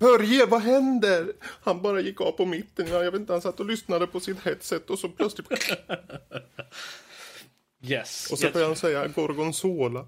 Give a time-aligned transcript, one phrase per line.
[0.00, 1.32] Börje, vad händer?
[1.62, 2.86] Han bara gick av på mitten.
[2.88, 5.48] Ja, Jag vet inte, han satt och lyssnade på sitt headset och så plötsligt...
[7.82, 8.30] Yes.
[8.32, 8.52] Och så yes.
[8.52, 10.06] började han säga gorgonzola.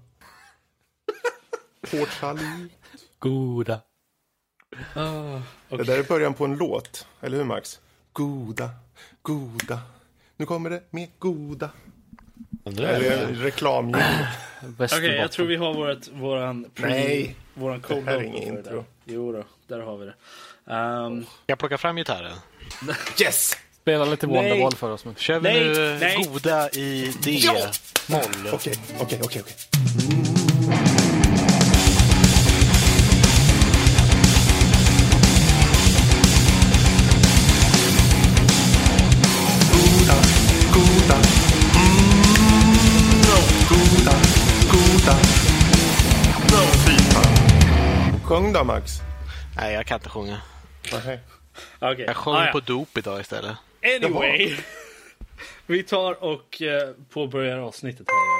[1.91, 2.71] Port Salut.
[3.19, 3.81] Goda.
[4.95, 7.79] Ah, Det där är början på en låt, eller hur Max?
[8.13, 8.69] Goda,
[9.21, 9.79] goda.
[10.37, 11.69] Nu kommer det med goda.
[12.65, 14.03] Eller en reklamljud.
[14.79, 16.71] Okej, jag tror vi har vårt, våran...
[16.75, 17.35] Nej.
[17.53, 18.85] Våran code Det här är inget intro.
[19.05, 19.43] Jo då,
[19.77, 20.13] där har vi det.
[20.73, 22.35] Um, Jag plockar fram gitarren.
[23.21, 23.57] Yes!
[23.81, 24.27] Spela lite.
[24.27, 25.05] Wonderwall för oss.
[25.05, 25.15] Men.
[25.15, 26.27] Kör vi Nej, nu nej.
[26.33, 27.53] goda i Ja!
[27.53, 28.21] D-moll?
[28.53, 29.55] Okej, okej, okej, okej.
[39.71, 40.15] Goda,
[40.73, 41.17] goda.
[41.75, 43.37] Mm, no.
[43.69, 44.15] Goda,
[44.71, 45.15] goda.
[46.51, 47.33] No, fy fan.
[48.23, 49.01] Sjung då, Max.
[49.57, 50.41] Nej, jag kan inte sjunga.
[50.93, 51.19] Okej.
[51.79, 52.51] Jag sjöng Ah, ja.
[52.51, 53.57] på dop idag istället.
[53.83, 54.57] Anyway.
[55.65, 58.32] vi tar och eh, påbörjar avsnittet här.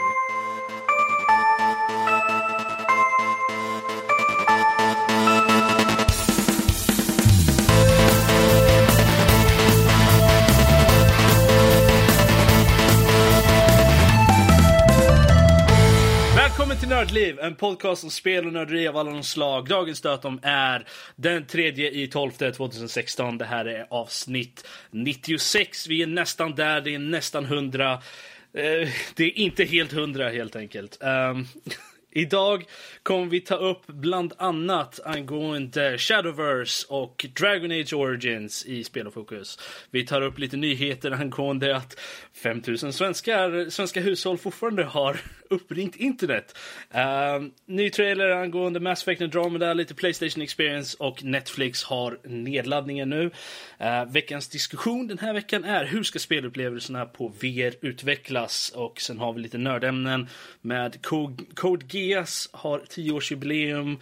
[16.84, 19.68] Till Nördliv, en podcast om spel och nörderi av alla de slag.
[19.68, 23.38] Dagens datum är den 3 i 12 2016.
[23.38, 25.88] Det här är avsnitt 96.
[25.88, 27.94] Vi är nästan där, det är nästan 100.
[27.94, 31.04] Eh, det är inte helt 100 helt enkelt.
[31.04, 31.46] Ehm,
[32.16, 32.66] Idag
[33.04, 39.14] kommer vi ta upp bland annat angående Shadowverse och Dragon Age Origins i Spel och
[39.14, 39.60] Fokus.
[39.92, 42.00] Vi tar upp lite nyheter angående att
[42.34, 46.58] 5000 svenskar, svenska hushåll fortfarande har uppringt internet.
[46.96, 53.24] Uh, ny trailer angående Mass Effect Andromeda, lite Playstation Experience och Netflix har nedladdningen nu.
[53.82, 58.74] Uh, veckans diskussion den här veckan är hur ska spelupplevelserna på VR utvecklas?
[58.76, 60.28] Och sen har vi lite nördämnen
[60.62, 63.98] med Code, Code Geass har 10-årsjubileum.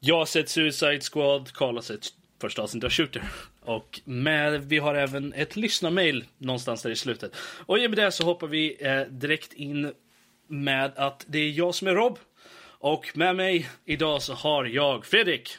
[0.00, 2.06] Jag har sett Suicide Squad, Karl har sett
[2.40, 3.22] första avsnittet av Shooter.
[3.60, 7.36] Och med, vi har även ett lyssnarmail någonstans där i slutet.
[7.66, 9.92] Och i och med det så hoppar vi eh, direkt in
[10.46, 12.18] med att det är jag som är Rob.
[12.78, 15.58] Och med mig idag så har jag Fredrik,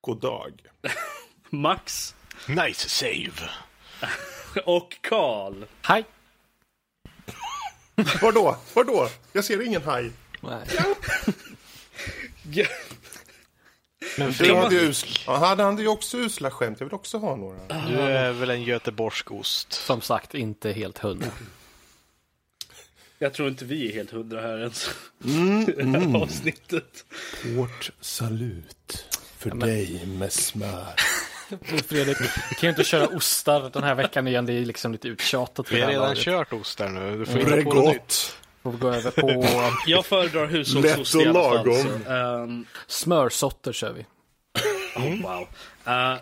[0.00, 0.52] God dag.
[1.50, 2.14] Max.
[2.48, 3.50] Nice save.
[4.64, 5.64] och Karl.
[5.82, 6.04] Hej!
[8.22, 8.56] Vadå?
[8.74, 9.08] Vadå?
[9.32, 10.10] Jag ser ingen haj.
[10.50, 10.66] Nej.
[12.52, 12.66] Ja,
[14.18, 16.80] Men Du hade, Fredrik, ju usla, ja, hade han ju också usla skämt.
[16.80, 17.58] Jag vill också ha några.
[17.88, 19.72] du är väl en göteborgsk ost?
[19.72, 21.28] Som sagt, inte helt hundra.
[23.18, 24.90] Jag tror inte vi är helt hundra här ens.
[25.24, 27.04] Mm, Det här avsnittet.
[27.56, 29.06] Port Salut.
[29.38, 30.94] För dig med smör.
[31.88, 34.46] Fredrik, vi kan ju inte köra ostar den här veckan igen.
[34.46, 35.72] Det är liksom lite uttjatat.
[35.72, 36.18] Vi har redan laget.
[36.24, 37.18] kört ostar nu.
[37.18, 37.44] Du får.
[37.44, 38.36] Bregott.
[38.64, 39.46] Får vi gå över på
[39.86, 41.74] Jag föredrar hushållsost i alla fall.
[41.74, 44.06] Så, ehm, smörsotter kör vi.
[44.96, 45.48] oh, wow.
[45.86, 46.18] Eh,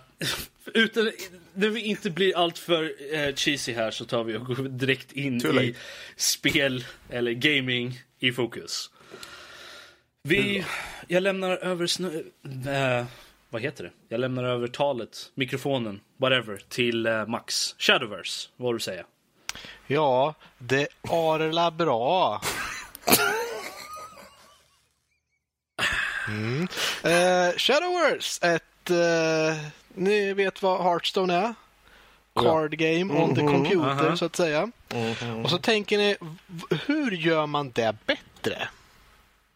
[0.75, 1.13] utan,
[1.55, 5.41] när vi inte blir alltör uh, cheesy här så tar vi och går direkt in
[5.41, 5.67] Too late.
[5.67, 5.75] i
[6.17, 8.91] spel eller gaming i fokus.
[10.23, 10.65] Vi,
[11.09, 13.07] jag lämnar över snö, eh,
[13.51, 13.91] vad heter det?
[14.09, 17.75] Jag lämnar över talet, mikrofonen, whatever, till Max.
[17.79, 19.05] Shadowverse, vad du säga?
[19.87, 22.41] Ja, det arla bra.
[26.29, 26.69] Mm.
[27.05, 28.91] Eh, Shadowverse, ett...
[28.91, 29.65] eh,
[29.95, 31.55] ni vet vad Hearthstone är?
[32.35, 34.17] Card game on the computer, Aha.
[34.17, 34.71] så att säga.
[35.45, 36.17] Och så tänker ni,
[36.87, 38.69] hur gör man det bättre?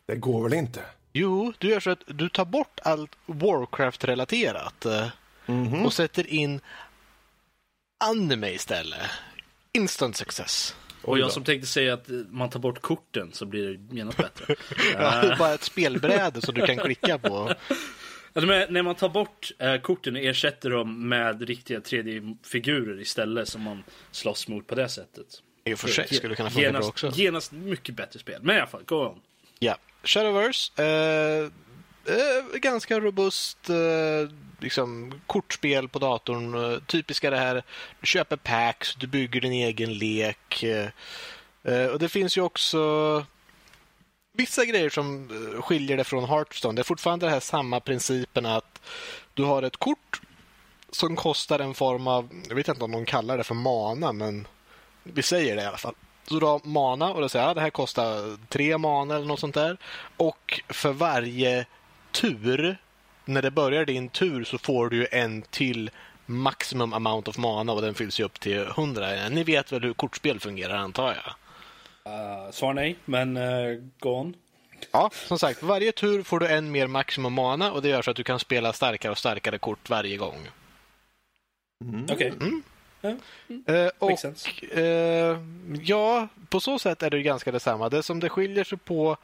[0.07, 0.81] Det går väl inte?
[1.13, 5.09] Jo, du gör så att du tar bort allt Warcraft-relaterat eh,
[5.85, 6.61] och sätter in
[8.05, 9.11] anime istället.
[9.77, 10.77] Instant success.
[11.03, 14.19] Och jag som tänkte säga att eh, man tar bort korten så blir det genast
[14.19, 14.55] bättre.
[14.93, 17.55] Ja, det är bara ett spelbräde som du kan klicka på.
[18.33, 23.63] Alltså, när man tar bort eh, korten och ersätter dem med riktiga 3D-figurer istället som
[23.63, 25.27] man slåss mot på det sättet.
[25.65, 27.11] I och för sig skulle det kunna funka bra genast, också.
[27.15, 28.41] genast mycket bättre spel.
[28.43, 29.21] Men i alla fall, go on.
[29.59, 30.83] Ja, Shadowverse.
[30.83, 31.51] Eh,
[32.09, 34.31] eh, ganska robust eh,
[34.61, 36.73] liksom, kortspel på datorn.
[36.73, 37.63] Eh, typiska det här,
[38.01, 40.63] du köper packs, du bygger din egen lek.
[40.63, 40.89] Eh,
[41.65, 43.25] eh och det finns ju också
[44.33, 46.75] vissa grejer som eh, skiljer det från Hearthstone.
[46.75, 48.81] Det är fortfarande det här samma principen att
[49.35, 50.21] du har ett kort
[50.91, 54.47] som kostar en form av, jag vet inte om de kallar det för mana, men
[55.03, 55.95] vi säger det i alla fall.
[56.29, 59.41] Så du har mana och då säger jag det här kostar tre mana eller något
[59.41, 59.77] sånt där.
[60.17, 61.67] Och för varje
[62.21, 62.77] tur
[63.25, 65.91] när det börjar din tur så får du ju en till
[66.27, 69.29] maximum amount of mana och den fylls ju upp till 100.
[69.29, 71.35] Ni vet väl hur kortspel fungerar antar jag?
[72.13, 74.35] Uh, svar nej, men uh, go on.
[74.93, 78.11] Ja, som sagt, varje tur får du en mer maximum mana och det gör så
[78.11, 80.49] att du kan spela starkare och starkare kort varje gång.
[82.11, 82.15] Okej.
[82.15, 82.33] Okay.
[82.49, 82.63] Mm.
[83.69, 84.25] Uh, och
[84.77, 85.39] uh,
[85.83, 87.89] Ja, på så sätt är det ganska detsamma.
[87.89, 89.17] Det som det skiljer sig på,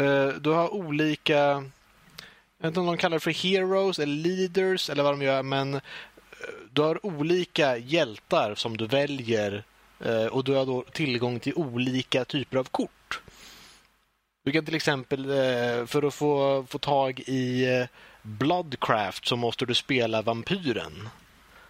[0.00, 1.64] uh, du har olika,
[2.58, 5.42] jag vet inte om de kallar det för heroes eller leaders eller vad de gör,
[5.42, 5.80] men eh,
[6.72, 9.64] du har olika hjältar som du väljer
[10.04, 13.20] eh, och du har då tillgång till olika typer av kort.
[14.44, 17.66] Du kan till exempel, eh, för att få, få tag i
[18.22, 21.08] Bloodcraft så måste du spela vampyren.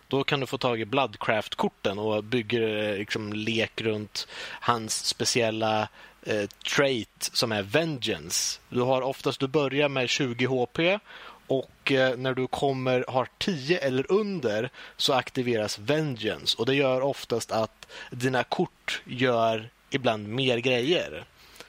[0.08, 4.28] Då kan du få tag i Bloodcraft-korten och bygger liksom lek runt
[4.60, 5.88] hans speciella
[6.26, 6.46] eh,
[6.76, 8.61] trait som är Vengeance.
[8.69, 11.00] Du har oftast, du börjar med 20 HP
[11.46, 17.00] och eh, när du kommer har 10 eller under så aktiveras Vengeance och det gör
[17.00, 21.25] oftast att dina kort gör ibland mer grejer.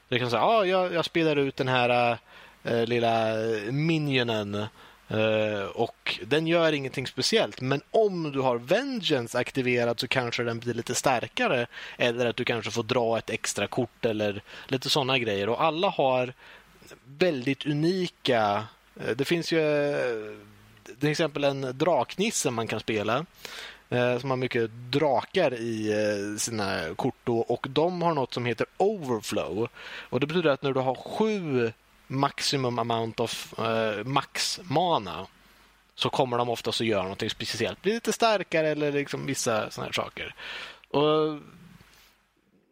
[0.10, 2.18] Du kan säga, ah, jag, jag spelar ut den här
[2.64, 3.34] äh, lilla
[3.72, 4.66] minionen
[5.12, 10.60] Uh, och Den gör ingenting speciellt, men om du har Vengeance aktiverad så kanske den
[10.60, 11.68] blir lite starkare
[11.98, 15.50] eller att du kanske får dra ett extra kort eller lite sådana grejer.
[15.50, 16.34] Och Alla har
[17.06, 18.68] väldigt unika...
[19.08, 20.38] Uh, det finns ju uh,
[21.00, 23.26] till exempel en draknisse man kan spela
[24.22, 25.94] som har mycket drakar i
[26.40, 29.68] sina kort då, och de har något som heter overflow.
[30.10, 31.72] Och Det betyder att när du har sju
[32.08, 35.28] maximum amount of uh, max mana
[35.96, 37.82] så kommer de oftast att göra något speciellt.
[37.82, 40.36] Bli lite starkare eller liksom vissa sådana här saker.
[40.90, 41.40] Och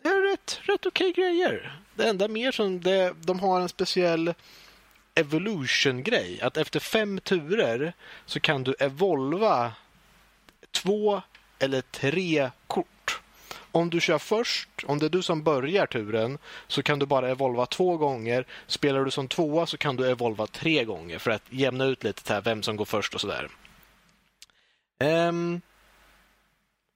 [0.04, 1.80] det är rätt, rätt okej okay grejer.
[1.96, 4.34] Det enda mer som det, de har en speciell
[5.16, 6.42] evolution-grej.
[6.42, 7.94] Att efter fem turer
[8.26, 9.74] så kan du evolva
[10.72, 11.22] två
[11.60, 12.88] eller tre kort
[13.75, 16.38] om du kör först, om det är du som börjar turen,
[16.68, 18.45] så kan du bara evolva två gånger.
[18.68, 22.33] Spelar du som tvåa så kan du evolva tre gånger för att jämna ut lite
[22.33, 23.50] här, vem som går först och sådär.
[25.00, 25.62] Um, ehm,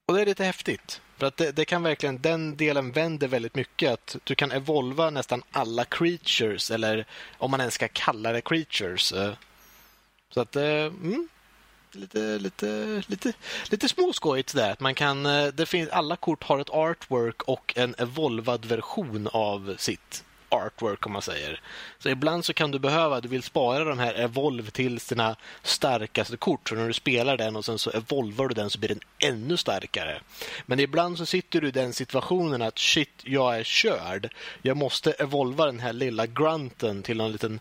[0.06, 1.00] och det är lite häftigt.
[1.18, 3.92] För att det, det, kan verkligen, den delen vänder väldigt mycket.
[3.92, 7.06] Att du kan evolva nästan alla creatures, eller
[7.38, 9.12] om man ens ska kalla det creatures.
[9.12, 9.32] Eh,
[10.30, 11.28] så att, eh, mm,
[11.94, 13.32] lite, lite, lite,
[13.70, 14.70] lite småskojigt där.
[14.70, 19.28] Att man kan, eh, det finns, alla kort har ett artwork och en evolvad version
[19.32, 21.60] av sitt artwork om man säger.
[21.98, 26.36] Så ibland så kan du behöva, du vill spara de här evolve till sina starkaste
[26.36, 26.68] kort.
[26.68, 29.56] Så när du spelar den och sen så evolvar du den så blir den ännu
[29.56, 30.20] starkare.
[30.66, 34.32] Men ibland så sitter du i den situationen att shit, jag är körd.
[34.62, 37.60] Jag måste evolva den här lilla grunten till en liten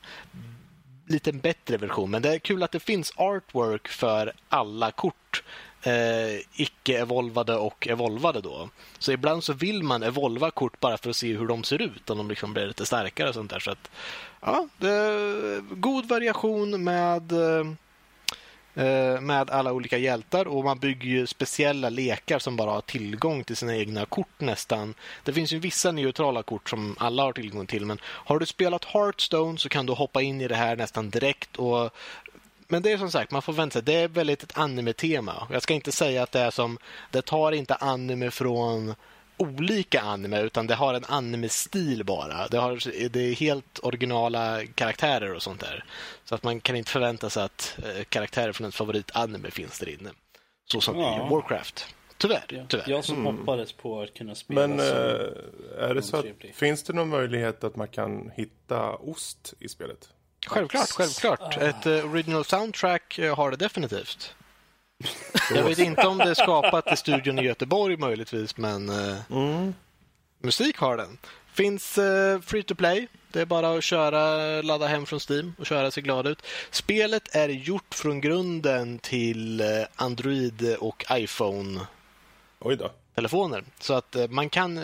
[1.10, 2.12] lite bättre version.
[2.12, 5.44] Men det är kul att det finns artwork för alla kort.
[5.82, 8.70] Eh, icke-evolvade och evolvade då.
[9.00, 12.10] Så ibland så vill man evolva kort bara för att se hur de ser ut.
[12.10, 13.60] Om de liksom blir lite starkare och sånt där.
[13.60, 13.92] Så att,
[14.42, 17.66] ja, det är god variation med eh, Eh,
[18.80, 23.44] Eh, med alla olika hjältar och man bygger ju speciella lekar som bara har tillgång
[23.44, 24.94] till sina egna kort nästan.
[25.24, 28.86] Det finns ju vissa neutrala kort som alla har tillgång till men har du spelat
[28.86, 31.94] Hearthstone så kan du hoppa in i det här nästan direkt och
[32.68, 33.82] men det är som sagt, man får vänta sig.
[33.82, 35.48] Det är väldigt ett anime-tema.
[35.52, 36.78] Jag ska inte säga att det är som...
[37.12, 38.96] Det tar inte anime från
[39.40, 42.48] olika anime utan det har en anime-stil bara.
[42.48, 45.84] Det, har, det är helt originala karaktärer och sånt där.
[46.26, 49.90] Så att man kan inte förvänta sig att eh, karaktärer från ens favoritanime finns där
[49.90, 50.10] inne.
[50.72, 51.28] Så som ja.
[51.28, 51.96] i Warcraft.
[52.18, 52.66] Tyvärr, ja.
[52.68, 52.90] tyvärr.
[52.90, 53.38] Jag som mm.
[53.38, 54.86] hoppades på att kunna spela Men äh,
[55.78, 60.10] är det så att, finns det någon möjlighet att man kan hitta ost i spelet?
[60.48, 61.58] Självklart, självklart.
[61.58, 61.62] Ah.
[61.62, 64.36] Ett uh, original soundtrack uh, har det definitivt.
[65.56, 69.74] Jag vet inte om det är skapat i studion i Göteborg möjligtvis, men uh, mm.
[70.42, 71.18] musik har den.
[71.54, 73.08] Finns uh, free to play.
[73.32, 76.42] Det är bara att köra, ladda hem från Steam och köra sig glad ut.
[76.72, 79.64] Spelet är gjort från grunden till
[79.96, 81.80] Android och iPhone.
[82.60, 83.64] Oj då telefoner.
[83.80, 84.76] Så att man kan,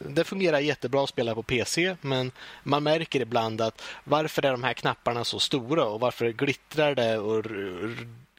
[0.00, 2.32] det fungerar jättebra att spela på PC men
[2.62, 7.18] man märker ibland att varför är de här knapparna så stora och varför glittrar det
[7.18, 7.44] och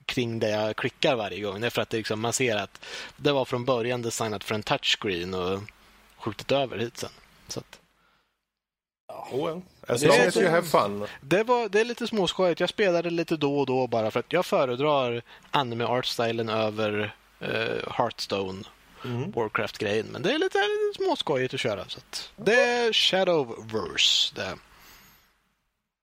[0.10, 1.62] kring det jag klickar varje gång.
[1.62, 2.86] Det är för att det liksom, man ser att
[3.18, 5.60] det var från början designat för en touchscreen och
[6.18, 7.10] skjutit över hit sen.
[7.48, 7.80] Så att...
[9.08, 9.62] Oh, well.
[9.88, 11.08] As long as you have fun.
[11.22, 12.60] Det, var, det är lite småskojigt.
[12.60, 17.92] Jag spelade lite då och då bara för att jag föredrar anime art-stilen över uh,
[17.92, 18.64] Hearthstone
[19.06, 19.32] mm.
[19.32, 20.06] Warcraft-grejen.
[20.12, 21.86] Men det är lite, lite småskojigt att köra.
[21.88, 24.36] Så att det är Shadowverse.
[24.36, 24.58] Det.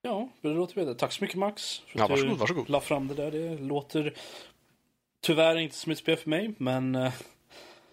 [0.07, 0.95] Ja, det låter bra.
[0.95, 1.83] Tack så mycket Max.
[1.87, 2.69] för Ja, att du varsågod, varsågod.
[2.71, 3.31] La fram det där.
[3.31, 4.15] Det låter
[5.23, 6.95] tyvärr inte som ett spel för mig, men...
[6.95, 7.13] eh,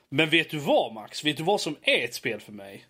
[0.09, 1.23] Men vet du vad Max?
[1.25, 2.85] Vet du vad som är ett spel för mig?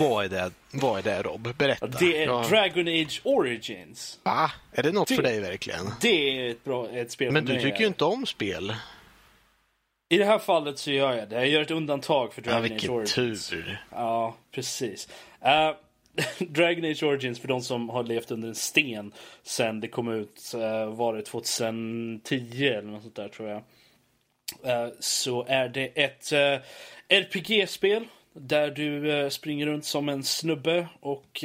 [0.00, 1.54] Vad är det, vad är det Rob?
[1.58, 1.86] Berätta.
[1.86, 2.44] Det är Ja.
[2.48, 4.20] Dragon Age Origins.
[4.22, 4.50] Va?
[4.72, 5.86] Är det något Det- för dig verkligen?
[6.00, 6.08] Det
[6.46, 8.74] är ett bra ett spel Men för du tycker ju inte om spel.
[10.08, 11.34] I det här fallet så gör jag det.
[11.34, 13.48] Jag gör ett undantag för Ja, Dragon Age vilken Origins.
[13.48, 13.84] tur.
[13.90, 15.08] Ja, precis.
[15.40, 15.70] Eh,
[16.38, 20.52] Dragon Age Origins, för de som har levt under en sten sen det kom ut,
[20.54, 23.62] uh, var det 2010 eller något sånt där tror jag.
[24.64, 26.58] Eh, så är det ett eh,
[27.08, 28.04] RPG-spel
[28.34, 31.44] där du springer runt som en snubbe och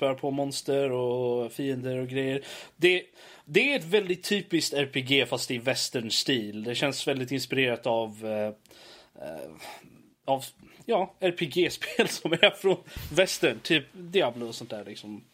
[0.00, 2.44] uh, på monster och fiender och grejer.
[2.76, 3.02] Det,
[3.44, 6.64] det är ett väldigt typiskt RPG fast i western-stil.
[6.64, 8.52] Det känns väldigt inspirerat av eh,
[10.24, 10.44] av
[10.86, 12.76] ja, RPG-spel som är från
[13.12, 14.84] västern, typ Diablo och sånt där.
[14.84, 15.24] Liksom.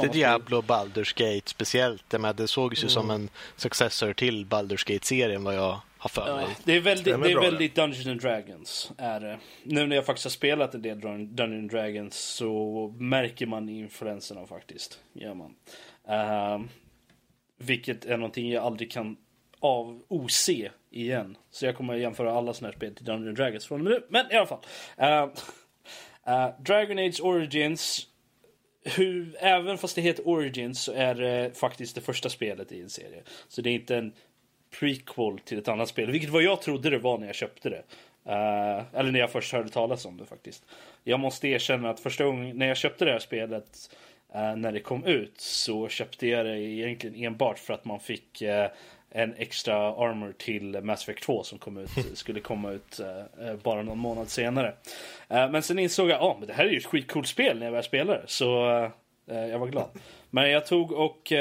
[0.00, 2.04] Det Diablo och Baldur's Gate speciellt.
[2.10, 6.28] Det, med, det sågs ju som en successor till Baldur's Gate-serien vad jag har för
[6.28, 6.46] Ja, mig.
[6.64, 8.92] det är väldigt, det är väldigt Dungeons and Dragons.
[8.98, 9.38] Är det.
[9.62, 13.68] Nu när jag faktiskt har spelat en del Dun- Dungeons and Dragons så märker man
[13.68, 15.00] influenserna faktiskt.
[15.12, 15.54] Gör man.
[16.08, 16.68] Ehm,
[17.58, 19.16] vilket är någonting jag aldrig kan
[19.60, 21.36] av ose igen.
[21.50, 24.06] Så jag kommer jämföra alla sådana här spel till Dungeons Dragons från och med nu.
[24.08, 24.64] Men i alla fall.
[25.00, 25.32] Uh,
[26.28, 28.08] uh, Dragon Age Origins
[28.84, 32.90] hur, även fast det heter Origins så är det faktiskt det första spelet i en
[32.90, 33.22] serie.
[33.48, 34.12] Så det är inte en
[34.80, 37.82] prequel till ett annat spel, vilket vad jag trodde det var när jag köpte det.
[38.26, 40.64] Uh, eller när jag först hörde talas om det faktiskt.
[41.04, 43.96] Jag måste erkänna att första gången när jag köpte det här spelet
[44.34, 48.42] uh, när det kom ut så köpte jag det egentligen enbart för att man fick
[48.42, 48.66] uh,
[49.14, 53.82] en extra armor till Mass Effect 2 som kom ut, skulle komma ut eh, bara
[53.82, 54.74] någon månad senare.
[55.28, 57.66] Eh, men sen insåg jag att men det här är ju ett skitcoolt spel när
[57.66, 58.22] jag började spela det.
[58.26, 58.68] Så
[59.30, 59.88] eh, jag var glad.
[60.30, 61.32] Men jag tog och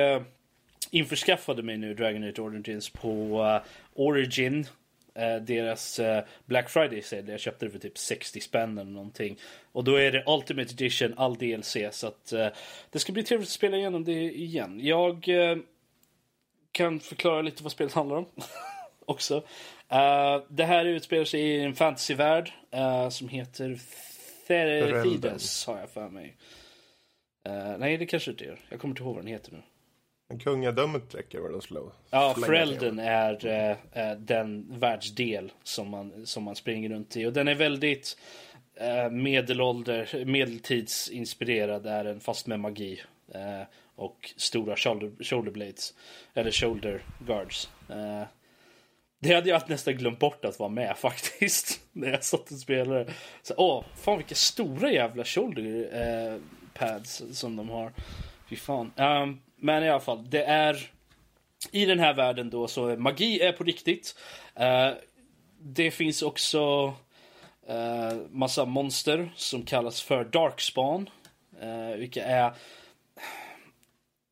[0.92, 3.60] införskaffade mig nu Dragon Age Origins på
[3.94, 4.68] Origin.
[5.42, 6.00] deras
[6.46, 7.32] Black Friday sale.
[7.32, 9.38] Jag köpte det för typ 60 spänn eller någonting.
[9.72, 11.78] Och då är det Ultimate Edition, all DLC.
[11.92, 12.34] Så att
[12.90, 14.80] det ska bli trevligt att spela igenom det igen.
[14.84, 15.30] Jag
[16.72, 18.26] kan förklara lite vad spelet handlar om.
[19.06, 19.36] också.
[19.90, 23.80] Eh, det här utspelar sig i en fantasyvärld eh, som heter
[24.48, 26.38] Therides har jag för mig.
[27.46, 28.60] Eh, nej, det kanske inte gör.
[28.70, 29.62] Jag kommer inte ihåg vad den heter nu.
[30.30, 31.92] Men kungadömet räcker väl att slå?
[32.10, 33.48] Ja, Frelden är
[33.94, 37.26] eh, den världsdel som man, som man springer runt i.
[37.26, 38.18] Och den är väldigt
[38.76, 43.02] eh, medelålder, medeltidsinspirerad är den, fast med magi.
[43.34, 43.62] Eh,
[43.96, 45.94] och stora shoulder, shoulder blades.
[46.34, 47.70] Eller shoulder guards.
[47.90, 48.24] Eh,
[49.20, 51.80] det hade jag nästan glömt bort att vara med faktiskt.
[51.92, 53.14] När jag satt och spelade.
[53.42, 56.40] Så, åh, fan vilka stora jävla shoulder eh,
[56.74, 57.94] pads som de har.
[58.50, 58.92] Fy fan.
[58.96, 60.90] Ehm, men i alla fall, det är
[61.72, 64.16] i den här världen då så magi är på riktigt.
[64.56, 64.92] Eh,
[65.60, 66.94] det finns också
[67.68, 71.10] eh, massa monster som kallas för Darkspawn.
[71.64, 72.54] Uh, vilka är...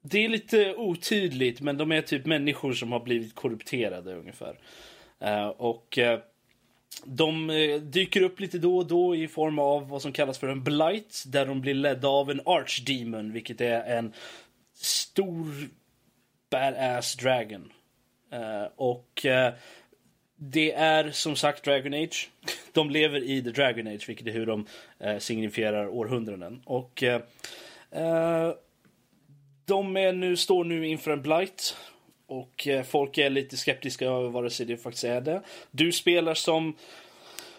[0.02, 4.60] Det är lite otydligt men de är typ människor som har blivit korrupterade ungefär.
[5.20, 6.20] Eh, och eh,
[7.06, 10.48] de eh, dyker upp lite då och då i form av vad som kallas för
[10.48, 14.14] en blight där de blir ledda av en archdemon vilket är en
[14.74, 15.70] stor
[16.50, 17.72] badass dragon.
[18.76, 19.26] Och
[20.36, 22.30] det är som sagt Dragon Age.
[22.74, 24.66] De lever i The Dragon Age, vilket är hur de
[25.20, 26.62] signifierar århundraden.
[26.66, 27.04] Och
[29.70, 31.76] de är nu, står nu inför en blight.
[32.28, 35.42] Och eh, folk är lite skeptiska över vare sig det faktiskt är det.
[35.72, 36.76] Du spelar som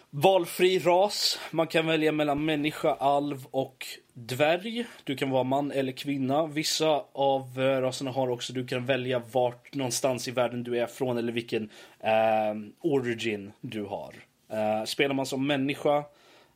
[0.09, 1.39] valfri ras.
[1.51, 4.85] Man kan välja mellan människa, alv och dvärg.
[5.03, 6.45] Du kan vara man eller kvinna.
[6.45, 10.87] Vissa av eh, raserna har också, du kan välja vart någonstans i världen du är
[10.87, 14.13] från eller vilken eh, origin du har.
[14.49, 15.97] Eh, spelar man som människa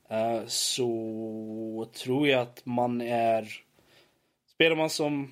[0.09, 3.47] eh, så tror jag att man är...
[4.53, 5.31] Spelar man som...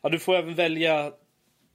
[0.00, 1.12] Ja, du får även välja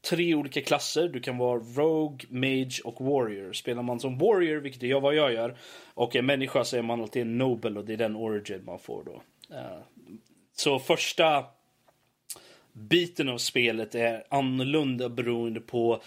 [0.01, 1.07] tre olika klasser.
[1.07, 3.53] Du kan vara Rogue, Mage och Warrior.
[3.53, 5.57] Spelar man som Warrior, vilket är vad jag gör,
[5.93, 8.79] och är människa så är man alltid en Nobel och det är den origin man
[8.79, 9.21] får då.
[9.55, 9.79] Eh,
[10.55, 11.45] så första
[12.73, 16.01] biten av spelet är annorlunda beroende på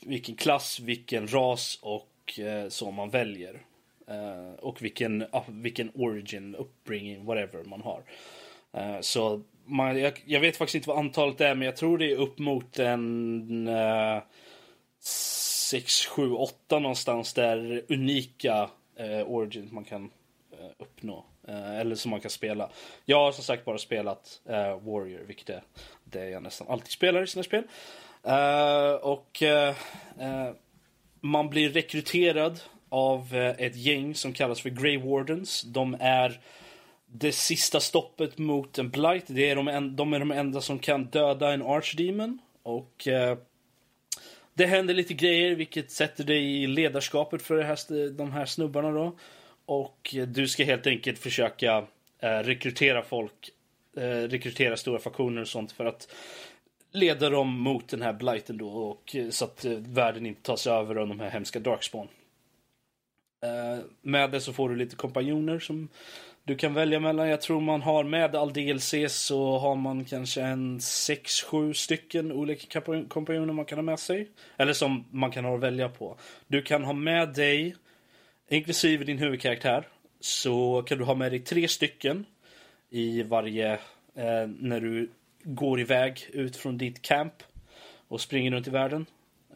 [0.00, 3.62] vilken klass, vilken ras och eh, så man väljer.
[4.06, 8.02] Eh, och vilken, vilken origin, upbringing, whatever man har.
[9.00, 12.16] Så man, jag, jag vet faktiskt inte vad antalet är, men jag tror det är
[12.16, 14.22] upp mot en uh,
[15.00, 21.24] 6, 7, 8 någonstans där unika uh, origins man kan uh, uppnå.
[21.48, 22.70] Eh, eller som man kan spela.
[23.04, 25.62] Jag har som sagt bara spelat eh, Warrior, vilket är
[26.04, 27.64] det jag nästan alltid spelar i sina spel.
[29.00, 29.42] Och
[31.20, 35.62] man blir rekryterad av ett gäng som kallas för Grey Wardens.
[35.62, 36.40] De är
[37.12, 39.24] det sista stoppet mot en blight.
[39.26, 42.38] Det är de, en, de är de enda som kan döda en archdemon.
[42.62, 43.38] Och eh,
[44.54, 48.90] det händer lite grejer vilket sätter dig i ledarskapet för det här, de här snubbarna
[48.90, 49.16] då.
[49.66, 51.86] Och eh, du ska helt enkelt försöka
[52.18, 53.50] eh, rekrytera folk,
[53.96, 56.14] eh, rekrytera stora faktioner och sånt för att
[56.92, 60.66] leda dem mot den här blighten då och eh, så att eh, världen inte tas
[60.66, 62.08] över av de här hemska darkspawn.
[63.44, 65.88] Eh, med det så får du lite kompanjoner som
[66.44, 67.28] du kan välja mellan.
[67.28, 72.80] Jag tror man har med all DLC så har man kanske en 6-7 stycken olika
[73.08, 74.28] kompanjoner man kan ha med sig.
[74.56, 76.16] Eller som man kan ha att välja på.
[76.46, 77.76] Du kan ha med dig,
[78.48, 79.88] inklusive din huvudkaraktär,
[80.20, 82.26] så kan du ha med dig tre stycken
[82.90, 83.72] i varje,
[84.14, 85.10] eh, när du
[85.44, 87.34] går iväg ut från ditt camp
[88.08, 89.06] och springer runt i världen.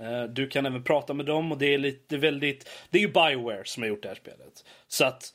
[0.00, 3.12] Eh, du kan även prata med dem och det är lite väldigt, det är ju
[3.12, 4.64] Bioware som har gjort det här spelet.
[4.88, 5.34] Så att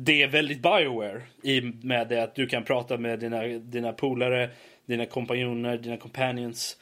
[0.00, 4.50] det är väldigt Bioware i med det att du kan prata med dina, dina polare,
[4.86, 6.76] dina kompanjoner, dina companions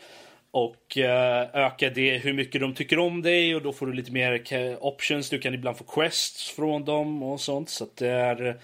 [0.51, 1.05] och uh,
[1.57, 5.31] öka det hur mycket de tycker om dig och då får du lite mer options.
[5.31, 8.61] Du kan ibland få quests från dem och sånt så att det är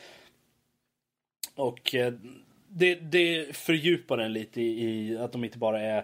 [1.55, 2.13] och uh,
[2.69, 5.99] det, det fördjupar den lite i, i, att de inte bara är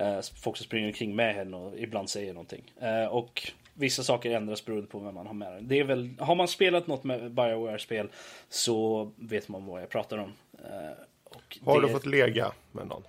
[0.00, 2.72] uh, folk som springer omkring med henne och ibland säger någonting.
[3.10, 6.48] och Vissa saker ändras beroende på vem man har med det är väl, Har man
[6.48, 8.08] spelat något med Bioware-spel
[8.48, 10.32] så vet man vad jag pratar om.
[10.54, 13.02] Uh, har du fått lega med någon?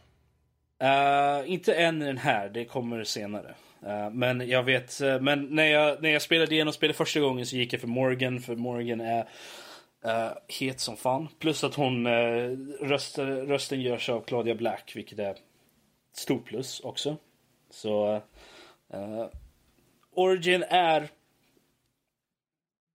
[0.83, 3.55] Uh, inte än i den här, det kommer senare.
[3.83, 7.55] Uh, men jag vet, men när jag, när jag spelade igenom spelet första gången så
[7.55, 9.27] gick jag för Morgan, för Morgan är
[10.47, 11.27] het som fan.
[11.39, 12.07] Plus att hon,
[12.81, 15.35] röster, rösten görs av Claudia Black, vilket är
[16.13, 17.17] stort plus också.
[17.69, 18.21] Så
[20.15, 21.09] Origin är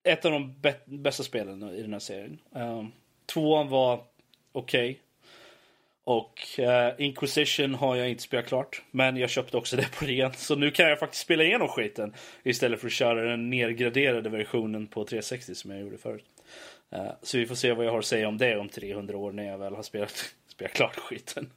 [0.03, 0.55] ett av de
[0.85, 2.39] bästa spelen i den här serien.
[2.51, 2.93] Um,
[3.27, 4.01] tvåan var
[4.53, 4.91] okej.
[4.91, 4.97] Okay.
[6.05, 8.83] Och uh, Inquisition har jag inte spelat klart.
[8.91, 10.33] Men jag köpte också det på ren.
[10.33, 12.15] Så nu kan jag faktiskt spela igenom skiten.
[12.43, 16.25] Istället för att köra den nedgraderade versionen på 360 som jag gjorde förut.
[16.93, 19.33] Uh, så vi får se vad jag har att säga om det om 300 år
[19.33, 21.51] när jag väl har spelat, spelat klart skiten.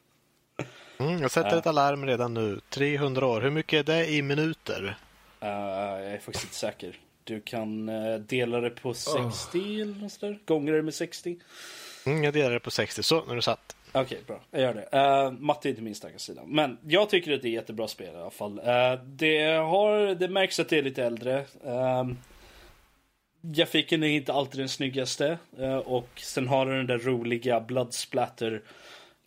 [0.97, 1.57] Mm, jag sätter uh.
[1.57, 2.59] ett alarm redan nu.
[2.69, 3.41] 300 år.
[3.41, 4.97] Hur mycket är det i minuter?
[5.43, 6.99] Uh, jag är faktiskt inte säker.
[7.23, 9.81] Du kan uh, dela det på 60 oh.
[9.81, 10.39] eller något där.
[10.45, 11.37] Gånger det med 60.
[12.05, 13.75] Mm, jag delar det på 60, så när du satt.
[13.93, 14.41] Okej, okay, bra.
[14.51, 14.97] Jag gör det.
[14.97, 16.41] Uh, matte är inte min starka sida.
[16.45, 18.59] Men jag tycker att det är jättebra spel i alla fall.
[18.59, 21.45] Uh, det, har, det märks att det är lite äldre.
[21.65, 22.11] Uh,
[23.41, 25.37] grafiken är inte alltid den snyggaste.
[25.59, 28.61] Uh, och sen har den den där roliga bloodsplatter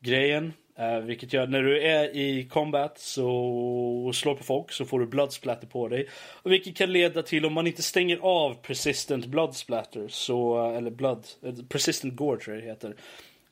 [0.00, 0.52] grejen.
[0.80, 5.06] Uh, vilket gör när du är i combat så slår på folk så får du
[5.06, 6.08] bloodsplatter på dig.
[6.42, 11.26] Och vilket kan leda till om man inte stänger av persistent bloodsplatter så, eller blood,
[11.42, 12.94] eh, persistent gore tror jag det heter.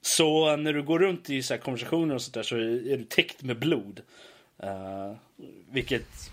[0.00, 3.42] Så när du går runt i så konversationer och sånt där så är du täckt
[3.42, 4.00] med blod.
[4.64, 5.16] Uh,
[5.70, 6.30] vilket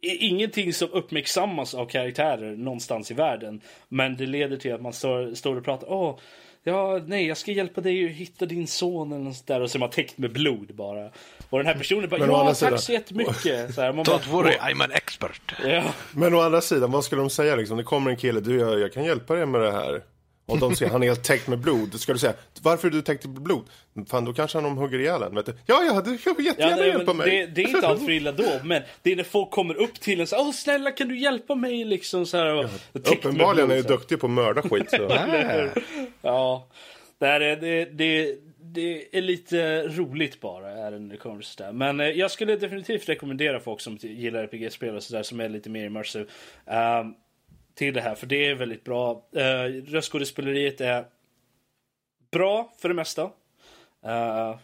[0.00, 3.60] är ingenting som uppmärksammas av karaktärer någonstans i världen.
[3.88, 5.92] Men det leder till att man står, står och pratar.
[5.92, 6.18] Åh, oh,
[6.68, 9.60] Ja, nej, jag ska hjälpa dig att hitta din son eller något där.
[9.60, 11.10] Och så är man täckt med blod bara.
[11.50, 12.78] Och den här personen bara, ja, tack sidan...
[12.78, 13.74] så jättemycket.
[13.74, 15.54] Så här, man Don't bara, worry, I'm an expert.
[15.64, 15.82] Ja.
[16.12, 17.76] Men å andra sidan, vad ska de säga liksom?
[17.76, 20.02] Det kommer en kille, du, jag, jag kan hjälpa dig med det här.
[20.46, 22.00] Och de ser han är helt täckt med blod.
[22.00, 23.64] Ska du säga, varför är du täckt med blod?
[24.08, 25.34] Fan, då kanske han hugger ihjäl en.
[25.34, 25.54] Vet du?
[25.66, 27.30] Ja, ja, du får jättegärna ja, hjälpa mig.
[27.30, 30.00] Det, det, är inte allt för illa då, men det är när folk kommer upp
[30.00, 32.54] till en så Åh, snälla kan du hjälpa mig liksom så här.
[32.54, 34.90] Och, ja, uppenbarligen blod, är du duktig på att mörda skit.
[34.90, 34.96] Så.
[36.22, 36.68] ja,
[37.18, 42.00] det, här är, det, det, det är lite roligt bara är det kommer till Men
[42.00, 45.86] eh, jag skulle definitivt rekommendera folk som gillar RPG-spel och sådär som är lite mer
[45.86, 46.24] immersive.
[46.64, 47.14] Um,
[47.76, 49.28] till det här, för det är väldigt bra.
[49.36, 51.04] Uh, röstskådespeleriet är
[52.30, 53.22] bra för det mesta.
[54.06, 54.56] Uh,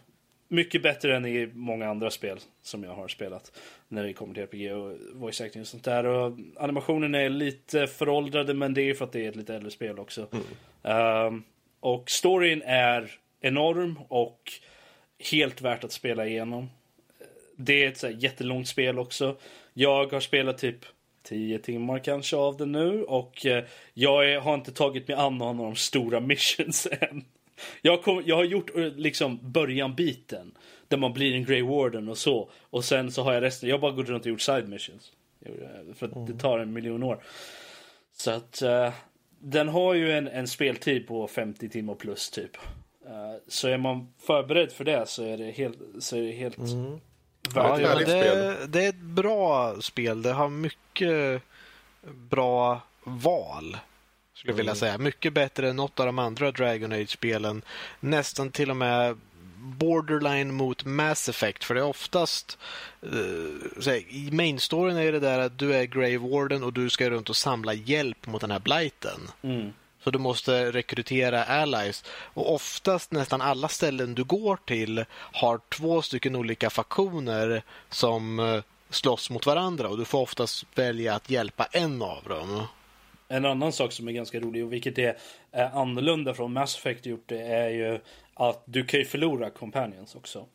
[0.47, 3.51] mycket bättre än i många andra spel som jag har spelat.
[3.87, 6.05] När det kommer till RPG och voice acting och sånt där.
[6.05, 9.71] Och animationen är lite föråldrade men det är för att det är ett lite äldre
[9.71, 10.27] spel också.
[10.31, 11.35] Mm.
[11.35, 11.41] Uh,
[11.79, 14.51] och storyn är enorm och
[15.31, 16.69] helt värt att spela igenom.
[17.55, 19.37] Det är ett så jättelångt spel också.
[19.73, 20.85] Jag har spelat typ
[21.23, 25.59] 10 timmar kanske av det nu och eh, jag har inte tagit mig an någon
[25.59, 27.25] av de stora missions än.
[27.81, 30.51] Jag, kom, jag har gjort eh, liksom början-biten
[30.87, 33.69] där man blir en Grey Warden och så och sen så har jag resten.
[33.69, 35.11] Jag har bara gått runt och gjort side missions.
[35.93, 37.23] För att det tar en miljon år.
[38.17, 38.93] Så att uh,
[39.39, 42.57] den har ju en, en speltid på 50 timmar plus typ.
[43.05, 46.57] Uh, så är man förberedd för det så är det helt, så är det helt
[46.57, 46.99] Mm.
[47.55, 48.71] Ja, ja, det, spel.
[48.71, 50.21] det är ett bra spel.
[50.21, 51.41] Det har mycket
[52.29, 53.77] bra val.
[54.33, 54.97] Skulle jag vilja säga.
[54.97, 57.61] Mycket bättre än något av de andra Dragon Age-spelen.
[57.99, 59.17] Nästan till och med
[59.57, 61.63] borderline mot Mass Effect.
[61.63, 62.57] För det är oftast...
[63.85, 67.09] Här, I main storyn är det där att du är Grave Warden och du ska
[67.09, 69.19] runt och samla hjälp mot den här blighten.
[69.41, 69.73] Mm.
[70.03, 72.03] Så du måste rekrytera allies.
[72.33, 78.61] Och oftast nästan alla ställen du går till har två stycken olika faktioner som eh,
[78.89, 82.63] slåss mot varandra och du får oftast välja att hjälpa en av dem.
[83.27, 85.17] En annan sak som är ganska rolig och vilket är,
[85.51, 87.99] är annorlunda från Mass Effect gjort det är ju
[88.33, 90.45] att du kan ju förlora companions också.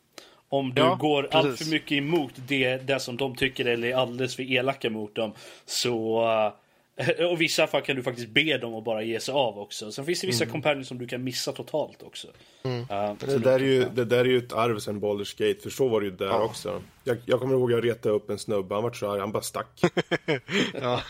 [0.49, 1.35] Om du Ja, går precis.
[1.35, 5.15] allt för mycket emot det, det som de tycker eller är alldeles för elaka mot
[5.15, 5.33] dem
[5.65, 6.53] så eh,
[7.31, 9.91] och vissa fall kan du faktiskt be dem att bara ge sig av också.
[9.91, 12.27] Sen finns det vissa companions som du kan missa totalt också.
[12.63, 15.69] Eh, Det där, är ju, det där är ju ett arv sen Baldur's Gate, för
[15.69, 16.81] så var det ju där också.
[17.03, 19.31] Jag, jag kommer ihåg att jag retade upp en snubbe, han var så arg, han
[19.31, 19.81] bara stack.
[20.81, 21.01] Ja,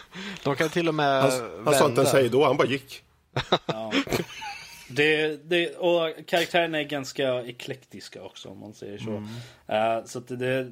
[0.44, 1.32] de kan till och med Han,
[1.66, 3.04] han sa inte ens hej då, han bara gick.
[3.66, 3.92] Ja.
[4.92, 9.24] Det, det, och karaktärerna är ganska eklektiska också om man säger så.
[9.74, 10.72] Eh, så att det,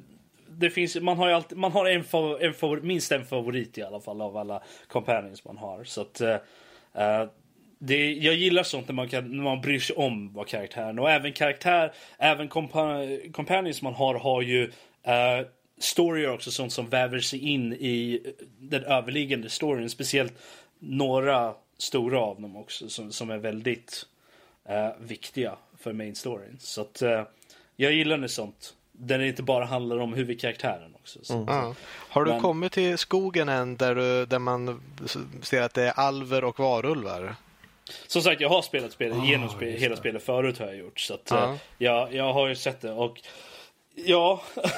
[0.58, 3.78] det finns, man har ju alltid, man har en, favor, en favor, minst en favorit
[3.78, 5.84] i alla fall av alla companions man har.
[5.84, 7.30] Så att uh,
[7.78, 11.10] det, jag gillar sånt när man, kan, när man bryr sig om vad karaktären och
[11.10, 13.00] även karaktär, även kompa,
[13.32, 15.46] companions man har har ju uh,
[15.78, 18.22] story också, sånt som väver sig in i
[18.58, 19.90] den överliggande storyn.
[19.90, 20.34] Speciellt
[20.78, 24.06] några stora av dem också som, som är väldigt
[24.70, 26.56] uh, viktiga för main storyn.
[26.60, 27.22] Så att uh,
[27.76, 28.74] jag gillar när sånt.
[29.00, 31.18] Där det inte bara handlar om huvudkaraktären också.
[31.22, 31.74] Så, Ja.
[32.08, 34.80] Har du Men- kommit till skogen än där, du, där man
[35.42, 37.34] ser att det är alver och varulvar?
[38.06, 41.00] Som sagt, jag har spelat spelet Ah, genom spel, hela spelet förut har jag gjort.
[41.00, 41.44] Så att, Ja.
[41.44, 43.20] eh, jag, jag har ju sett det och
[43.94, 44.42] ja,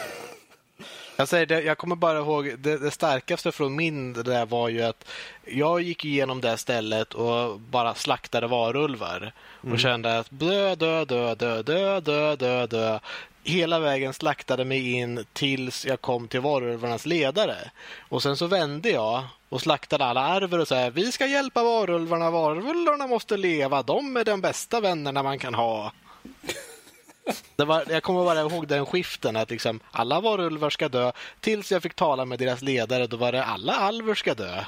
[1.16, 4.68] Jag, säger det, jag kommer bara ihåg, det, det starkaste från min det där var
[4.68, 5.09] ju att
[5.46, 9.33] jag gick igenom det stället och bara slaktade varulvar.
[9.72, 12.98] Och kände att dö, dö, dö, dö, dö, dö, dö, dö.
[13.44, 17.70] Hela vägen slaktade mig in tills jag kom till varulvarnas ledare.
[17.98, 22.31] Och sen så vände jag och slaktade alla arver och sa vi ska hjälpa varulvarna,
[22.31, 25.92] varulvarna måste leva, de är de bästa vännerna man kan ha.
[27.57, 31.72] Det var, jag kommer bara ihåg den skiften att liksom alla varulvar ska dö tills
[31.72, 33.07] jag fick tala med deras ledare.
[33.07, 34.64] Då var det alla alver ska dö.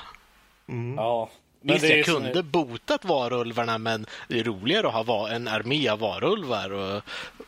[0.96, 1.30] ja.
[1.62, 5.48] Men Visst, det är jag kunde botat varulvarna men det är roligare att ha en
[5.48, 7.02] armé av varulvar och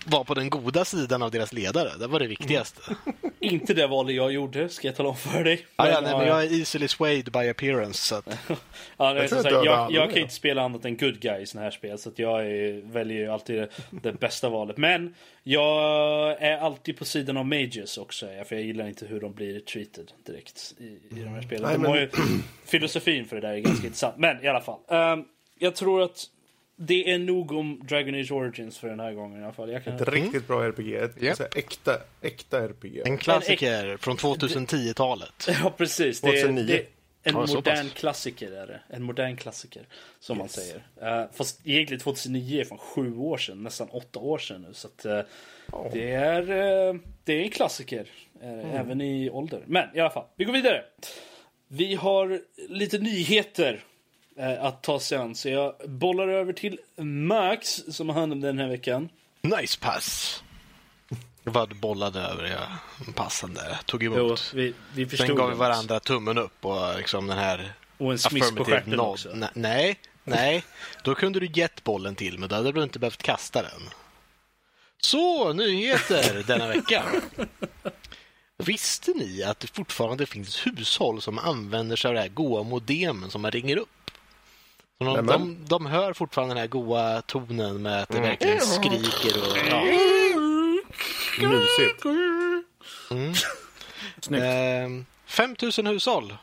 [0.07, 1.91] vara på den goda sidan av deras ledare.
[1.99, 2.81] Det var det viktigaste.
[3.41, 5.67] Inte det valet jag gjorde, ska jag tala om för dig.
[5.77, 7.99] Ja, ja, Men, nej, men jag är easily swayed by appearance.
[7.99, 8.29] Så att,
[8.97, 11.43] Ja, är Jag tror som jag jag, jag kan inte spela annat än good guy
[11.43, 11.99] i såna här spel.
[11.99, 14.77] Så att jag är, väljer ju alltid det, det bästa valet.
[14.77, 15.15] Men
[15.47, 18.27] jag är alltid på sidan av Mages också.
[18.27, 21.63] För jag gillar inte hur de blir treated direkt i, i de här spelen.
[21.65, 22.11] Nej, de men- har ju,
[22.67, 24.17] filosofin för det där är ganska intressant.
[24.19, 24.79] Men i alla fall.
[24.89, 25.25] ehm,
[25.59, 26.25] jag tror att
[26.77, 29.71] det är nog om Dragon Age Origins för den här gången i alla fall.
[29.73, 29.95] Jag kan...
[29.95, 30.95] Ett riktigt bra RPG.
[30.95, 33.03] Ett så här äkta, äkta RPG.
[33.07, 35.49] en klassiker från 2010-talet.
[35.63, 36.21] Ja, precis.
[36.21, 36.65] Det är, 2009.
[36.67, 36.87] det
[37.25, 38.81] en Ja, modern klassiker är det.
[38.89, 39.87] En modern klassiker,
[40.21, 40.77] som man säger.
[41.03, 44.75] Uh, fast egentligen 2009 är från sju år sedan, nästan åtta år sedan nu.
[44.75, 45.21] Så att, eh,
[45.93, 48.07] det, är, eh, det är en klassiker,
[48.43, 49.63] eh, även i ålder.
[49.67, 50.85] Men i alla fall, vi går vidare.
[51.69, 53.85] Vi har lite nyheter
[54.37, 55.35] att ta sig an.
[55.35, 59.09] Så jag bollar över till Max, som har hand om den här veckan.
[59.43, 60.44] Nice pass!
[61.45, 63.79] Du bollade över, jag passade där.
[63.87, 64.53] Tog Jo, emot.
[64.55, 68.19] vi, vi förstod Sen gav vi varandra tummen upp och liksom den här Och en
[68.19, 69.29] smiss på stjärten också.
[69.29, 70.65] Ne- Nej, nej.
[71.03, 72.49] Då kunde du gett bollen till mig.
[72.49, 73.91] Då hade du inte behövt kasta den.
[75.01, 77.05] Så, nyheter denna vecka.
[78.59, 83.31] Visste ni att det fortfarande finns hushåll som använder sig av det här goa modemen
[83.31, 84.11] som man ringer upp?
[84.99, 89.41] Så de, de, de hör fortfarande den här goa tonen med att det verkligen skriker
[89.43, 89.59] och...
[89.71, 90.14] Ja.
[91.39, 92.03] Mysigt.
[94.21, 94.43] Snyggt.
[94.45, 96.37] Ehm, 5 000 hushåll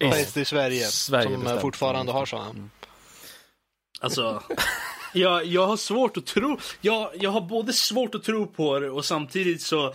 [0.00, 1.60] sägs det i Sverige, Sverige som eh, bestämt.
[1.60, 2.68] fortfarande har sådana.
[4.00, 4.42] Alltså,
[5.12, 6.58] jag, jag har svårt att tro.
[6.80, 9.94] Jag, jag har både svårt att tro på det och samtidigt så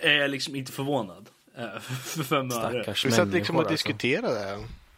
[0.00, 1.28] är jag liksom inte förvånad.
[1.58, 2.94] eh, För fem öre.
[3.04, 3.88] Vi satt liksom och människor, alltså.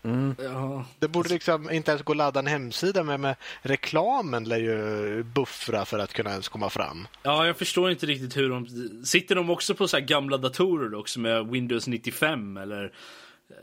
[0.02, 0.44] Diskuterade det.
[0.44, 0.84] Ja.
[0.98, 5.22] Det borde liksom inte ens gå att ladda en hemsida med, med reklamen lär ju
[5.22, 7.08] buffra för att kunna ens komma fram.
[7.22, 8.66] ja, jag förstår inte riktigt hur de...
[9.04, 12.92] Sitter de också på så här gamla datorer också med Windows 95 eller?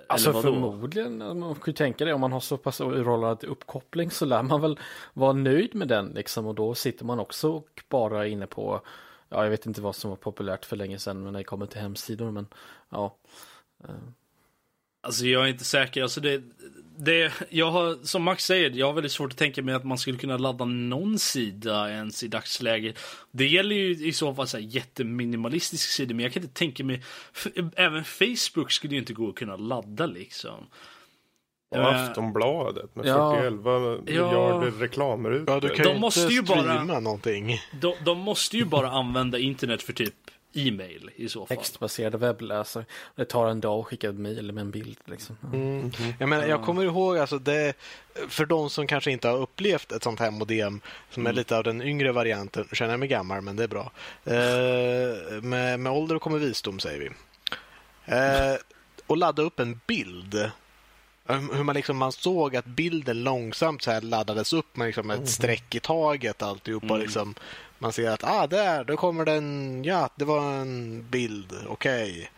[0.07, 4.11] Alltså Eller förmodligen, man kan ju tänka det om man har så pass urrollad uppkoppling
[4.11, 4.79] så lär man väl
[5.13, 8.81] vara nöjd med den liksom och då sitter man också och bara inne på,
[9.29, 11.65] ja jag vet inte vad som var populärt för länge sedan men när det kommer
[11.65, 12.47] till hemsidor men
[12.89, 13.17] ja.
[15.05, 16.03] Alltså jag är inte säker.
[16.03, 16.41] Alltså det,
[16.97, 19.97] det, jag har, som Max säger, jag har väldigt svårt att tänka mig att man
[19.97, 22.99] skulle kunna ladda någon sida ens i dagsläget.
[23.31, 26.83] Det gäller ju i så fall så här jätteminimalistisk sida, men jag kan inte tänka
[26.83, 27.01] mig,
[27.75, 30.67] även Facebook skulle ju inte gå att kunna ladda liksom.
[31.71, 33.35] Och Eh, Aftonbladet med Ja.
[33.35, 35.53] 41 miljarder reklamrutor.
[35.53, 37.59] Ja, du kan De ju måste inte ju bara- streama någonting.
[37.81, 40.13] De, de måste ju bara använda internet för typ
[40.55, 41.57] e-mail i så fall.
[41.57, 42.85] Textbaserade webbläsare.
[43.15, 45.37] Det tar en dag att skicka ett mejl med en bild liksom.
[45.53, 45.91] Mm.
[46.19, 47.73] Jag, menar, jag kommer ihåg, alltså det,
[48.27, 51.63] för de som kanske inte har upplevt ett sånt här modem som är lite av
[51.63, 53.91] den yngre varianten, nu känner jag mig gammal men det är bra.
[54.23, 57.09] Eh, med, med ålder kommer visdom säger vi.
[58.05, 58.57] Eh,
[59.07, 60.51] och ladda upp en bild.
[61.27, 65.29] Hur man, liksom, man såg att bilden långsamt så här laddades upp med liksom ett
[65.29, 66.85] streck i taget alltihopa.
[66.85, 66.99] Mm.
[66.99, 67.35] Liksom.
[67.85, 69.83] Man ser att ah, där, då kommer den.
[69.83, 71.53] Ja, det var en bild.
[71.67, 72.31] Okej.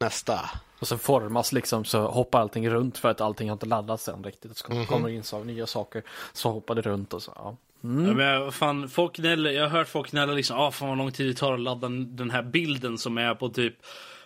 [0.00, 0.50] Nästa.
[0.78, 4.24] Och sen formas liksom så hoppar allting runt för att allting har inte laddats än
[4.24, 4.56] riktigt.
[4.56, 4.86] Så Mhm.
[4.86, 7.32] kommer in så nya saker så hoppar det runt och så.
[7.34, 7.56] Ja.
[7.80, 8.16] Ja, Mm.
[8.16, 11.12] men jag- fan, folk gnäller, jag har hört folk gnälla liksom, ah, fan vad lång
[11.12, 13.74] tid det tar att ladda den här bilden som är på typ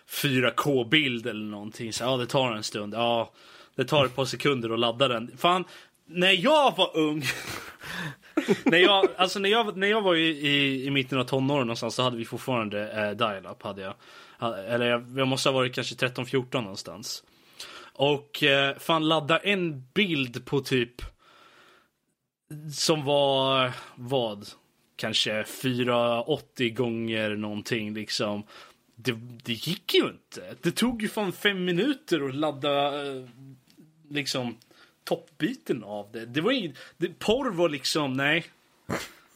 [0.07, 1.93] 4K-bild eller någonting.
[1.93, 2.95] Så, ja, det tar en stund.
[2.95, 3.31] Ja,
[3.75, 5.37] det tar ett par sekunder att ladda den.
[5.39, 5.65] Fan,
[6.07, 7.23] när jag var ung,
[8.65, 11.95] när, jag, alltså när, jag, när jag var i, i, i mitten av tonåren någonstans
[11.95, 13.63] så hade vi fortfarande eh, dial-up.
[13.63, 13.95] Hade jag.
[14.69, 17.23] Eller jag, jag måste ha varit kanske 13-14 någonstans.
[17.93, 21.03] Och eh, fan ladda en bild på typ
[22.75, 24.49] som var vad?
[24.97, 28.43] Kanske 480 gånger någonting liksom.
[28.97, 29.13] Det,
[29.45, 30.55] det gick ju inte.
[30.63, 33.25] Det tog ju fan fem minuter att ladda eh,
[34.11, 34.57] liksom
[35.05, 36.27] toppbiten av det.
[36.27, 38.45] Det var ju, det, porr var liksom, nej.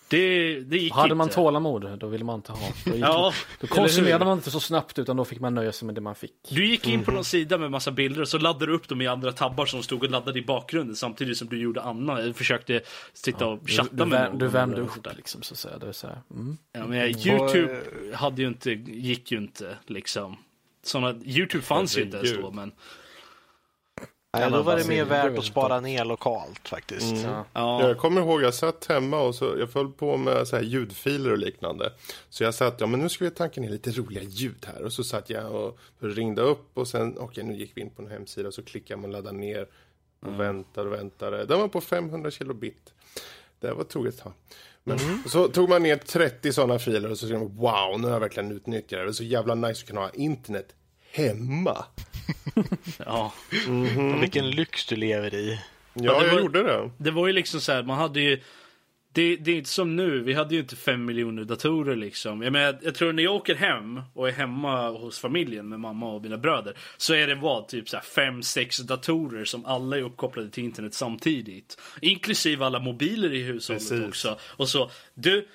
[0.08, 1.14] Det, det gick Hade inte.
[1.14, 2.68] man tålamod då ville man inte ha.
[2.84, 5.94] Då, Ja, då konsumerade man inte så snabbt utan då fick man nöja sig med
[5.94, 6.32] det man fick.
[6.48, 9.00] Du gick in på någon sida med massa bilder och så laddade du upp dem
[9.00, 12.24] i andra tabbar som stod och laddade i bakgrunden samtidigt som du gjorde annat.
[12.24, 12.80] Du försökte
[13.12, 15.78] sitta och Du, chatta du, med vär, någon du värmde upp liksom så att säga.
[15.78, 16.56] Det så här, mm.
[16.72, 17.80] Ja, men Youtube
[18.14, 20.36] hade ju inte, gick ju inte liksom.
[20.82, 22.72] Såna, Youtube fanns ju inte ens då men.
[24.38, 27.24] Kan då var det mer värt att spara ner lokalt faktiskt.
[27.24, 27.44] Ja.
[27.52, 30.62] Ja, Jag kommer ihåg, jag satt hemma och så, jag föll på med så här
[30.62, 31.92] ljudfiler och liknande.
[32.28, 34.82] Så jag satt, ja men nu ska vi tanka ner lite roliga ljud här.
[34.82, 38.02] Och så satt jag och ringde upp och sen, okej nu gick vi in på
[38.02, 39.66] en hemsida och så klickade man ladda ner.
[40.26, 41.44] Och väntade och väntade.
[41.44, 42.92] Den var på 500 kilobit.
[43.60, 44.32] Det var tog ett tag.
[44.84, 48.12] Men så tog man ner 30 sådana filer och så skrev man wow, nu har
[48.12, 49.04] jag verkligen utnyttjat det.
[49.04, 50.74] Det är så jävla nice att kunna ha internet
[51.12, 51.84] hemma.
[53.06, 53.32] ja.
[54.14, 55.60] Och vilken lyx du lever i.
[55.94, 56.90] Ja, det jag var- gjorde det.
[56.98, 58.40] Det var ju liksom så här, man hade ju
[59.12, 62.42] det, det är inte som nu, vi hade ju inte fem miljoner datorer liksom.
[62.42, 66.12] Jag, menar, jag tror när jag åker hem och är hemma hos familjen med mamma
[66.12, 69.96] och mina bröder så är det vad, typ så här fem, sex datorer som alla
[69.98, 71.78] är uppkopplade till internet samtidigt.
[72.00, 74.08] Inklusive alla mobiler i hushållet Precis.
[74.08, 74.38] också.
[74.42, 75.48] Och så, du,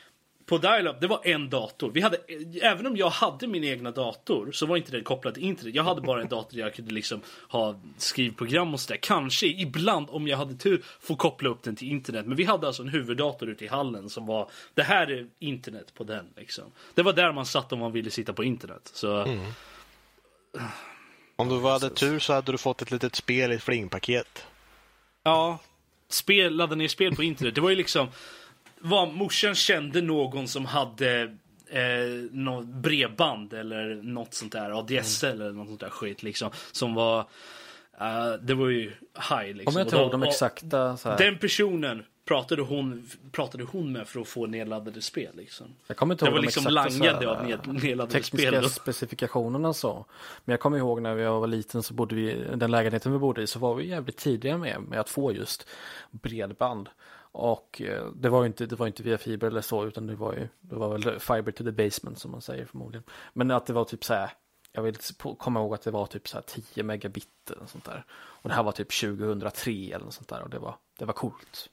[0.49, 1.91] på dial-up, det var en dator.
[1.91, 2.17] Vi hade,
[2.61, 5.75] även om jag hade min egna dator så var inte den kopplad till internet.
[5.75, 8.99] Jag hade bara en dator där jag kunde liksom ha skrivprogram och sådär.
[9.01, 12.25] Kanske ibland om jag hade tur få koppla upp den till internet.
[12.25, 15.93] Men vi hade alltså en huvuddator ute i hallen som var, det här är internet
[15.93, 16.63] på den liksom.
[16.93, 18.91] Det var där man satt om man ville sitta på internet.
[18.93, 19.25] Så
[21.35, 24.45] Om du hade tur så hade du fått ett litet spel i ett flingpaket.
[25.23, 25.59] Ja,
[26.09, 27.55] spel, ladda ner spel på internet.
[27.55, 28.07] Det var ju liksom
[28.81, 31.21] vad morsan kände någon som hade
[31.69, 31.81] eh,
[32.31, 36.51] något bredband eller något sånt där, ADSL eller något sånt där skit liksom.
[36.71, 37.19] Som var,
[37.99, 38.91] eh, det var ju
[39.29, 39.81] high liksom.
[39.81, 41.17] Om jag ihåg de exakta så här.
[41.17, 45.67] Den personen pratade hon, pratade hon med för att få nedladdade spel liksom.
[45.87, 48.63] Jag kommer inte Det ihåg var de liksom langade här, av ned, nedladdade tekniska spel.
[48.63, 48.69] då.
[48.69, 50.05] specifikationerna så.
[50.45, 53.41] Men jag kommer ihåg när jag var liten så bodde vi, den lägenheten vi bodde
[53.41, 55.67] i så var vi jävligt tidiga med, med att få just
[56.11, 56.89] bredband.
[57.31, 60.15] Och eh, det var ju inte, det var inte via fiber eller så utan det
[60.15, 63.03] var ju, det var väl fiber to the basement som man säger förmodligen.
[63.33, 64.31] Men att det var typ så här,
[64.71, 64.95] jag vill
[65.37, 68.05] komma ihåg att det var typ så här 10 megabit eller sånt där.
[68.11, 71.13] Och det här var typ 2003 eller något sånt där och det var, det var
[71.13, 71.69] coolt.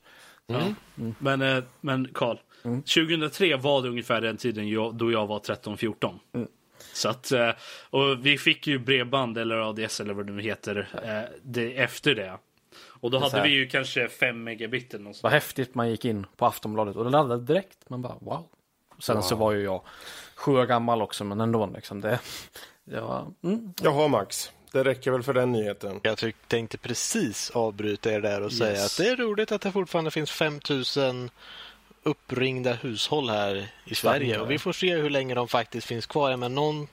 [1.18, 2.82] Men, eh, men Carl, Mm.
[2.82, 6.18] 2003 var det ungefär den tiden jag, då jag var 13-14.
[6.32, 6.48] Mm.
[6.92, 7.50] Så att, eh,
[7.90, 10.88] och vi fick ju bredband eller ADS eller vad det nu heter
[11.42, 12.38] det, efter det.
[13.06, 16.04] Och då hade här- vi ju kanske 5 megabit eller något Vad häftigt man gick
[16.04, 17.90] in på Aftonbladet och det laddade direkt.
[17.90, 18.46] Man bara wow.
[18.98, 19.82] Sen så var ju jag
[20.34, 22.18] sju år gammal också men ändå liksom det.
[22.84, 26.00] det var, mm, Jaha Max, det räcker väl för den nyheten.
[26.02, 28.58] Jag tänkte precis avbryta er där och yes.
[28.58, 31.30] säga att det är roligt att det fortfarande finns 5000
[32.02, 34.40] uppringda hushåll här i Sverige.
[34.40, 36.36] Och vi får se hur länge de faktiskt finns kvar.
[36.36, 36.88] Men någon,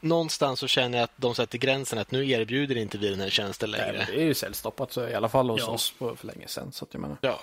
[0.00, 3.30] någonstans så känner jag att de sätter gränsen att nu erbjuder inte vi den här
[3.30, 3.92] tjänsten längre.
[3.92, 5.66] Nej, det är ju säljstoppat i alla fall hos ja.
[5.66, 6.72] oss för länge sedan.
[6.72, 7.16] Så att jag menar.
[7.20, 7.40] Ja.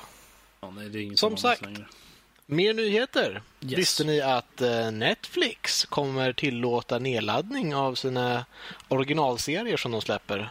[0.61, 1.85] ja nej, som sagt, längre.
[2.45, 3.41] mer nyheter.
[3.61, 3.79] Yes.
[3.79, 8.45] Visste ni att uh, Netflix kommer tillåta nedladdning av sina
[8.87, 10.49] originalserier som de släpper?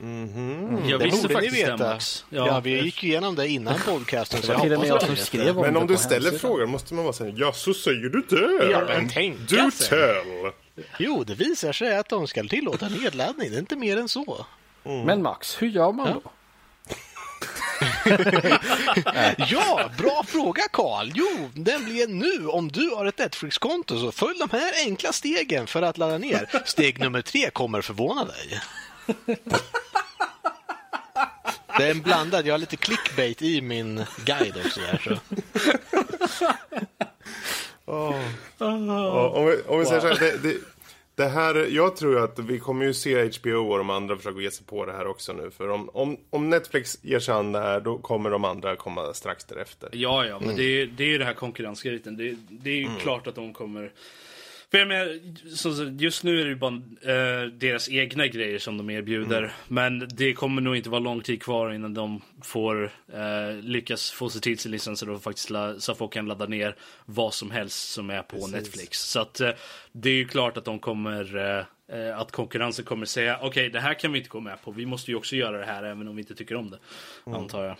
[0.00, 0.90] Mm -hmm.
[0.90, 1.98] Jag det visste faktiskt ni veta.
[2.30, 4.42] Ja, ja, vi gick igenom det innan podcasten.
[4.42, 7.52] Så jag jag som skrev men om du ställer frågan måste man vara säga ja,
[7.52, 8.70] så säger du det.
[8.70, 10.52] Ja, men tänk Du tell.
[10.98, 13.50] Jo, det visar sig att de ska tillåta nedladdning.
[13.50, 14.46] Det är inte mer än så.
[14.84, 15.06] Mm.
[15.06, 16.22] Men Max, hur gör man då?
[19.36, 21.10] ja, bra fråga Karl.
[21.14, 22.46] Jo, den blir nu.
[22.46, 26.62] Om du har ett Netflix-konto så följ de här enkla stegen för att ladda ner.
[26.64, 28.60] Steg nummer tre kommer förvåna dig.
[31.78, 32.46] Det är en blandad.
[32.46, 34.80] Jag har lite clickbait i min guide också.
[34.80, 35.20] Där,
[36.28, 36.52] så.
[37.92, 38.14] Oh.
[38.58, 39.36] Oh.
[39.36, 40.56] Om vi, om vi säger så här, det, det,
[41.14, 44.50] det, här, jag tror att vi kommer ju se HBO och de andra försöka ge
[44.50, 45.50] sig på det här också nu.
[45.50, 49.14] För om, om, om Netflix ger sig an det här, då kommer de andra komma
[49.14, 49.88] strax därefter.
[49.92, 50.56] Ja, ja, men mm.
[50.56, 52.16] det, är, det är ju det här konkurrensgrejen.
[52.16, 52.98] Det, det är ju mm.
[52.98, 53.92] klart att de kommer
[54.72, 58.90] för jag menar, just nu är det ju bara äh, deras egna grejer som de
[58.90, 59.38] erbjuder.
[59.38, 59.50] Mm.
[59.68, 64.28] Men det kommer nog inte vara lång tid kvar innan de får äh, lyckas få
[64.28, 67.92] sig till sin licenser och faktiskt så att folk kan ladda ner vad som helst
[67.92, 68.52] som är på Precis.
[68.52, 68.98] Netflix.
[68.98, 69.50] Så att äh,
[69.92, 71.66] det är ju klart att de kommer
[72.16, 74.70] att konkurrensen kommer säga okej okay, det här kan vi inte gå med på.
[74.70, 76.78] Vi måste ju också göra det här även om vi inte tycker om det.
[77.26, 77.38] Mm.
[77.38, 77.76] Antar jag.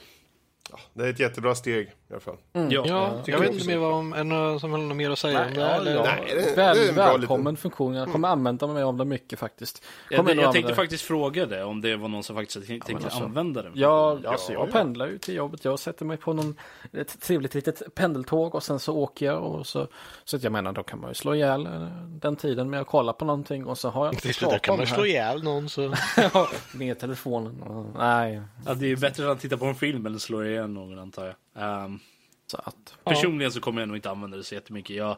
[0.70, 2.36] Ja, det är ett jättebra steg i alla fall.
[2.52, 2.70] Mm.
[2.70, 5.18] Ja, ja jag vet inte mer vad om, är någon som har något mer att
[5.18, 5.64] säga nej, om det?
[5.64, 5.94] Eller?
[5.94, 6.02] Ja.
[6.02, 7.94] Nej, det, Väl, det välkommen funktion.
[7.94, 8.38] Jag kommer mm.
[8.38, 9.84] använda mig av det mycket faktiskt.
[10.10, 13.24] Jag, jag, jag tänkte faktiskt fråga det om det var någon som faktiskt tänkte alltså,
[13.24, 13.70] använda det.
[13.74, 15.64] Ja, alltså, jag pendlar ju till jobbet.
[15.64, 16.56] Jag sätter mig på någon,
[16.92, 19.42] ett trevligt litet pendeltåg och sen så åker jag.
[19.42, 19.88] Och så,
[20.24, 22.86] så att jag menar, då kan man ju slå ihjäl eh, den tiden med att
[22.86, 25.94] kolla på någonting och så har jag inte Där kan man slå ihjäl någon så.
[26.74, 27.92] med telefonen.
[27.98, 28.42] Nej.
[28.66, 31.34] Ja, det är bättre att titta på en film eller slå ihjäl någon antar jag.
[31.54, 32.00] Um,
[32.46, 34.96] så att, personligen så kommer jag nog inte använda det så jättemycket.
[34.96, 35.16] Jag...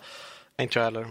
[0.59, 1.07] Inte jag heller.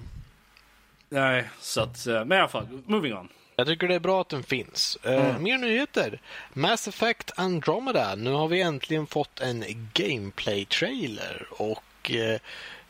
[1.09, 3.29] Nej, så att, eh, men i alla fall, moving on.
[3.55, 4.97] Jag tycker det är bra att den finns.
[5.05, 5.43] Uh, mm.
[5.43, 6.21] Mer nyheter.
[6.53, 8.15] Mass Effect Andromeda.
[8.15, 11.47] Nu har vi äntligen fått en gameplay-trailer.
[11.49, 12.39] Och uh,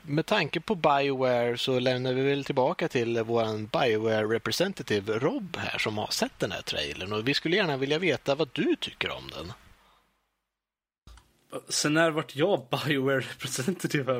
[0.01, 5.77] med tanke på Bioware så lämnar vi väl tillbaka till vår Bioware representative Rob här
[5.77, 7.13] som har sett den här trailern.
[7.13, 9.53] Och vi skulle gärna vilja veta vad du tycker om den.
[11.69, 14.13] Sen när vart jag Bioware representative?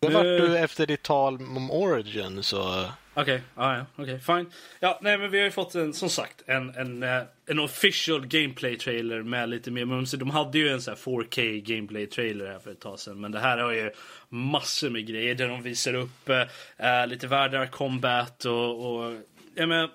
[0.00, 2.88] Det vart du efter ditt tal om Origin så...
[3.16, 4.52] Okej, okay, ah, ja, okej, okay, fine.
[4.80, 8.26] Ja, nej men vi har ju fått en, som sagt, en, en, eh, en official
[8.26, 10.12] gameplay trailer med lite mer mums.
[10.12, 13.20] De hade ju en sån här 4K gameplay trailer här för ett tag sedan.
[13.20, 13.90] Men det här har ju
[14.28, 19.20] massor med grejer där de visar upp äh, lite världar, combat och, och
[19.54, 19.88] ja, men,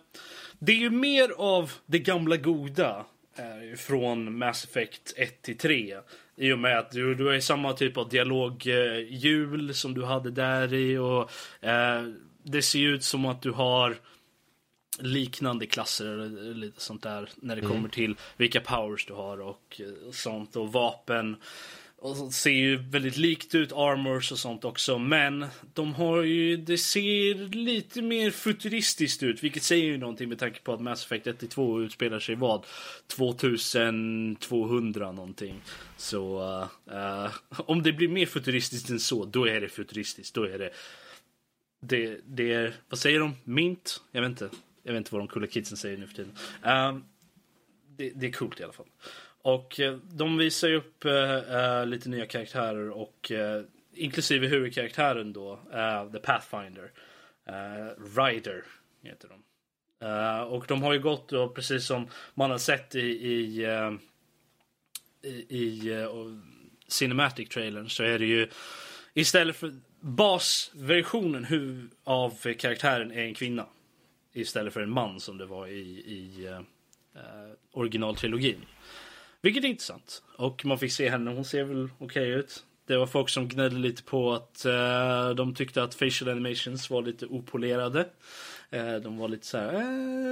[0.60, 3.06] Det är ju mer av det gamla goda
[3.78, 5.98] från Mass Effect 1 till 3.
[6.36, 10.74] I och med att du, du har samma typ av dialoghjul som du hade där
[10.74, 11.32] i och
[11.68, 12.04] eh,
[12.44, 13.96] det ser ut som att du har
[15.00, 17.74] liknande klasser eller lite sånt där när det mm.
[17.74, 21.38] kommer till vilka powers du har och, och sånt och vapen.
[22.02, 25.00] Och ser ju väldigt likt ut, armors och sånt också.
[25.00, 29.44] Men de har ju, det ser lite mer futuristiskt ut.
[29.44, 32.66] Vilket säger ju någonting med tanke på att Mass Effect 1 2 utspelar sig vad?
[33.08, 35.62] 2200 någonting.
[35.98, 36.40] Så
[36.92, 40.36] uh, om det blir mer futuristiskt än så, då är det futuristiskt.
[40.36, 40.70] Då är det,
[41.82, 43.36] det, det är, vad säger de?
[43.44, 44.02] Mint?
[44.12, 44.50] Jag vet inte.
[44.84, 46.32] Jag vet inte vad de coola kidsen säger nu för tiden.
[46.66, 46.98] Uh,
[47.98, 48.88] det, det är coolt i alla fall.
[49.42, 55.60] Och eh, de visar ju upp äh, lite nya karaktärer och äh, inklusive huvudkaraktären då,
[55.74, 56.92] äh, The Pathfinder.
[58.18, 58.64] Rider
[59.04, 59.44] heter de.
[60.44, 63.66] och de har ju gått då, precis som man har sett i, i,
[65.22, 65.96] i, i
[66.88, 68.48] Cinematic trailern så är det ju
[69.14, 73.66] istället för basversionen av karaktären är en kvinna.
[74.34, 76.58] Istället för en man som det var i, i
[77.72, 78.66] originaltrilogin.
[79.42, 80.24] Vilket är intressant.
[80.36, 82.66] Och man fick se henne, hon ser väl okej okay ut.
[82.90, 87.02] Det var folk som gnällde lite på att uh, de tyckte att facial animations var
[87.02, 88.00] lite opolerade.
[88.74, 89.76] Uh, de var lite så här,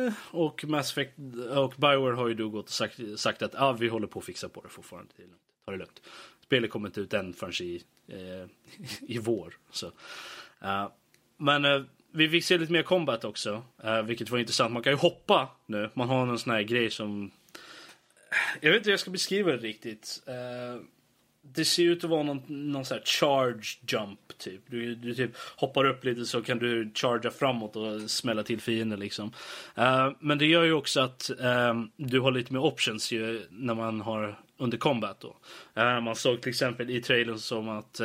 [0.05, 1.13] uh, och Mass Effect
[1.55, 4.25] och Bioware har ju då gått och sagt, sagt att ah, vi håller på att
[4.25, 5.13] fixa på det fortfarande.
[5.65, 6.01] Ta det lugnt.
[6.43, 7.83] Spelet kommer inte ut än förrän i,
[9.07, 9.53] i vår.
[9.71, 9.91] Så.
[11.37, 14.73] men vi fick se lite mer combat också, uh, vilket var intressant.
[14.73, 15.89] Man kan ju hoppa nu.
[15.93, 17.31] Man har någon sån här grej som...
[18.61, 20.23] Jag vet inte hur jag ska beskriva det riktigt.
[20.27, 20.81] Uh,
[21.41, 24.61] det ser ut att vara någon, någon sån här charge jump typ.
[24.67, 28.99] Du, du typ hoppar upp lite så kan du charga framåt och smälla till fienden
[28.99, 29.33] liksom.
[29.77, 33.73] Uh, men det gör ju också att uh, du har lite mer options ju när
[33.73, 35.37] man har under combat då.
[35.81, 38.01] Uh, man såg till exempel i trailern som att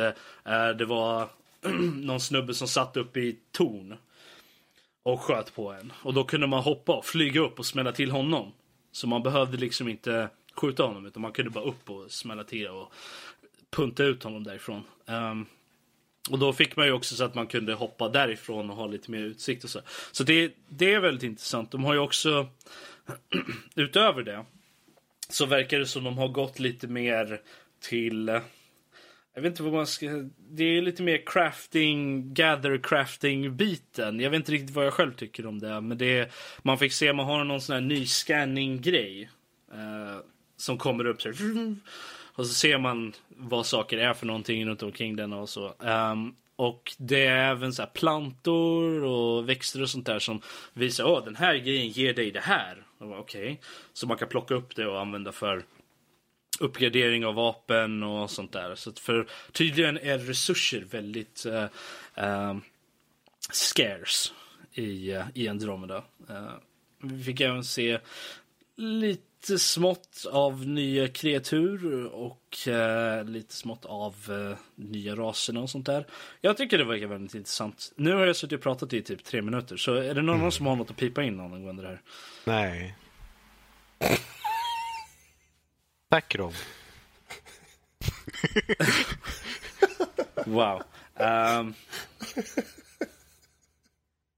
[0.77, 1.27] det var
[1.95, 3.95] någon snubbe som satt upp i torn
[5.03, 5.93] och sköt på en.
[5.95, 8.51] Och då kunde man hoppa och flyga upp och smälla till honom.
[8.93, 12.67] Så man behövde liksom inte skjuta honom utan man kunde bara upp och smälla till
[12.67, 12.93] och
[13.69, 14.83] punta ut honom därifrån.
[15.05, 15.45] Um,
[16.29, 19.11] och då fick man ju också så att man kunde hoppa därifrån och ha lite
[19.11, 19.79] mer utsikt och så.
[20.11, 21.71] Så det, det är väldigt intressant.
[21.71, 22.47] De har ju också
[23.75, 24.45] utöver det
[25.29, 27.41] så verkar det som de har gått lite mer
[27.79, 28.39] till
[29.33, 30.05] jag vet inte vad man ska...
[30.49, 34.19] Det är lite mer crafting, gather crafting biten.
[34.19, 35.81] Jag vet inte riktigt vad jag själv tycker om det.
[35.81, 36.31] Men det är,
[36.61, 39.29] man fick se, man har någon sån här ny scanning grej.
[39.71, 40.17] Eh,
[40.57, 41.75] som kommer upp så här,
[42.35, 45.73] Och så ser man vad saker är för någonting runt omkring den och så.
[45.79, 50.41] Um, och det är även så plantor och växter och sånt där som
[50.73, 52.85] visar att den här grejen ger dig det här.
[52.99, 53.57] Okej, okay.
[53.93, 55.63] Så man kan plocka upp det och använda för
[56.59, 58.75] uppgradering av vapen och sånt där.
[58.75, 61.63] Så för tydligen är resurser väldigt uh,
[62.25, 62.57] uh,
[63.51, 64.31] scarce
[64.73, 66.03] i, uh, i Andromeda.
[67.01, 67.99] Vi fick även se
[68.75, 72.57] lite smått av nya kreatur och
[73.25, 74.15] lite smått av
[74.75, 76.07] nya raserna och sånt där.
[76.41, 77.91] Jag tycker det verkar väldigt intressant.
[77.95, 80.51] Nu har jag suttit och pratat i typ tre minuter, så är det någon mm.
[80.51, 82.01] som har något att pipa in angående det här?
[82.45, 82.95] Nej.
[86.13, 86.53] Tack Rob.
[90.45, 90.81] wow.
[91.15, 91.73] Um...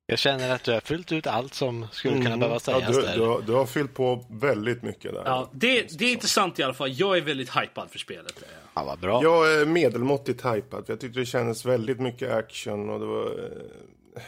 [0.06, 2.40] Jag känner att du har fyllt ut allt som skulle kunna mm.
[2.40, 3.16] behöva sägas ja, du, där.
[3.16, 5.24] Du har, du har, fyllt på väldigt mycket där.
[5.26, 6.92] Ja, det, det är intressant i alla fall.
[6.94, 8.44] Jag är väldigt hypad för spelet.
[8.74, 9.24] Ja, vad bra.
[9.24, 10.84] Jag är medelmåttigt hypad.
[10.88, 13.26] Jag tyckte det kändes väldigt mycket action och det var...
[13.26, 14.22] Eh,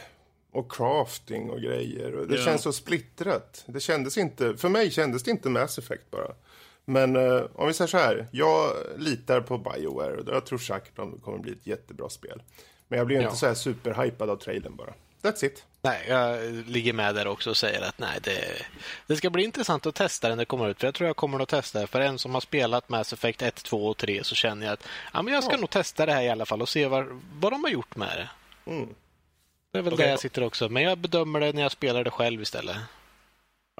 [0.52, 2.26] och crafting och grejer.
[2.28, 2.44] Det ja.
[2.44, 3.64] känns så splittrat.
[3.66, 4.56] Det kändes inte...
[4.56, 6.34] För mig kändes det inte Mass Effect bara.
[6.88, 8.26] Men uh, om vi säger så här.
[8.30, 12.42] Jag litar på Bioware och jag tror säkert att det kommer bli ett jättebra spel.
[12.88, 14.92] Men jag blir inte så här superhypad av trailern bara.
[15.22, 15.64] That's it.
[15.82, 18.40] Nej, jag ligger med där också och säger att nej, det,
[19.06, 20.80] det ska bli intressant att testa den när det kommer ut.
[20.80, 21.86] För jag tror jag kommer att testa det.
[21.86, 24.88] För en som har spelat Mass Effect 1, 2 och 3 så känner jag att
[25.12, 25.60] ja, men jag ska ja.
[25.60, 28.08] nog testa det här i alla fall och se vad, vad de har gjort med
[28.18, 28.28] det.
[28.70, 28.88] Mm.
[29.72, 30.04] Det är väl okay.
[30.04, 30.68] där jag sitter också.
[30.68, 32.76] Men jag bedömer det när jag spelar det själv istället.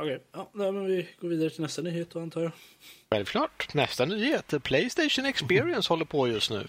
[0.01, 2.53] Okej, ja, men vi går vidare till nästa nyhet då antar jag.
[3.11, 3.74] Självklart.
[3.74, 4.55] Nästa nyhet.
[4.62, 6.68] Playstation Experience håller på just nu.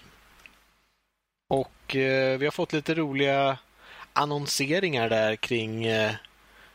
[1.48, 3.58] Och eh, vi har fått lite roliga
[4.12, 6.12] annonseringar där kring eh,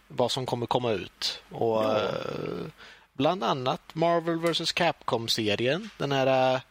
[0.08, 1.44] vad som kommer komma ut.
[1.50, 2.02] Och ja.
[2.02, 2.66] eh,
[3.14, 5.90] Bland annat Marvel vs Capcom-serien.
[5.98, 6.62] Den här eh,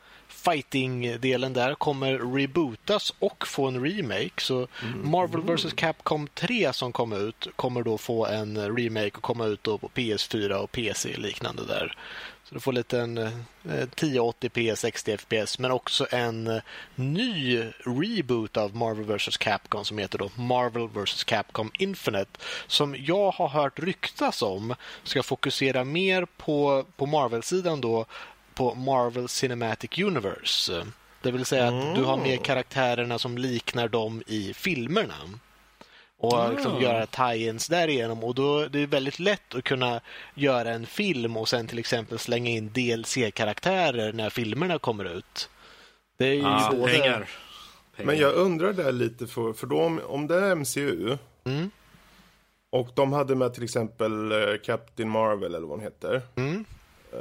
[0.45, 4.41] fighting-delen där kommer rebootas och få en remake.
[4.41, 5.11] Så mm.
[5.11, 9.65] Marvel vs Capcom 3 som kom ut kommer då få en remake och komma ut
[9.65, 11.97] då på PS4 och PC liknande där.
[12.45, 13.31] Så du får lite en eh,
[13.65, 16.63] 1080p 60 fps men också en eh,
[16.95, 22.31] ny reboot av Marvel vs Capcom som heter då Marvel vs Capcom Infinite
[22.67, 28.07] som jag har hört ryktas om ska fokusera mer på, på Marvel-sidan då
[28.55, 30.87] på Marvel Cinematic Universe.
[31.23, 31.95] Det vill säga att mm.
[31.95, 35.15] du har med karaktärerna som liknar dem i filmerna.
[36.19, 36.57] Och mm.
[36.57, 38.25] liksom göra tie-ins därigenom.
[38.25, 40.01] Och då det är väldigt lätt att kunna
[40.35, 45.51] göra en film och sen till exempel slänga in DLC-karaktärer när filmerna kommer ut.
[46.17, 46.93] Det är ju ah, både...
[46.93, 47.29] pengar.
[47.97, 48.07] pengar.
[48.07, 51.71] Men jag undrar där lite, för, för då om, om det är MCU mm.
[52.71, 56.23] och de hade med till exempel uh, Captain Marvel eller vad hon heter.
[56.37, 56.65] Mm.
[57.13, 57.21] Uh,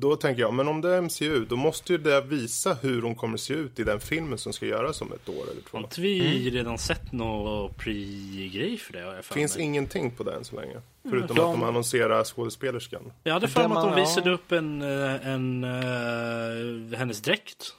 [0.00, 3.14] då tänker jag, men om det är MCU, då måste ju det visa hur hon
[3.14, 5.78] kommer se ut i den filmen som ska göras om ett år eller två.
[5.78, 6.54] Har inte vi mm.
[6.54, 9.16] redan sett någon pre-grej för det?
[9.16, 9.64] Det finns mig.
[9.64, 10.76] ingenting på den så länge.
[11.10, 11.44] Förutom de...
[11.44, 13.12] att de annonserar skådespelerskan.
[13.24, 17.74] Jag hade för mig att de visade upp en, eh, en, en, uh, hennes dräkt.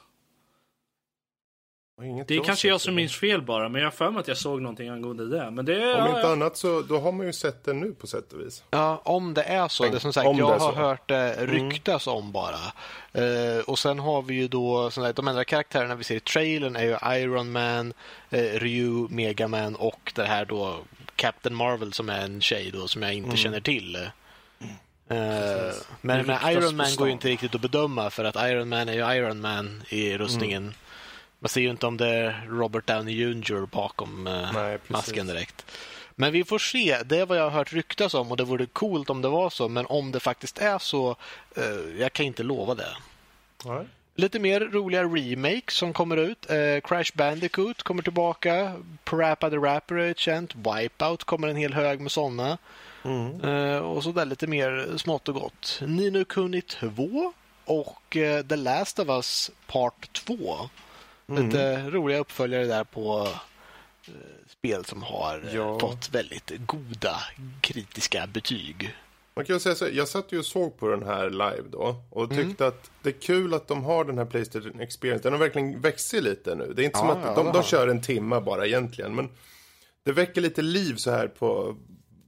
[2.27, 4.37] Det är kanske jag som minns fel bara, men jag har för mig att jag
[4.37, 5.51] såg någonting angående det.
[5.51, 6.31] Men det om inte ja.
[6.31, 8.63] annat så då har man ju sett det nu på sätt och vis.
[8.69, 9.83] Ja, om det är så.
[9.83, 10.71] Det som sagt, jag har så.
[10.71, 11.47] hört det mm.
[11.51, 12.17] ryktas mm.
[12.17, 12.59] om bara.
[13.17, 16.75] Uh, och sen har vi ju då, sagt, de andra karaktärerna vi ser i trailern
[16.75, 17.93] är ju Iron Man,
[18.33, 20.77] uh, Ryu, Megaman och det här då
[21.15, 23.37] Captain Marvel som är en tjej då som jag inte mm.
[23.37, 23.95] känner till.
[23.95, 28.93] Uh, men, Iron Man går ju inte riktigt att bedöma för att Iron Man är
[28.93, 30.63] ju Iron Man i rustningen.
[30.63, 30.73] Mm.
[31.39, 35.65] Man ser ju inte om det är Robert Downey Jr bakom eh, Nej, masken direkt.
[36.15, 36.97] Men vi får se.
[37.05, 39.49] Det är vad jag har hört ryktas om och det vore coolt om det var
[39.49, 39.69] så.
[39.69, 41.15] Men om det faktiskt är så,
[41.55, 42.95] eh, jag kan inte lova det.
[43.65, 43.85] Nej.
[44.15, 46.49] Lite mer roliga remakes som kommer ut.
[46.49, 48.73] Eh, Crash Bandicoot kommer tillbaka.
[49.03, 50.55] Parappa the Rapper är ett känt.
[50.55, 52.57] Wipeout kommer en hel hög med sådana.
[53.03, 53.41] Mm.
[53.41, 55.79] Eh, och så där lite mer smått och gott.
[55.85, 57.33] Nino Kuni 2
[57.65, 60.69] och eh, The Last of Us Part 2.
[61.29, 63.27] Lite roliga uppföljare där på
[64.07, 64.13] eh,
[64.47, 65.79] spel som har eh, Ja.
[65.79, 67.15] fått väldigt goda
[67.61, 68.95] kritiska betyg.
[69.35, 71.95] Man kan säga så, här, jag satt ju och såg på den här live då
[72.09, 75.23] och tyckte att det är kul att de har den här Playstation Experience.
[75.23, 76.73] Den har verkligen växt lite nu.
[76.75, 79.15] Det är inte som Ja, att ja, de, de kör en timma bara egentligen.
[79.15, 79.29] Men
[80.05, 81.75] det väcker lite liv så här på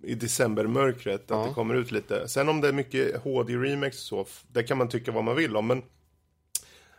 [0.04, 2.28] i decembermörkret att det kommer ut lite.
[2.28, 5.68] Sen om det är mycket HD-remakes så, det kan man tycka vad man vill om.
[5.68, 5.84] Men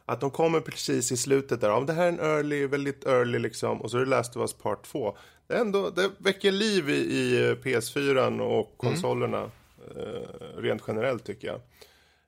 [0.07, 3.39] att de kommer precis i slutet där, ja, det här är en early, väldigt early
[3.39, 5.17] liksom, och så är det Last of Us Part 2.
[5.47, 9.51] Det, ändå, det väcker liv i, i PS4 och konsolerna,
[9.97, 11.61] eh, rent generellt tycker jag.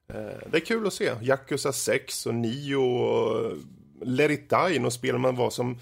[0.09, 1.13] Eh, det är kul att se.
[1.23, 3.53] Yakuza 6 och 9 och
[4.03, 5.79] Let It Die, och spel man var som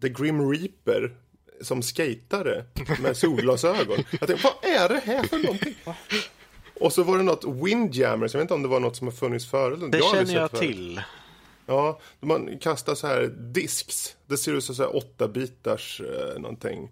[0.00, 1.16] The Grim Reaper
[1.60, 2.64] som skatare
[3.00, 4.04] med solglasögon.
[4.10, 5.74] Jag tänkte, vad är det här för någonting?
[6.80, 9.12] Och så var det något Windjammers, jag vet inte om det var något som har
[9.12, 9.78] funnits förut.
[9.78, 11.02] Det aldrig känner jag till.
[11.66, 14.16] Ja, man kastar så här disks.
[14.26, 16.90] Det ser ut som så här åtta bitars eh, någonting.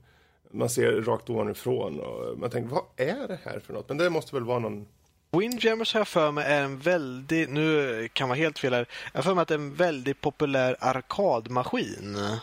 [0.51, 3.89] Man ser rakt ovanifrån och man tänker, vad är det här för något?
[3.89, 4.87] Men det måste väl vara någon...
[5.31, 9.19] Windjammers har jag för mig är en väldigt, nu kan vara helt fel här, jag
[9.19, 12.17] har för mig att det är en väldigt populär arkadmaskin.
[12.19, 12.39] Ja,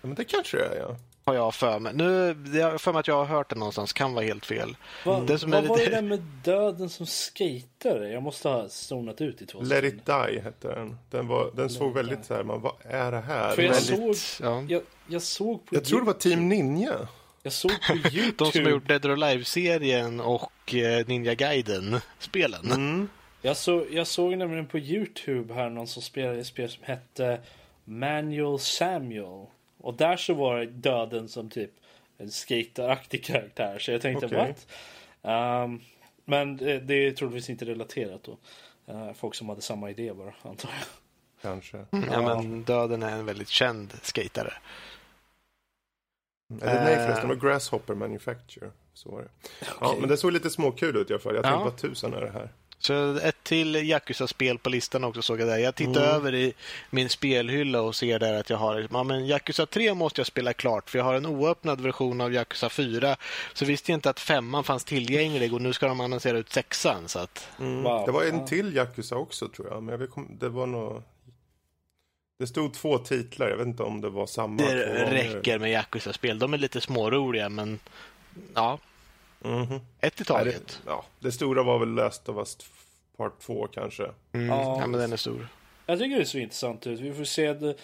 [0.00, 0.96] men det kanske det är, ja.
[1.30, 1.92] Har jag för mig.
[1.94, 4.76] Nu, jag för mig att jag har hört det någonstans, kan vara helt fel.
[5.04, 8.08] Vad, Det som vad är var det lite- där med döden som skejtare?
[8.12, 9.88] Jag måste ha zonat ut i två Let sekunder.
[9.98, 10.96] it die hette den.
[11.10, 13.50] Den, var, den såg väldigt så här, man, vad är det här?
[13.54, 14.64] För jag Väldigt- såg, ja.
[14.68, 16.94] jag, jag såg på jag tror det var Team Ninja.
[17.42, 18.32] Jag såg på Youtube.
[18.36, 22.64] De som har gjort Dead or Alive-serien och eh, Ninja Gaiden-spelen.
[22.72, 23.08] Mm.
[23.42, 27.40] Jag, så, jag såg nämligen på Youtube här någon som spelade ett spel som hette
[27.84, 29.46] Manual Samuel.
[29.80, 31.70] Och där så var det döden som typ
[32.18, 33.78] en skateraktig karaktär.
[33.78, 34.38] Så jag tänkte Okej.
[34.38, 34.66] what?
[35.22, 35.80] Ehm,
[36.24, 38.36] men det, det är troligtvis inte relaterat då.
[38.92, 40.86] Eh, folk som hade samma idé bara, antar jag.
[41.42, 41.76] Kanske.
[41.90, 44.52] Ja, men Döden är en väldigt känd skatare.
[46.62, 47.06] Eller nej Eh.
[47.06, 48.70] förresten, det var Grasshopper Manufacture.
[48.94, 49.28] Så var det.
[49.60, 50.00] Ja, Okej.
[50.00, 51.34] men det såg lite småkul ut i alla fall.
[51.34, 51.64] Jag tänkte, Ja.
[51.64, 52.48] vad tusan är det här?
[52.82, 55.58] Så ett till Yakuza-spel på listan också såg jag där.
[55.58, 56.14] Jag tittar Mm.
[56.16, 56.54] över i
[56.90, 60.52] min spelhylla och ser där att jag har ja, men Yakuza 3 måste jag spela
[60.52, 63.16] klart för jag har en oöppnad version av Yakuza 4.
[63.52, 67.08] Så visste jag inte att femman fanns tillgänglig och nu ska de annonsera ut sexan.
[67.08, 67.82] Så att, Mm.
[67.82, 68.06] Wow.
[68.06, 69.82] Det var en till Yakuza också tror jag.
[69.82, 71.02] Men jag vet, kom- det var nog...
[72.38, 73.48] Det stod två titlar.
[73.48, 74.62] Jag vet inte om det var samma.
[74.62, 76.38] det räcker med Yakuza-spel.
[76.38, 77.78] De är lite småroliga men
[78.54, 78.78] ja,
[79.44, 79.80] Mhm.
[80.00, 80.66] ett i Nej, taget.
[80.84, 82.56] det, ja, det stora var väl Last of Us
[83.16, 84.10] Part 2 kanske.
[84.32, 84.48] Mm.
[84.48, 84.76] Ja.
[84.80, 85.48] Ja, men den är stor.
[85.86, 87.00] Jag tycker det ser intressant ut.
[87.00, 87.52] Vi får se.
[87.52, 87.74] Det,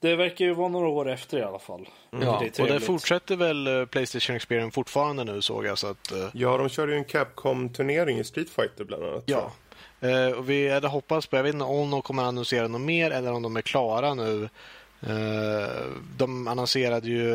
[0.00, 1.88] det verkar ju vara några år efter i alla fall.
[2.10, 5.78] Ja, Det och det fortsätter väl eh, Playstation Experience fortfarande nu såg jag.
[5.78, 9.24] Så att, eh, Ja, de körde ju en Capcom-turnering i Street Fighter bland annat.
[9.26, 9.52] Ja.
[10.00, 13.10] Eh, och vi hade hoppats på, jag vet inte om de kommer annonsera något mer
[13.10, 14.48] eller om de är klara nu.
[15.06, 15.86] Eh,
[16.16, 17.34] de annonserade ju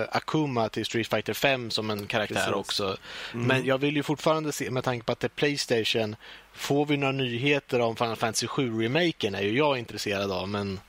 [0.00, 2.52] eh, Akuma till Street Fighter 5 som en karaktär Precis.
[2.52, 2.96] också.
[3.32, 6.16] Men jag vill ju fortfarande se, med tanke på att det är Playstation,
[6.52, 10.80] får vi några nyheter om Final Fantasy 7-remaken är ju jag intresserad av, men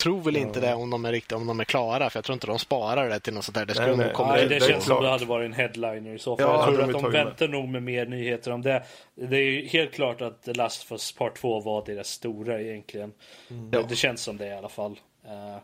[0.00, 2.34] tror väl inte det om de, är riktigt, om de är klara, för jag tror
[2.34, 3.66] inte de sparar det till något sånt där.
[3.66, 4.14] Det skulle Nej, nej.
[4.14, 6.46] komma Nej, det det känns som det hade varit en headliner i så fall.
[6.46, 7.24] Ja, jag tror att de tagit med.
[7.24, 8.82] väntar nog med mer nyheter om det.
[9.14, 12.60] Det är ju helt klart att The Last of Us Part 2 var deras stora
[12.60, 13.12] egentligen.
[13.50, 13.70] Mm.
[13.70, 15.00] Det, det känns som det i alla fall.
[15.26, 15.56] Eh,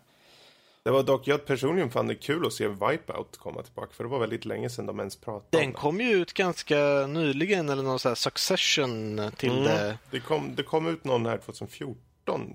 [0.83, 3.89] Det var dock, jag personligen fann det kul att se Wipeout komma tillbaka.
[3.93, 5.79] För det var väldigt länge sedan de ens pratade Den om det.
[5.79, 6.77] kom ju ut ganska
[7.07, 9.81] nyligen, eller någon sån här succession till det.
[9.81, 9.97] Mm.
[10.11, 11.97] Det, kom, det kom ut någon här 2014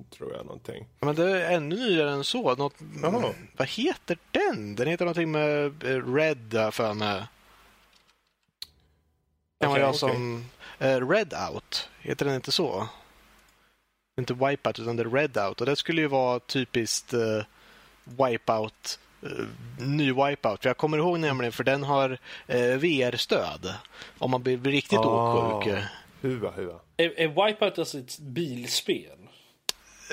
[0.09, 0.85] tror jag någonting.
[0.99, 2.55] Men det är ännu nyare än så.
[2.55, 3.33] Något, Jaha.
[3.57, 4.75] vad heter den?
[4.75, 7.23] Den heter någonting med eh, Red för mig.
[9.61, 10.45] Kan Okej, jag som...
[10.79, 12.87] eh, Red Out, heter den inte så?
[14.19, 15.59] Inte Wipeout utan det är Red Out.
[15.61, 17.43] Och det skulle ju vara typiskt uh,
[18.03, 19.47] Wipeout, uh,
[19.79, 20.61] ny Wipeout.
[20.61, 22.17] För jag kommer ihåg nämligen för den har
[22.47, 23.73] eh, VR-stöd.
[24.17, 25.57] Om man blir blir riktigt Ah.
[25.57, 25.75] åksjuk.
[26.21, 26.79] Hua, hua.
[26.97, 29.20] är, är Wipeout alltså ett bilspel?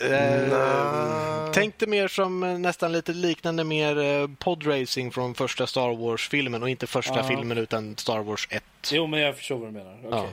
[0.03, 1.51] Eh.
[1.53, 6.63] Tänk det mer som eh, nästan lite liknande mer eh, podracing från första Star Wars-filmen
[6.63, 7.23] och inte första Ja.
[7.25, 8.65] filmen utan Star Wars 1.
[8.93, 9.93] Jo, men jag förstår vad du menar.
[9.99, 10.09] Okej.
[10.11, 10.27] Ja.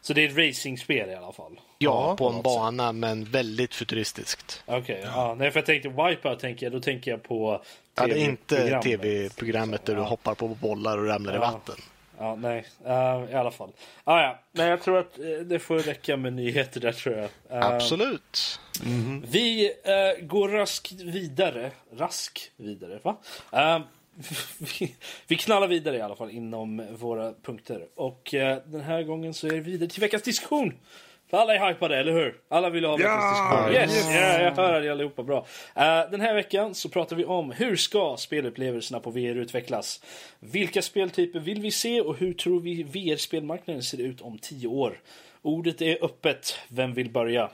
[0.00, 1.52] Så det är ett racingspel i alla fall?
[1.78, 4.62] Ja, Ja, på en bana, men väldigt futuristiskt.
[4.66, 5.34] Okej, okay, ja.
[5.38, 7.62] Nej, för jag tänkte Wipeout, tänker jag, då tänker jag på
[7.94, 9.84] Ja, det är inte TV-programmet.
[9.84, 10.06] där du Ja.
[10.06, 11.40] hoppar på bollar och ramlar i Ja.
[11.40, 11.74] vatten.
[12.18, 13.72] Ja, nej, Eh, i alla fall.
[14.04, 14.38] Ah, ja.
[14.52, 17.24] Nej, jag tror att eh, det får räcka med nyheter där, tror jag.
[17.24, 18.60] Eh, Absolut.
[19.28, 21.70] Vi eh, går raskt vidare.
[21.96, 23.16] Rask vidare, va?
[24.58, 24.94] Vi,
[25.26, 27.86] vi knallar vidare i alla fall inom våra punkter.
[27.94, 28.28] Och
[28.64, 30.74] den här gången så är det vidare till veckans diskussion.
[31.30, 32.34] För alla är hypade, eller hur?
[32.48, 33.72] Alla vill ha diskussion.
[33.72, 34.08] Yes!
[34.10, 35.46] Ja, jag hör det allihopa bra.
[35.74, 40.00] Eh, den här veckan så pratar vi om hur ska spelupplevelserna på VR utvecklas?
[40.40, 45.00] Vilka speltyper vill vi se och hur tror vi VR-spelmarknaden ser ut om tio år?
[45.42, 46.58] Ordet är öppet.
[46.68, 47.50] Vem vill börja?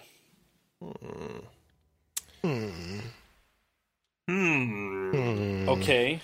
[5.69, 6.21] Okej.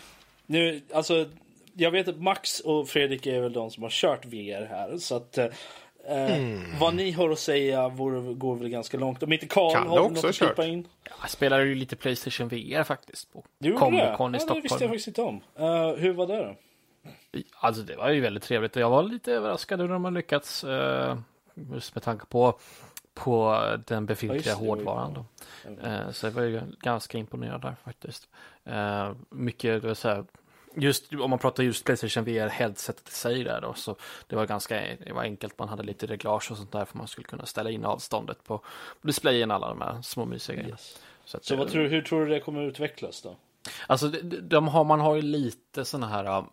[0.47, 1.29] Nu, alltså,
[1.75, 4.99] jag vet att Max och Fredrik är väl de som har kört VR här.
[4.99, 5.39] Så att
[6.09, 9.23] eh, vad ni har att säga vore, går väl ganska långt.
[9.23, 10.89] Om inte Karl Kalle har också något att klippa in.
[11.21, 13.87] Jag spelade ju lite Playstation VR faktiskt på Du gjorde det?
[14.19, 15.41] Comic-Con i ja, det visste jag faktiskt inte om.
[15.57, 16.57] Eh, hur var det då?
[17.61, 18.77] Alltså det var ju väldigt trevligt.
[18.77, 20.65] Jag var lite överraskad hur de har lyckats.
[20.65, 21.19] eh,
[21.75, 22.59] Just med tanke på,
[23.15, 25.15] på den befintliga Ja, hårdvaran.
[25.15, 25.25] Då.
[25.89, 28.29] Eh, Så jag var ju ganska imponerad där faktiskt.
[28.65, 30.25] Eh, Mycket, det var så här,
[30.77, 33.75] just om man pratar just Playstation VR headsetet i sig där då.
[33.75, 33.97] Så
[34.27, 34.75] det var ganska
[35.05, 35.59] det var enkelt.
[35.59, 38.61] Man hade lite reglage och sånt där för man skulle kunna ställa in avståndet på
[39.03, 39.51] displayen.
[39.51, 40.77] Alla de här små mysiga grejerna.
[41.25, 43.37] Så, att, Så vad eh, tror, hur tror du det kommer utvecklas då?
[43.87, 44.09] Alltså
[44.43, 46.45] de, har, man har ju lite sådana här, eh,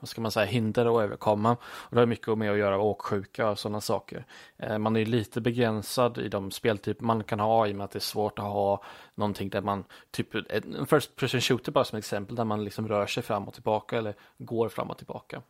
[0.00, 1.52] vad ska man säga, hinder att överkomma.
[1.62, 4.24] Och det har mycket med att göra åksjuka och sådana saker.
[4.56, 7.84] Eh, man är ju lite begränsad i de speltyper man kan ha i och med
[7.84, 8.82] att det är svårt att ha
[9.14, 13.06] någonting där man, typ en first person shooter bara som exempel, där man liksom rör
[13.06, 15.42] sig fram och tillbaka eller går fram och tillbaka.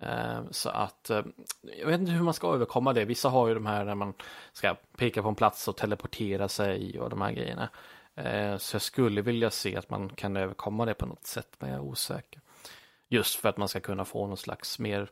[0.00, 1.10] Eh, så att
[1.80, 3.04] jag vet inte hur man ska överkomma det.
[3.04, 4.14] Vissa har ju de här när man
[4.52, 7.68] ska peka på en plats och teleportera sig och de här grejerna.
[8.16, 11.70] Eh, Så jag skulle vilja se att man kan överkomma det på något sätt, men
[11.70, 12.40] jag är osäker.
[13.08, 15.10] Just för att man ska kunna få någon slags mer,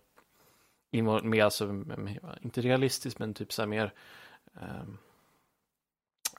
[1.23, 1.85] mer alltså,
[2.43, 3.93] inte realistiskt, men typ så här mer,
[4.61, 4.99] ehm,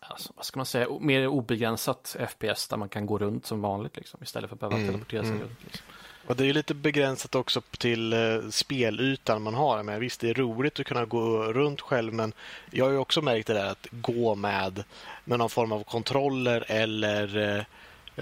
[0.02, 3.98] alltså, vad ska man säga, mer obegränsat FPS där man kan gå runt som vanligt
[3.98, 5.44] liksom, istället för att behöva Mm, teleportera sig mm.
[5.44, 5.64] runt.
[5.64, 5.86] Liksom.
[6.28, 9.84] Och det är lite begränsat också till eh, spelytan man har.
[9.84, 12.34] Men visst, det är roligt att kunna gå runt själv, men
[12.72, 14.84] jag har ju också märkt det där att gå med,
[15.24, 17.64] med någon form av kontroller eller eh,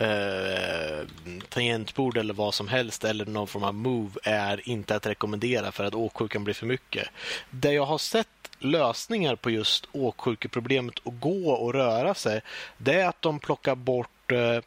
[0.03, 1.05] eh,
[1.49, 5.83] tangentbord eller vad som helst eller någon form av move är inte att rekommendera för
[5.83, 7.07] att åksjukan blir för mycket.
[7.49, 8.27] Det jag har sett
[8.59, 12.41] lösningar på just åksjukeproblemet att gå och röra sig,
[12.77, 14.59] det är att de plockar bort eh,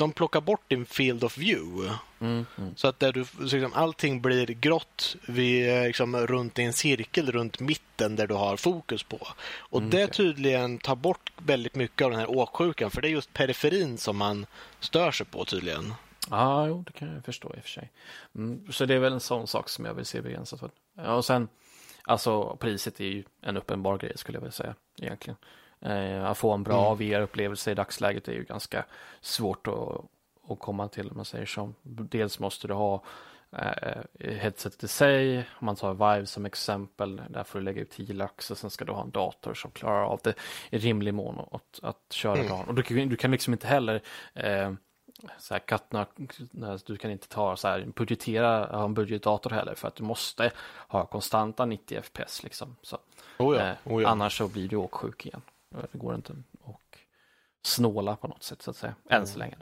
[0.00, 1.94] de plockar bort din field of view.
[2.20, 2.76] Mm, mm.
[2.76, 6.72] Så att där du, så liksom, allting blir grått vid, eh, liksom, runt i en
[6.72, 9.18] cirkel runt mitten där du har fokus på.
[9.58, 10.14] Och Mm, det okej.
[10.14, 12.90] tydligen tar bort väldigt mycket av den här åksjukan.
[12.90, 14.46] För det är just periferin som man
[14.80, 15.94] stör sig på tydligen.
[16.30, 17.90] Ja, jo, det kan jag förstå i och för sig.
[18.34, 20.60] Mm, så det är väl en sån sak som jag vill se begränsat.
[20.60, 20.70] för.
[20.96, 21.48] Ja, och sen,
[22.04, 25.36] alltså priset är ju en uppenbar grej skulle jag vilja säga egentligen.
[25.82, 28.84] Eh, att få en bra VR-upplevelse i dagsläget är ju ganska
[29.20, 30.04] svårt att,
[30.52, 31.72] att komma till om man säger så.
[31.82, 33.02] Dels måste du ha
[33.52, 37.90] eh, headsetet i sig, om man tar Vive som exempel, där får du lägga ut
[37.90, 40.34] 10 lax och sen ska du ha en dator som klarar av det
[40.70, 42.48] i rimlig mån att, att köra Mm.
[42.48, 42.68] datorn.
[42.68, 44.02] Och du, kan- du kan liksom inte heller
[44.34, 44.72] eh,
[45.38, 46.06] så här kattna,
[46.86, 50.50] du kan inte ta så här budgetera, ha en budgetdator heller för att du måste
[50.88, 52.76] ha konstanta 90 fps liksom.
[52.82, 52.98] Så,
[53.38, 54.08] Oh ja, eh, oh ja.
[54.08, 55.42] Annars så blir du åksjuk igen.
[55.70, 56.32] Det går inte
[56.64, 56.98] att
[57.62, 59.56] snåla på något sätt så att säga, än så länge.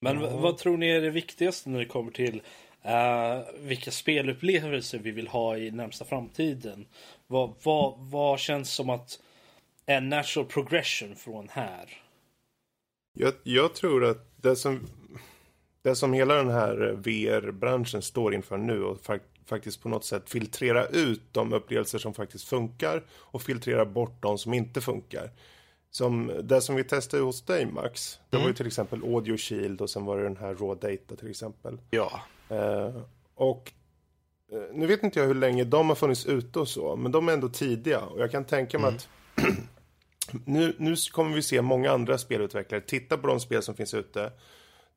[0.00, 2.42] Men vad tror ni är det viktigaste när det kommer till
[2.82, 6.86] eh, vilka spelupplevelser vi vill ha i närmsta framtiden?
[7.26, 9.20] Vad, vad, vad känns som att
[9.86, 12.02] en natural progression från här?
[13.12, 14.86] Jag, jag tror att det som,
[15.82, 19.04] det som hela den här VR-branschen står inför nu och
[19.50, 24.38] faktiskt på något sätt filtrera ut de upplevelser som faktiskt funkar och filtrera bort de
[24.38, 25.30] som inte funkar.
[25.90, 29.80] Som det som vi testade hos dig Max, det var ju till exempel Audio Shield
[29.80, 31.78] och sen var det den här Raw Data till exempel.
[31.90, 32.20] Ja.
[32.48, 33.02] Eh,
[33.34, 33.72] och
[34.52, 37.28] eh, nu vet inte jag hur länge de har funnits ute och så, men de
[37.28, 39.08] är ändå tidiga och jag kan tänka mig att
[40.44, 44.32] nu, nu kommer vi se många andra spelutvecklare titta på de spel som finns ute,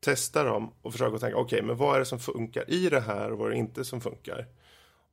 [0.04, 3.32] testa dem och försöka tänka, okej, men vad är det som funkar i det här
[3.32, 4.46] och vad är det inte som funkar?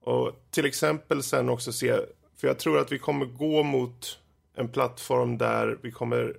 [0.04, 1.96] Och till exempel sen också se,
[2.38, 4.20] för jag tror att vi kommer gå mot
[4.56, 6.38] en plattform där vi kommer,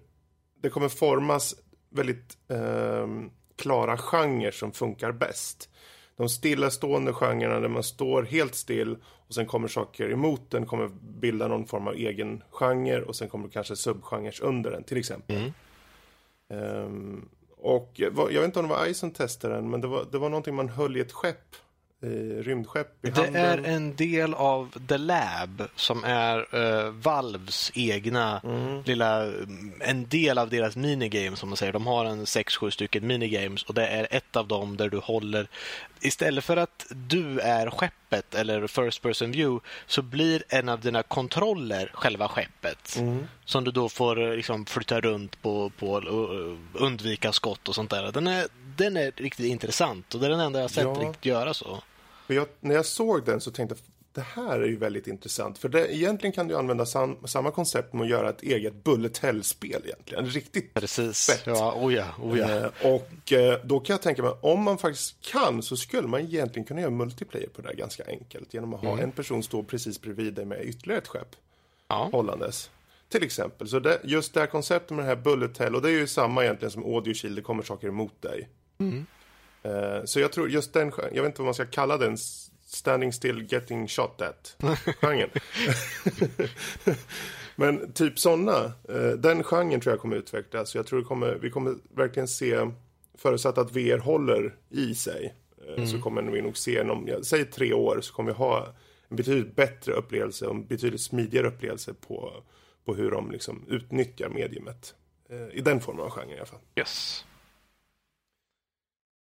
[0.63, 1.55] det kommer formas
[1.91, 5.69] väldigt ehm, klara genrer som funkar bäst.
[6.17, 10.67] De de stillastående genrerna där man står helt still och sen kommer saker emot den,
[10.67, 10.89] kommer
[11.21, 15.37] bilda någon form av egen genre och sen kommer kanske subgenres under den, till exempel.
[15.37, 16.85] Mm.
[16.85, 17.29] Um,
[17.63, 20.19] och eh, jag vet inte om det var Ison testade den, men det var, det
[20.19, 21.57] var någonting man höll i ett skepp
[22.03, 23.45] rymdskepp i Det handen.
[23.45, 28.83] är en del av The Lab som är uh, Valves egna mm.
[28.83, 29.33] lilla,
[29.81, 31.73] en del av deras minigames som man säger.
[31.73, 35.49] De har en 6-7 stycken minigames och det är ett av dem där du håller,
[36.01, 41.03] istället för att du är skeppet eller first person view så blir en av dina
[41.03, 42.97] kontroller själva skeppet.
[42.99, 43.27] Mm.
[43.45, 48.13] Som du då får liksom, flytta runt på, på uh, undvika skott och sånt där.
[48.13, 48.47] Den är,
[48.77, 51.09] den är riktigt intressant och det är den enda jag har sett ja.
[51.09, 51.83] riktigt göra så.
[52.33, 55.59] Jag, när jag såg den så tänkte jag det här är ju väldigt intressant.
[55.59, 59.19] För det, egentligen kan du använda sam, samma koncept med att göra ett eget bullet
[59.19, 60.27] hell-spel egentligen.
[60.27, 61.27] Riktigt Precis.
[61.27, 61.43] fett.
[61.47, 62.51] Ja, oh ja, oh ja.
[62.51, 66.21] Eh, och eh, då kan jag tänka mig, om man faktiskt kan så skulle man
[66.21, 68.55] egentligen kunna göra multiplayer på det här ganska enkelt.
[68.55, 69.05] Genom att ha mm.
[69.05, 71.37] en person stå precis bredvid dig med ytterligare ett skepp.
[71.89, 72.09] Ja.
[72.13, 72.71] Hållandes.
[73.09, 73.69] Till exempel.
[73.69, 76.07] Så det, just det här konceptet med det här bullet hell, och det är ju
[76.07, 78.49] samma egentligen som audio shield, det kommer saker emot dig.
[78.79, 79.07] Mm.
[79.67, 82.17] Uh, så jag tror just den, jag vet inte vad man ska kalla den,
[82.67, 84.57] standing still getting shot at
[85.01, 85.31] genren.
[87.57, 90.75] Men typ sådana, uh, den genren tror jag kommer utvecklas.
[90.75, 92.71] Jag tror det kommer, vi kommer verkligen se,
[93.19, 95.35] förutsatt att VR håller i sig,
[95.69, 95.87] uh, mm.
[95.87, 98.75] så kommer vi nog se, om, jag säger tre år, så kommer vi ha
[99.09, 102.33] en betydligt bättre upplevelse och en betydligt smidigare upplevelse på,
[102.85, 104.95] på hur de liksom utnyttjar mediumet.
[105.53, 106.61] I den formen av genre i alla fall.
[106.77, 107.25] Yes.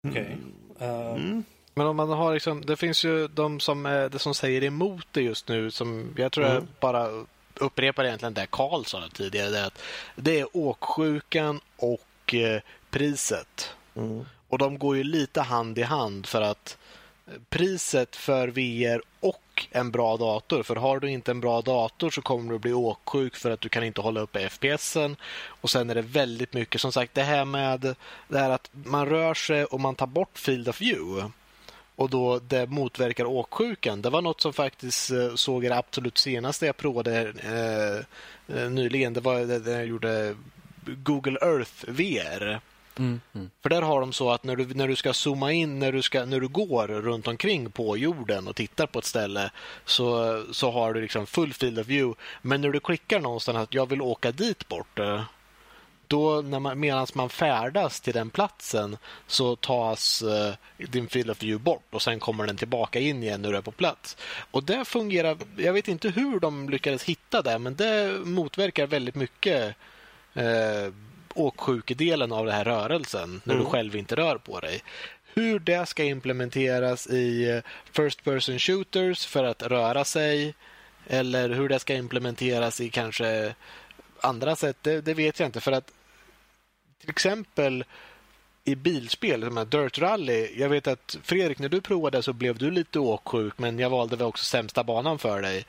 [0.05, 0.38] Okej.
[0.76, 0.88] Okay.
[0.88, 1.11] Uh...
[1.11, 1.16] Mm.
[1.16, 1.44] mm.
[1.76, 5.22] Men om man har liksom, det finns ju de som, det som säger emot det
[5.22, 6.55] just nu som jag tror mm.
[6.55, 7.24] jag bara
[7.55, 9.50] upprepar egentligen det Karl sa tidigare.
[9.50, 9.82] Det, att
[10.16, 13.74] det är åksjukan och eh, priset.
[13.96, 14.24] Mm.
[14.48, 16.78] Och de går ju lite hand i hand för att
[17.48, 20.62] priset för VR och en bra dator.
[20.62, 23.68] För har du inte en bra dator så kommer du bli åksjuk för att du
[23.68, 25.16] kan inte hålla uppe FPSen.
[25.46, 27.96] Och sen är det väldigt mycket, som sagt, det här med
[28.28, 31.30] det här att man rör sig och man tar bort field of view
[31.96, 34.02] och då det motverkar åksjukan.
[34.02, 39.12] Det var något som faktiskt eh, såg det absolut senaste jag provade eh, eh nyligen.
[39.12, 40.36] Det var det jag gjorde
[40.86, 42.61] Google Earth VR.
[42.99, 43.51] Mm, mm.
[43.62, 46.03] För där har de så att när du, när du ska zooma in, när du,
[46.03, 49.51] ska, när du går runt omkring på jorden och tittar på ett ställe
[49.84, 52.20] så, så har du liksom full field of view.
[52.42, 55.22] Men när du klickar någonstans att jag vill åka dit bort eh,
[56.09, 60.55] då när man, medan man färdas till den platsen så tas uh,
[60.88, 63.62] din field of view bort och sen kommer den tillbaka in igen när du är
[63.62, 64.16] på plats.
[64.51, 69.14] Och det fungerar, jag vet inte hur de lyckades hitta det men det motverkar väldigt
[69.14, 69.76] mycket
[70.36, 70.92] uh,
[71.35, 73.64] åksjukedelen av den här rörelsen när mm.
[73.64, 74.82] du själv inte rör på dig.
[75.35, 77.62] Hur det ska implementeras i eh,
[77.93, 80.55] First Person Shooters för att röra sig
[81.07, 83.55] eller hur det ska implementeras i kanske
[84.20, 85.61] andra sätt, det, det vet jag inte.
[85.61, 85.93] För att
[87.01, 87.85] till exempel
[88.64, 90.49] i bilspel, som här Dirt Rally.
[90.57, 94.16] Jag vet att Fredrik, när du provade så blev du lite åksjuk, men jag valde
[94.16, 95.66] väl också sämsta banan för dig.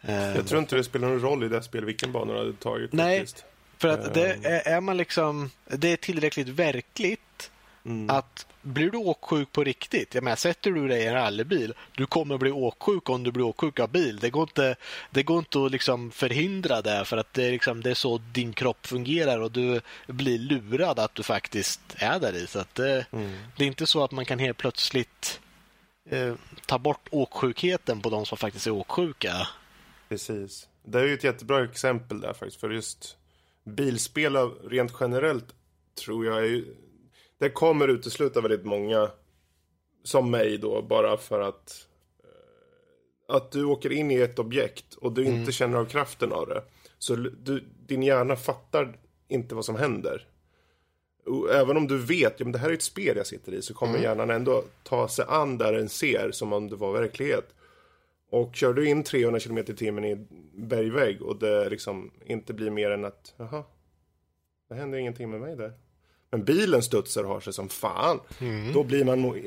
[0.00, 2.92] Jag tror inte det spelar någon roll i det spel vilken bana du hade tagit.
[2.92, 3.44] Nej, faktiskt.
[3.82, 4.44] För att det ehm.
[4.44, 7.50] är, är man liksom, det är tillräckligt verkligt
[7.84, 8.10] mm.
[8.10, 12.06] att blir du åksjuk på riktigt, jag menar, sätter du dig i en rallybil, du
[12.06, 14.18] kommer bli åksjuk om du blir åksjuk av bil.
[14.18, 14.76] Det går inte,
[15.10, 18.18] det går inte att liksom förhindra det för att det är, liksom, det är så
[18.32, 22.46] din kropp fungerar och du blir lurad att du faktiskt är där i.
[22.46, 23.38] Så att det, mm.
[23.56, 25.40] det är inte så att man kan helt plötsligt
[26.10, 26.34] eh,
[26.66, 29.48] ta bort åksjukheten på de som faktiskt är åksjuka.
[30.08, 30.68] Precis.
[30.84, 32.60] Det är ju ett jättebra exempel där faktiskt.
[32.60, 33.16] För just
[33.64, 35.54] bilspel rent generellt
[36.04, 36.64] tror jag är,
[37.38, 39.10] det kommer utesluta väldigt många
[40.02, 41.86] som mig då bara för att
[42.24, 45.34] eh, att du åker in i ett objekt och du mm.
[45.40, 46.62] inte känner av kraften av det.
[46.98, 48.98] Så du, din hjärna fattar
[49.28, 50.26] inte vad som händer.
[51.52, 53.74] även om du vet, ja men det här är ett spel jag sitter i, så
[53.74, 54.02] kommer mm.
[54.02, 57.54] hjärnan ändå ta sig an där den ser som om det var verklighet.
[58.32, 62.70] Och kör du in 300 km i timmen i bergvägg och det liksom inte blir
[62.70, 63.64] mer än att, jaha,
[64.68, 65.72] det händer ingenting med mig där.
[66.30, 68.20] Men bilen studsar och har sig som fan.
[68.40, 68.72] Mm.
[68.72, 69.42] Då blir man,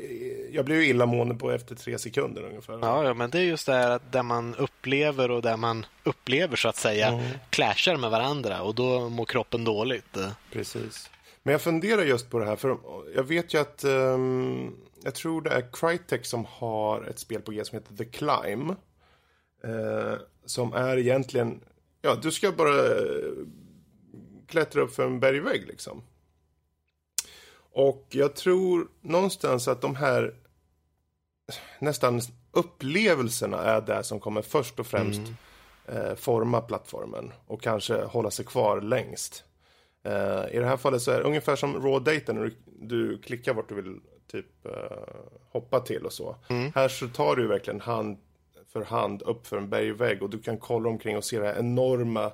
[0.52, 2.80] jag blir ju illamående på efter tre sekunder ungefär.
[2.82, 5.86] Ja, ja, men det är just det här att där man upplever och där man
[6.04, 7.26] upplever så att säga mm.
[7.50, 10.18] clashar med varandra och då mår kroppen dåligt.
[10.52, 11.10] Precis.
[11.44, 12.78] Men jag funderar just på det här, för
[13.16, 14.76] jag vet ju att um,
[15.06, 18.76] jag tror det är Crytek som har ett spel på G som heter The Climb.
[19.66, 21.62] Uh, som är egentligen,
[22.02, 22.74] ja du ska bara
[24.48, 26.04] klättra upp för en bergvägg liksom.
[27.72, 30.36] Och jag tror någonstans att de här
[31.80, 35.22] nästan upplevelserna är det som kommer först och främst
[35.86, 39.44] eh, forma plattformen och kanske hålla sig kvar längst.
[40.04, 43.18] Eh, I det här fallet så är det ungefär som raw data när du, du
[43.22, 44.00] klickar vart du vill
[44.32, 44.72] typ eh,
[45.52, 46.36] hoppa till och så.
[46.76, 48.18] Här så tar du verkligen hand
[48.74, 51.60] för hand upp för en bergvägg och du kan kolla omkring och se det här
[51.60, 52.32] enorma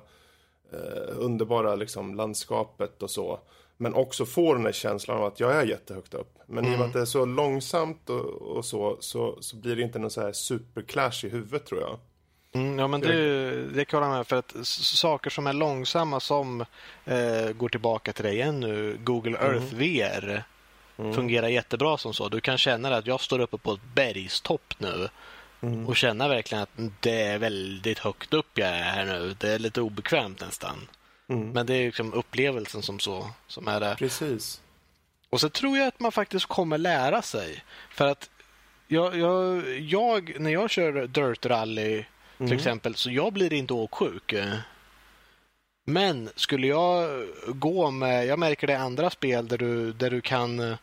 [0.72, 3.40] eh, underbara liksom, landskapet och så.
[3.76, 6.38] Men också få den här känslan av att jag är jättehögt upp.
[6.46, 9.76] Men i och med att det är så långsamt och, och så, så, så blir
[9.76, 11.98] det inte någon så här superclash i huvudet tror jag.
[12.54, 16.60] Mm, ja, men det, det kan jag med för att saker som är långsamma som
[17.04, 20.44] eh, går tillbaka till dig igen nu, Google Earth VR
[21.14, 22.28] fungerar jättebra som så.
[22.28, 25.08] Du kan känna att jag står uppe på ett bergstopp nu
[25.86, 29.36] och känna verkligen att det är väldigt högt upp jag är här nu.
[29.38, 30.88] Det är lite obekvämt nästan.
[31.26, 33.94] Men det är liksom upplevelsen som så som är där.
[33.94, 34.60] Precis.
[35.30, 37.64] Och så tror jag att man faktiskt kommer lära sig.
[37.90, 38.30] För att
[38.88, 42.04] jag, jag, jag när jag kör Dirt Rally
[42.38, 44.34] till exempel, så jag blir inte åksjuk.
[45.84, 50.20] Men skulle jag gå med, jag märker det i andra spel där du, där du
[50.20, 50.76] kan eh,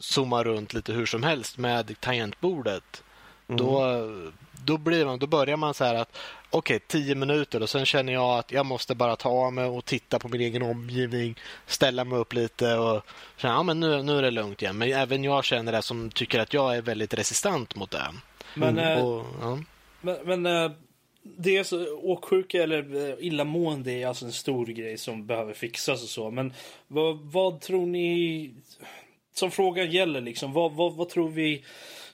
[0.00, 3.02] zooma runt lite hur som helst med tangentbordet.
[3.46, 4.00] Då,
[4.64, 6.18] då, blir man, då börjar man så här att
[6.50, 9.84] okej, tio minuter och sen känner jag att jag måste bara ta av mig och
[9.84, 13.02] titta på min egen omgivning, ställa mig upp lite och
[13.36, 14.78] känna ja, men nu, nu är det lugnt igen.
[14.78, 18.12] Men även jag känner det som tycker att jag är väldigt resistent mot det.
[18.54, 19.58] Men, eh, Och, ja.
[20.00, 20.70] Men, men eh,
[21.38, 26.02] det är så, åksjuka eller eh, illamående är alltså en stor grej som behöver fixas
[26.02, 26.30] och så.
[26.30, 26.52] Men
[26.88, 28.50] vad, vad tror ni,
[29.34, 31.64] som frågan gäller liksom, vad, vad, vad tror vi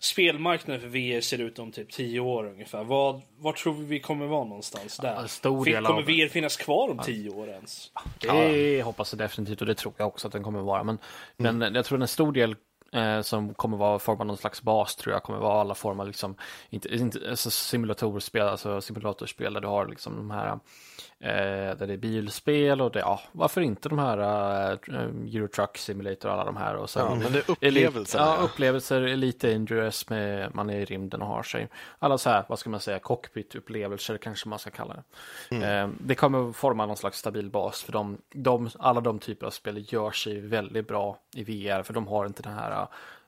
[0.01, 2.85] spelmarknaden för VR ser ut om typ 10 år ungefär?
[2.85, 5.17] Vad, vad tror vi vi kommer vara någonstans där?
[5.17, 7.91] en stor del kommer av- VR finnas kvar om 10 år ens?
[8.21, 10.85] Det hoppas jag definitivt och det tror jag också att den kommer vara.
[10.85, 10.99] Men,
[11.37, 12.57] men jag tror en stor del
[12.93, 16.35] eh, som kommer vara formad någon slags bas tror jag kommer vara alla former liksom
[16.71, 20.59] inte, inte alltså simulatorspel, alltså simulatorspel där du har liksom de här
[21.21, 24.19] eh, där det är bilspel och det, ja, varför inte de här
[24.73, 28.19] uh, Eurotruck Simulator och alla de här och sen Ja, men det är Elite- upplevelser.
[28.19, 31.69] Ja, upplevelser, Elite Dangerous med man är i rymden och har sig.
[31.99, 34.97] Alla så här, vad ska man säga, cockpit-upplevelser kanske man ska kalla
[35.49, 35.57] det.
[35.57, 39.51] Eh, det kommer forma någon slags stabil bas för de, de, alla de typer av
[39.51, 42.82] spel gör sig väldigt bra i VR för de har inte den här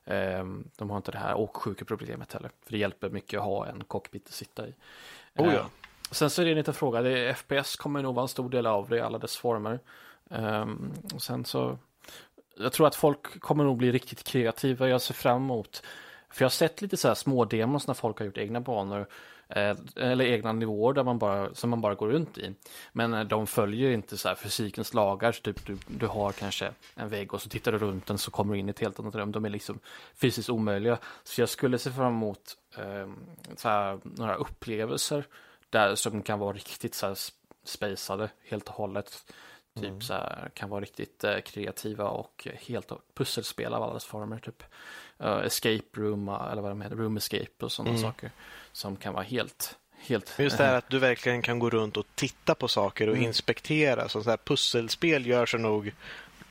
[0.05, 0.45] eh,
[0.77, 2.51] de har inte det här åksjukeproblemet heller.
[2.63, 4.73] För det hjälper mycket att ha en cockpit att sitta i.
[5.35, 5.59] Oh ja.
[5.59, 5.65] Eh,
[6.11, 8.49] Sen så är det en liten fråga, det är, FPS kommer nog vara en stor
[8.49, 9.79] del av det i alla dess former.
[10.29, 11.77] Ehm, och sen så,
[12.57, 15.83] jag tror att folk kommer nog bli riktigt kreativa, jag ser fram emot,
[16.29, 19.07] för jag har sett lite så här små demos när folk har gjort egna banor,
[19.49, 22.53] Eh, eller egna nivåer där man bara, som man bara går runt i.
[22.93, 26.71] Men eh, de följer inte så här fysikens lagar, så typ du, du har kanske
[26.95, 28.99] en vägg och så tittar du runt den så kommer du in i ett helt
[28.99, 29.31] annat rum.
[29.31, 29.79] De är liksom
[30.15, 30.97] fysiskt omöjliga.
[31.23, 33.09] Så jag skulle se fram emot eh,
[33.55, 35.23] så här, några upplevelser
[35.69, 37.17] där som kan vara riktigt så här
[37.63, 39.33] spejsade helt och hållet.
[39.81, 44.39] Typ så här, kan vara riktigt eh, kreativa och helt pusselspel av alla dess former.
[44.39, 44.63] Typ
[45.19, 48.31] Eh, escape room, eh, eller vad de heter, room escape och sådana saker.
[48.71, 50.33] Som kan vara helt, helt.
[50.39, 53.27] Just det här att du verkligen kan gå runt och titta på saker och Mm.
[53.27, 54.09] inspektera.
[54.09, 55.91] Så så här pusselspel gör sig nog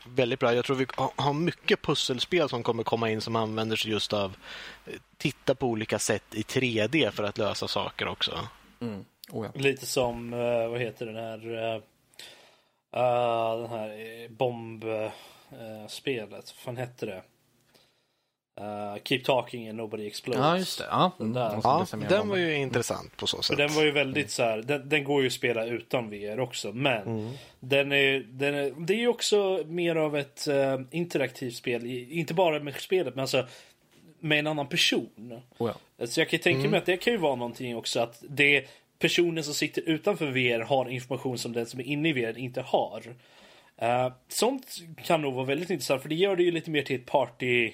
[0.09, 0.55] väldigt bra.
[0.55, 4.13] Jag tror vi ha- har mycket pusselspel som kommer komma in som använder sig just
[4.13, 4.37] av
[4.87, 8.49] eh, titta på olika sätt i 3D för att lösa saker också.
[8.81, 9.05] Mm.
[9.31, 9.61] Oh, ja.
[9.61, 10.31] Lite som,
[10.71, 11.83] vad heter den här,
[12.95, 17.23] eh, eh, den här uh, bombspelet, vad fan hette det?
[18.61, 20.41] Eh, Keep talking and nobody explodes.
[20.41, 20.85] ja, just det.
[20.91, 21.67] Ja, Den där.
[21.67, 23.57] Alltså, Ja, den var- ju intressant på så sätt.
[23.57, 26.73] den var ju väldigt så här, den, den går ju att spela utan VR också,
[26.73, 27.31] men
[27.61, 32.35] den är, den är, det är ju också mer av ett eh, interaktivt spel, inte
[32.35, 33.47] bara med spelet, men alltså
[34.21, 35.41] med en annan person.
[35.59, 36.07] Oh, ja.
[36.07, 38.65] Så jag kan ju tänka mig att det kan ju vara någonting också att det
[39.05, 42.61] personen som sitter utanför VR har information som den som är inne i VR inte
[42.61, 43.03] har.
[43.77, 44.67] Eh, sånt
[45.05, 47.73] kan nog vara väldigt intressant för det gör det ju lite mer till ett party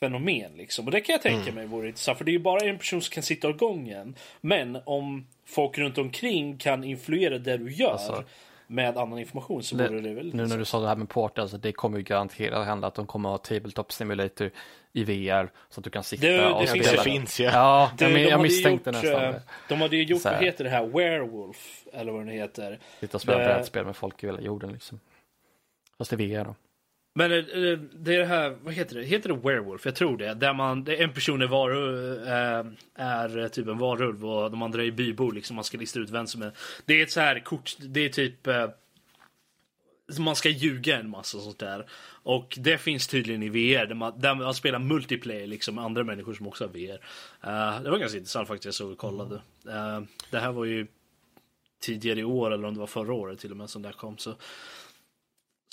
[0.00, 0.84] fenomen liksom.
[0.84, 3.02] Och det kan jag tänka mig vore intressant för det är ju bara en person
[3.02, 4.14] som kan sitta åt gången.
[4.40, 8.24] Men om folk runt omkring kan influera det du gör Alltså,
[8.66, 11.38] med annan information så vore det väldigt Nu när du sa det här med port,
[11.38, 14.50] alltså det kommer ju garanterat hända att de kommer ha Tabletop Simulator
[14.96, 17.50] i VR så att du kan sitta Det- det och finns det finns ja.
[17.52, 19.42] Ja, Det- jag, jag misstänkte gjort, nästan eh, det.
[19.68, 22.78] De hade ju gjort, vad heter det här, Werewolf, eller vad den heter.
[23.00, 25.00] Sitta och spela det- brädspel med folk i hela jorden liksom.
[25.98, 26.54] Fast i VR då.
[27.14, 29.02] Men eh, eh, det är det här, vad heter det?
[29.04, 29.84] Heter det Werewolf?
[29.86, 30.34] Jag tror det.
[30.34, 32.66] Där man, det en person är, varulv, eh,
[33.04, 35.54] är typ en varulv och de andra är bybor liksom.
[35.56, 36.52] Man ska lista ut vem som är.
[36.86, 38.68] Det är ett så här kort, det är typ eh,
[40.18, 41.86] man ska ljuga en massa sånt där.
[42.26, 46.04] Och det finns tydligen i VR där man, där man spelar multiplayer liksom med andra
[46.04, 46.98] människor som också har VR.
[47.46, 49.34] Uh, det var ganska intressant faktiskt, jag såg och kollade.
[49.34, 50.00] Uh,
[50.30, 50.86] det här var ju
[51.80, 54.18] tidigare i år eller om det var förra året till och med som det kom.
[54.18, 54.34] Så,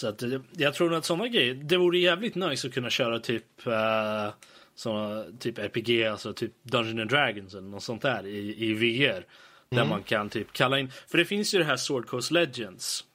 [0.01, 3.67] så att, jag tror att sådana grejer, det vore jävligt nice att kunna köra typ
[3.67, 4.33] uh,
[4.75, 9.25] såna, typ RPG, alltså typ Dungeons and Dragons eller något sånt där i, i VR.
[9.69, 9.89] Där mm.
[9.89, 13.05] man kan typ kalla in, för det finns ju det här Sword Coast Legends.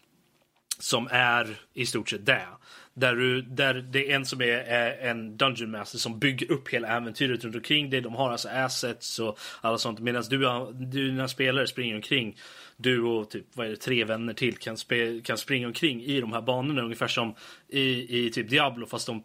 [0.80, 2.46] Som är i stort sett det.
[2.98, 6.68] Där, du, där det är en som är, är en Dungeon Master som bygger upp
[6.68, 8.00] hela äventyret runt omkring dig.
[8.00, 10.00] De har alltså assets och alla sånt.
[10.00, 12.36] Medan du, du dina spelare springer omkring.
[12.76, 16.20] Du och typ, vad är det, tre vänner till kan, spe, kan springa omkring i
[16.20, 16.82] de här banorna.
[16.82, 17.34] Ungefär som
[17.68, 19.22] i, i typ Diablo fast de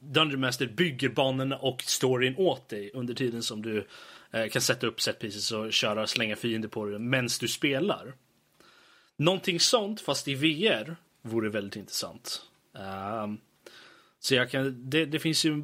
[0.00, 3.86] Dungeon Master bygger banorna och storyn åt dig under tiden som du
[4.30, 7.48] eh, kan sätta upp set pieces och köra och slänga fiender på dig medan du
[7.48, 8.14] spelar.
[9.16, 12.42] Någonting sånt fast i VR vore väldigt intressant.
[12.78, 13.40] Um,
[14.20, 15.62] så jag kan, det, det, finns ju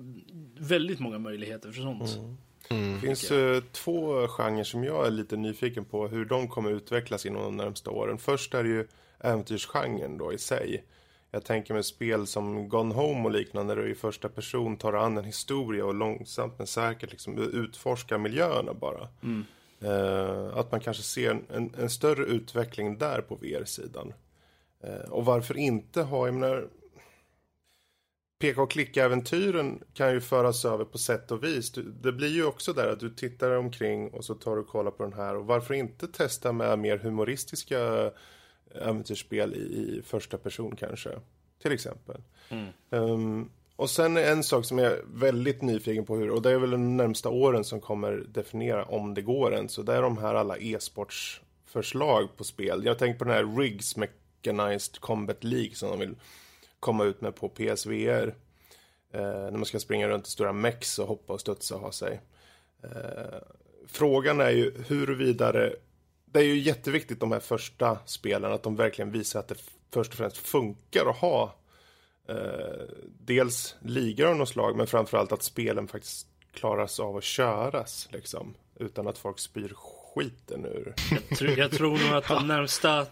[0.58, 2.16] väldigt många möjligheter för sånt.
[2.16, 2.36] Mm.
[2.70, 2.94] Mm.
[2.94, 7.26] Det finns uh, två genrer som jag är lite nyfiken på hur de kommer utvecklas
[7.26, 8.18] inom de närmsta åren.
[8.18, 8.86] Först är det ju
[9.18, 10.84] äventyrsgenren då i sig.
[11.30, 14.92] Jag tänker mig spel som Gone Home och liknande där du i första person tar
[14.92, 19.08] an en historia och långsamt men säkert liksom utforskar miljöerna bara.
[19.22, 19.44] Mm.
[19.82, 24.12] Uh, att man kanske ser en, en, större utveckling där på VR-sidan.
[24.84, 26.68] Uh, och varför inte ha, jag menar,
[28.44, 31.72] peka och klicka-äventyren kan ju föras över på sätt och vis.
[32.02, 34.90] det blir ju också där att du tittar omkring och så tar du och kollar
[34.90, 35.36] på den här.
[35.36, 38.10] Och varför inte testa med mer humoristiska
[38.74, 41.10] äventyrsspel i, i första person kanske.
[41.62, 42.20] Till exempel.
[42.48, 42.68] Mm.
[42.90, 46.58] Um, och sen en sak som jag är väldigt nyfiken på hur, och det är
[46.58, 50.18] väl de närmsta åren som kommer definiera om det går än, så det är de
[50.18, 52.82] här alla e-sportsförslag på spel.
[52.84, 56.14] Jag tänker på den här Riggs Mechanized Combat League som de vill
[56.84, 58.34] komma ut med på PSVR.
[59.12, 61.92] Eh, när man ska springa runt i stora mex och hoppa och studsa och ha
[61.92, 62.20] sig.
[62.82, 63.38] Eh,
[63.88, 65.76] frågan är ju huruvida det
[66.34, 69.54] det är ju jätteviktigt de här första spelen att de verkligen visar att det
[69.90, 71.54] först och främst funkar att ha
[72.28, 72.84] eh,
[73.20, 78.54] dels ligor av något slag men framförallt att spelen faktiskt klaras av att köras liksom
[78.76, 80.94] utan att folk spyr skiten ur.
[81.10, 83.06] Jag tror, jag tror nog att de närmsta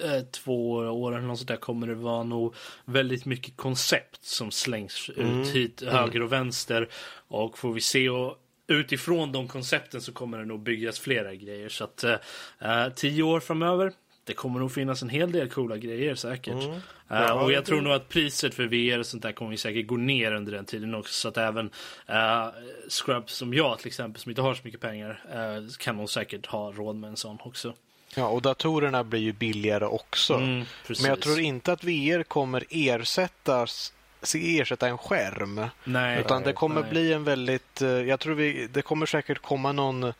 [0.00, 5.40] eh, två åren och sådär kommer det vara nog väldigt mycket koncept som slängs mm.
[5.40, 6.88] ut hit höger och vänster
[7.28, 8.38] och får vi se och
[8.68, 11.68] utifrån de koncepten så kommer det nog byggas flera grejer.
[11.68, 13.92] Så att uh, tio år framöver,
[14.24, 16.64] det kommer nog finnas en hel del coola grejer säkert.
[16.64, 16.80] Mm.
[17.10, 19.96] Uh, och jag tror nog att priset för VR och sånt där kommer säkert gå
[19.96, 21.12] ner under den tiden också.
[21.12, 21.70] Så att även
[22.10, 22.48] uh,
[22.88, 26.46] Scrubs som jag till exempel, som inte har så mycket pengar, uh, kan nog säkert
[26.46, 27.74] ha råd med en sån också.
[28.16, 30.34] Ja, och datorerna blir ju billigare också.
[30.34, 33.92] Mm, Men jag tror inte att VR kommer ersättas
[34.34, 35.66] ersätta en skärm.
[35.84, 36.90] Nej, utan det kommer nej.
[36.90, 40.12] bli en väldigt, eh, jag tror vi, det kommer säkert komma någon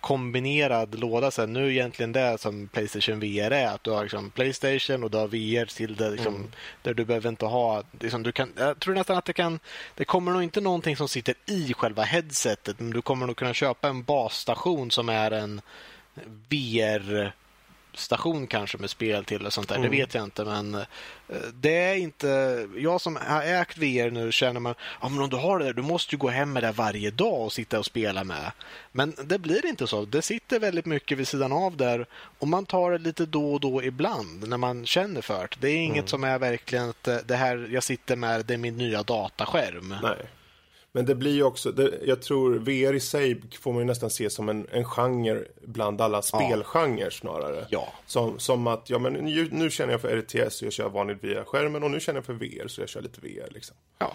[0.00, 1.52] kombinerad låda sen.
[1.52, 3.66] Nu egentligen det som Playstation VR är.
[3.66, 6.50] Att du har liksom Playstation och du har VR till det liksom, mm.
[6.82, 7.82] där du behöver inte ha...
[8.00, 9.58] Liksom, du kan, jag tror nästan att det kan...
[9.94, 12.80] Det kommer nog inte någonting som sitter i själva headsetet.
[12.80, 15.60] Men du kommer nog kunna köpa en basstation som är en
[16.48, 17.32] VR
[17.94, 19.76] station kanske med spel till och sånt där.
[19.76, 19.90] Mm.
[19.90, 20.82] Det vet jag inte, men eh,
[21.54, 22.28] det är inte...
[22.76, 25.72] Jag som har ägt VR nu känner man, ja men om du har det där,
[25.72, 28.52] du måste ju gå hem med det varje dag och sitta och spela med.
[28.92, 30.04] Men det blir inte så.
[30.04, 32.06] Det sitter väldigt mycket vid sidan av där
[32.38, 35.56] och man tar det lite då och då ibland när man känner för det.
[35.60, 36.06] Det är inget mm.
[36.06, 39.94] som är verkligen att eh, det här jag sitter med, det är min nya dataskärm.
[40.02, 40.16] Nej.
[40.96, 44.10] Men det blir ju också, det, jag tror VR i sig får man ju nästan
[44.10, 47.66] se som en, en genre bland alla spelgenrer snarare.
[47.70, 47.92] Ja.
[48.06, 51.24] Som, som att, ja men nu, nu känner jag för RTS och jag kör vanligt
[51.24, 53.76] via skärmen och nu känner jag för VR så jag kör lite VR liksom.
[53.98, 54.14] Ja.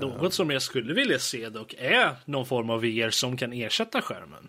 [0.00, 4.02] Något som jag skulle vilja se dock är någon form av VR som kan ersätta
[4.02, 4.48] skärmen.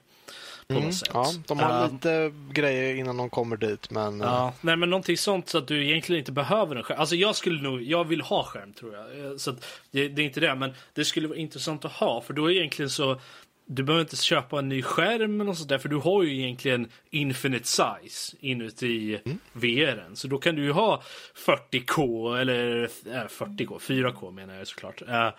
[0.68, 1.10] På mm, något sätt.
[1.14, 3.90] Ja, de har uh, lite grejer innan de kommer dit.
[3.90, 4.60] Men, ja, uh.
[4.62, 7.00] nej, men någonting sånt så att du egentligen inte behöver en skärm.
[7.00, 9.26] Alltså jag skulle nog, jag vill ha skärm tror jag.
[9.26, 9.52] Eh, så
[9.92, 12.22] det, det, är inte det, men det skulle vara intressant att ha.
[12.22, 13.20] För då är egentligen så,
[13.66, 16.88] du behöver inte köpa en ny skärm eller sånt där, för du har ju egentligen
[17.10, 19.40] infinite size inuti mm.
[19.54, 20.16] VRen.
[20.16, 21.04] Så då kan du ju ha
[21.46, 25.02] 40K, eller äh, 40K, 4K menar jag såklart.
[25.02, 25.32] Uh,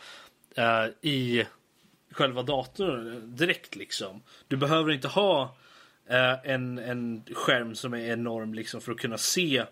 [0.59, 1.45] uh, I
[2.17, 4.23] själva datorn direkt liksom.
[4.49, 5.57] Du behöver inte ha
[6.09, 9.65] eh, en, en skärm som är enorm liksom för att kunna se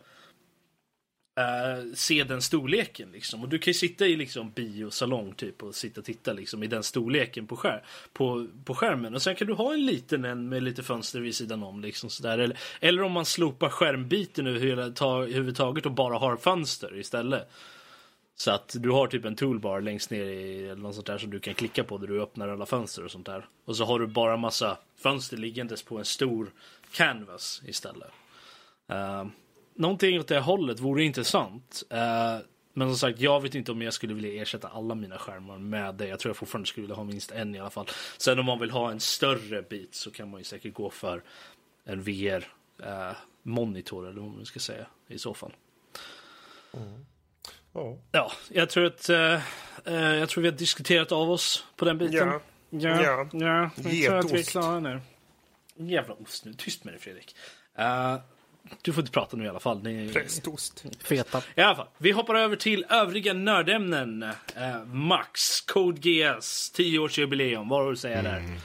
[1.41, 3.43] eh, se den storleken liksom.
[3.43, 6.67] Och du kan ju sitta i liksom biosalong typ och sitta och titta liksom i
[6.67, 9.15] den storleken på, skär, på, på skärmen.
[9.15, 12.11] Och sen kan du ha en liten en med lite fönster vid sidan om liksom
[12.11, 12.39] sådär.
[12.39, 17.51] Eller, eller om man slopar skärmbiten överhuvudtaget och bara har fönster istället.
[18.37, 21.31] Så att du har typ en toolbar längst ner i eller något sånt där som
[21.31, 23.47] du kan klicka på där du öppnar alla fönster och sånt där.
[23.65, 26.53] Och så har du bara massa fönster liggandes på en stor
[26.93, 28.11] canvas istället.
[28.93, 29.27] Uh,
[29.75, 31.83] någonting åt det hållet vore intressant.
[31.93, 32.39] Uh,
[32.73, 35.95] men som sagt, jag vet inte om jag skulle vilja ersätta alla mina skärmar med
[35.95, 36.07] det.
[36.07, 37.87] Jag tror jag fortfarande skulle vilja ha minst en i alla fall.
[38.19, 41.23] Sen om man vill ha en större bit så kan man ju säkert gå för
[41.85, 45.53] en VR-monitor eh, eller vad man ska säga i så fall.
[46.73, 47.07] Mm.
[47.75, 47.99] Oh.
[48.13, 49.17] Ja, jag tror att uh,
[49.95, 52.29] jag tror vi har diskuterat av oss på den biten.
[52.29, 53.29] Ja, ja, ja.
[53.33, 53.71] ja.
[53.77, 55.01] Jag tror att vi är klara nu.
[55.77, 56.53] Jävla ost nu.
[56.53, 57.37] Tyst med dig Fredrik.
[57.79, 58.17] Uh,
[58.83, 59.83] du får inte prata nu i alla fall.
[59.83, 60.13] Ni...
[60.13, 60.85] Prästost.
[60.99, 61.43] Feta.
[61.55, 61.89] I alla fall.
[61.99, 64.23] Vi hoppar över till övriga nördämnen.
[64.23, 67.69] Uh, Max, Code GS, 10-årsjubileum.
[67.69, 68.33] Vad har du att säga mm.
[68.33, 68.61] där?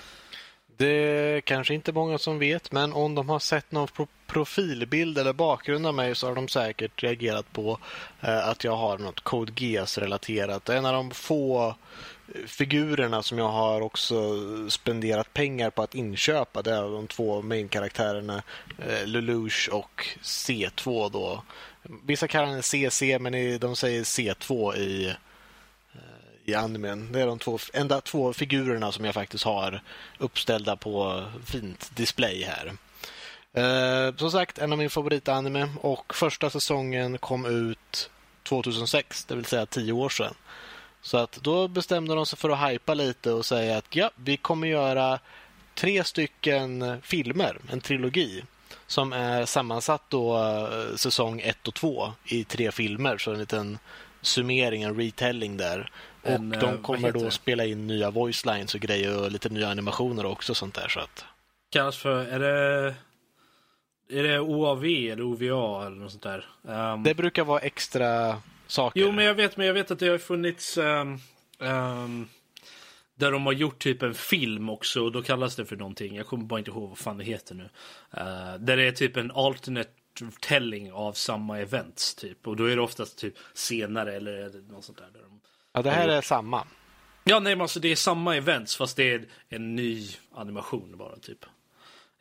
[0.79, 5.17] Det är kanske inte många som vet, men om de har sett någon pro profilbild
[5.17, 7.79] eller bakgrund av mig så har de säkert reagerat på
[8.21, 10.69] eh, att jag har något Code Geass-relaterat.
[10.69, 14.15] En av de få eh, figurerna som jag har också
[14.69, 16.61] spenderat pengar på att inköpa.
[16.61, 18.43] Det är de två main-karaktärerna
[18.77, 21.43] eh, Lelouch och C2 då.
[22.05, 25.13] Vissa kallar den CC men de säger C2 i, eh,
[26.49, 27.11] i animen.
[27.11, 29.81] Det är de två, enda två figurerna som jag faktiskt har
[30.17, 32.73] uppställda på fint display här.
[33.53, 38.09] Eh, som sagt, en av min favoritanime och första säsongen kom ut
[38.43, 40.33] 2006, det vill säga tio år sedan.
[41.01, 44.37] Så att då bestämde de sig för att hypa lite och säga att ja, vi
[44.37, 45.19] kommer göra
[45.75, 48.43] tre stycken filmer, en trilogi
[48.87, 53.17] som är sammansatt då eh, säsong 1 och 2 i tre filmer.
[53.17, 53.77] Så en liten
[54.21, 55.91] summering, en retelling där.
[56.21, 59.49] Och en, de eh, kommer då spela in nya voice lines och grejer och lite
[59.49, 60.87] nya animationer också sånt där.
[60.87, 61.25] Så att...
[61.69, 62.95] Kallas för, är det,
[64.09, 66.45] är det OAV eller OVA eller något sånt där?
[66.61, 67.03] Um...
[67.03, 68.99] Det brukar vara extra saker.
[68.99, 71.19] Jo, men jag vet, men jag vet att det har funnits um,
[71.59, 72.29] um,
[73.15, 76.15] där de har gjort typ en film också och då kallas det för någonting.
[76.15, 77.63] Jag kommer bara inte ihåg vad fan det heter nu.
[78.17, 79.89] Uh, där det är typ en alternate
[80.39, 84.97] telling av samma events typ och då är det oftast typ senare eller något sånt
[84.97, 85.09] där.
[85.13, 85.41] där de
[85.73, 86.67] ja, det här är samma.
[87.23, 91.15] Ja, nej, men alltså det är samma events fast det är en ny animation bara
[91.15, 91.45] typ.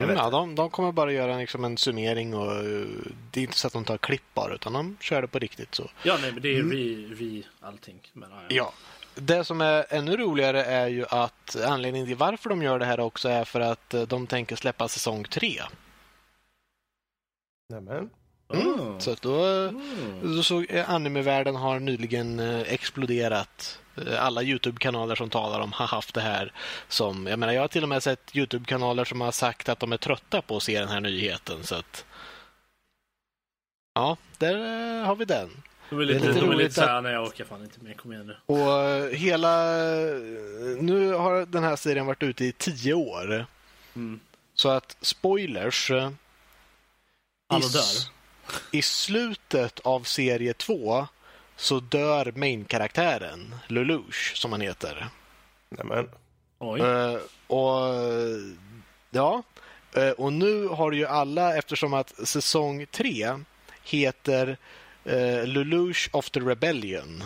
[0.03, 2.87] Mm, ja, de, de kommer bara göra liksom en summering och uh,
[3.31, 5.75] det är inte så att de tar klipp bara utan de kör det på riktigt.
[5.75, 5.91] så.
[6.03, 6.73] Ja, nej, men det är mm.
[6.73, 8.01] re, re allting.
[8.13, 8.73] Men, ja, ja.
[9.15, 13.01] Det som är ännu roligare är ju att anledningen till varför de gör det här
[13.01, 15.63] också är för att uh, de tänker släppa säsong tre.
[17.69, 18.11] Nämen.
[18.55, 19.01] Mm.
[19.01, 20.37] Så då, mm.
[20.37, 26.21] då såg animevärlden har nyligen exploderat Eh, alla Youtube-kanaler som talar om har haft det
[26.21, 26.53] här
[26.89, 27.27] som...
[27.27, 29.97] Jag menar, jag har till och med sett Youtube-kanaler som har sagt att de är
[29.97, 31.65] trötta på att se den här nyheten.
[31.65, 32.05] Så att,
[33.95, 35.49] ja, där eh, har vi den.
[35.91, 37.95] Det är lite, det är lite roligt så här, nej jag orkar fan inte mer,
[37.95, 38.37] kom igen nu.
[38.47, 39.67] Och eh, hela...
[40.81, 43.47] Nu har den här serien varit ute i tio år.
[43.95, 44.21] Mm.
[44.55, 45.91] Så att spoilers...
[47.49, 47.85] Alla dör?
[48.71, 51.07] I slutet av serie två
[51.57, 55.09] så dör main-karaktären, Lelouch, som han heter.
[55.69, 56.09] Nämen.
[56.59, 56.81] Oj.
[56.81, 57.89] Uh, och
[59.11, 59.43] ja,
[59.97, 63.39] uh, och nu har ju alla, eftersom att säsong tre
[63.83, 64.57] heter
[65.07, 67.25] uh, Lelouch of the Rebellion.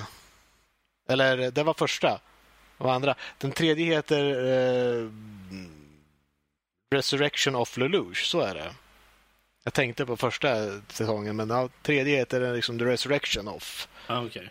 [1.09, 2.21] Eller det var första.
[2.79, 3.15] Och andra.
[3.39, 5.11] Den tredje heter uh,
[6.95, 8.75] Resurrection of Lelouch, så är det.
[9.65, 10.49] Jag tänkte på första
[10.89, 13.89] säsongen, men ja, tredje heter liksom The Resurrection of.
[14.07, 14.49] Ah, okay.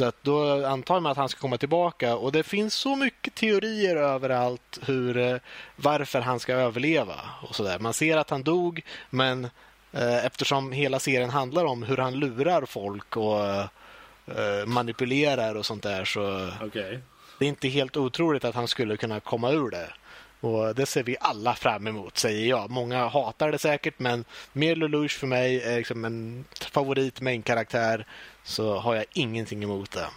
[0.00, 3.34] Så att då antar man att han ska komma tillbaka och det finns så mycket
[3.34, 5.36] teorier överallt hur, eh,
[5.76, 7.78] varför han ska överleva och så där.
[7.78, 9.44] Man ser att han dog, men
[9.92, 15.82] eh, eftersom hela serien handlar om hur han lurar folk och eh, manipulerar och sånt
[15.82, 16.98] där så okay.
[17.38, 19.92] det är inte helt otroligt att han skulle kunna komma ur det.
[20.40, 22.70] Och Det ser vi alla fram emot, säger jag.
[22.70, 28.06] Många hatar det säkert, men mer Lelouch för mig är liksom en favorit main-karaktär
[28.44, 30.08] så har jag ingenting emot det.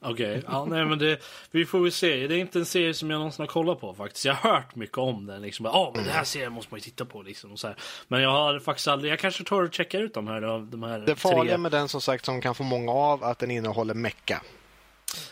[0.00, 0.42] Okej, okay.
[0.46, 1.18] ja, nej, men det,
[1.50, 2.26] vi får väl se.
[2.26, 4.24] Det är inte en serie som jag någonsin har kollat på faktiskt.
[4.24, 5.42] Jag har hört mycket om den.
[5.42, 5.64] Liksom.
[5.66, 7.22] Ja, men det här serien måste man ju titta på.
[7.22, 7.76] Liksom, och så här.
[8.08, 9.12] Men jag har faktiskt aldrig...
[9.12, 10.40] Jag kanske tar och checkar ut de här.
[10.70, 11.58] De här det farliga tre.
[11.58, 14.42] med den som sagt som kan få många av att den innehåller mecka.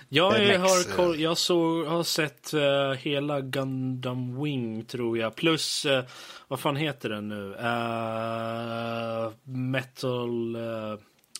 [0.08, 5.34] Ja, jag har, jag såg, har sett uh, hela Gundam Wing tror jag.
[5.34, 6.00] Plus, uh,
[6.48, 7.54] vad fan heter den nu?
[7.54, 10.56] Uh, Metal...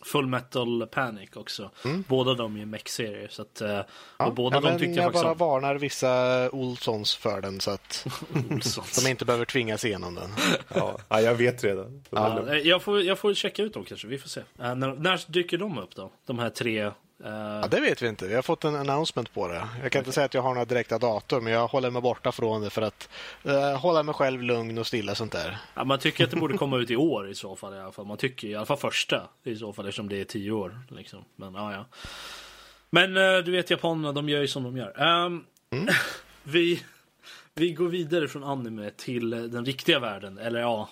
[0.06, 1.70] Full Metal Panic också.
[2.08, 3.28] Båda de är mech-serier.
[3.30, 3.80] Så att, eh,
[4.18, 5.38] Ja, och båda ja, de tyckte jag jag bara om.
[5.38, 8.06] varnar vissa Olssons för den så att
[9.04, 10.30] de inte behöver tvingas igenom den.
[10.74, 12.04] Ja, ja jag vet redan.
[12.10, 14.40] Ja, eh, jag, får, jag får checka ut dem kanske, vi får se.
[14.40, 16.10] Eh, när, när dyker de upp då?
[16.26, 16.90] De här tre?
[17.24, 18.26] Eh, Ja, det vet vi inte.
[18.26, 19.68] Vi har fått en announcement på det.
[19.82, 22.32] Jag kan inte säga att jag har några direkta datum, men jag håller mig borta
[22.32, 23.08] från det för att
[23.44, 25.58] eh, hålla mig själv lugn och stilla sånt där.
[25.74, 27.74] ja, man tycker att det borde komma ut i år i så fall.
[27.74, 28.06] I alla fall.
[28.06, 30.80] Man tycker i alla fall första i så fall eftersom det är tio år.
[30.90, 31.24] Liksom.
[31.36, 31.86] Men, ja, ja.
[32.90, 35.02] Men eh, du vet japanerna, de gör ju som de gör.
[35.02, 35.44] Ehm,
[36.42, 36.82] vi,
[37.54, 40.38] vi går vidare från anime till den riktiga världen.
[40.38, 40.88] Eller ja,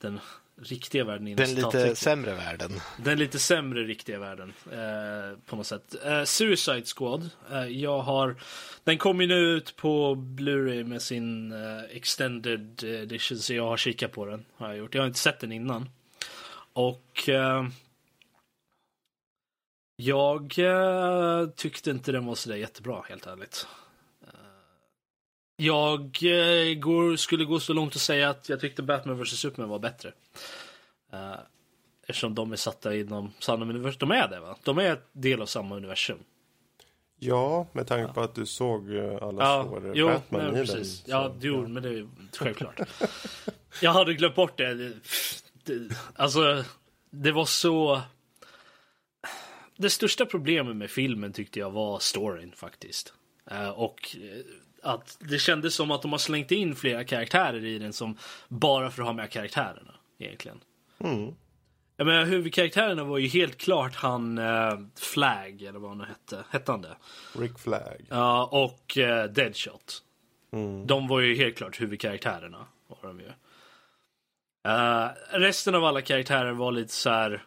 [0.00, 0.20] den
[0.62, 2.80] riktiga världen inom Den lite sämre världen.
[2.96, 5.94] Den lite sämre riktiga världen eh, på något sätt.
[6.04, 7.30] Eh, Suicide Squad.
[7.52, 8.36] Eh, jag har,
[8.84, 13.76] den kom ju nu ut på Blu-ray med sin eh, extended edition så jag har
[13.76, 14.44] kikat på den.
[14.56, 14.94] Har jag, gjort.
[14.94, 15.88] jag har inte sett den innan.
[16.72, 17.66] Och eh,
[19.96, 23.66] jag eh, tyckte inte den var sådär jättebra helt ärligt.
[25.60, 29.70] Jag eh, går, skulle gå så långt att säga att jag tyckte Batman vs Superman
[29.70, 30.12] var bättre.
[31.12, 31.34] Eh,
[32.06, 33.98] eftersom de är satta inom samma universum.
[34.08, 34.56] De är det va?
[34.64, 36.18] De är del av samma universum.
[37.18, 40.66] Ja, med tanke på att du såg eh, alla Ja, år jo, Batman men i
[40.66, 41.00] precis.
[41.02, 41.10] den.
[41.16, 42.80] Ja, så, jo, men det är självklart.
[43.82, 44.74] jag hade glömt bort det.
[44.74, 44.94] Det-
[45.64, 45.96] det.
[46.16, 46.64] Alltså,
[47.10, 48.00] det var så...
[49.76, 53.14] Det största problemet med filmen tyckte jag var storyn faktiskt.
[53.50, 54.44] Eh, och eh,
[54.82, 58.16] att det kändes som att de har slängt in flera karaktärer i den som
[58.48, 60.60] bara för att ha med karaktärerna egentligen.
[61.04, 61.34] Mm.
[61.96, 66.44] Jag menar, huvudkaraktärerna var ju helt klart han eh, Flag, eller vad han hette.
[66.50, 66.96] Hette han det?
[67.38, 68.06] Rick Flag.
[68.08, 70.02] Ja, och eh, Deadshot.
[70.52, 70.86] Mm.
[70.86, 72.66] De var ju helt klart huvudkaraktärerna.
[72.88, 73.26] Var de ju.
[74.68, 77.42] Eh, resten av alla karaktärer var lite så här...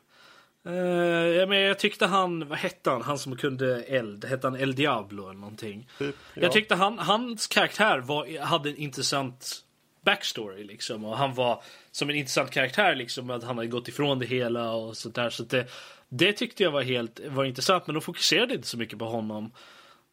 [0.65, 4.55] eh, jag, men jag tyckte han, vad hette han, han som kunde eld, hette han
[4.55, 5.89] El Diablo eller någonting?
[5.97, 6.41] Typ, ja.
[6.41, 9.63] Jag tyckte han, hans karaktär var, hade en intressant
[10.05, 11.05] backstory liksom.
[11.05, 13.29] Och han var som en intressant karaktär liksom.
[13.29, 15.29] Att han hade gått ifrån det hela och sånt där.
[15.29, 15.67] Så det,
[16.09, 17.87] det tyckte jag var helt var intressant.
[17.87, 19.51] Men de fokuserade inte så mycket på honom.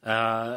[0.07, 0.13] Uh,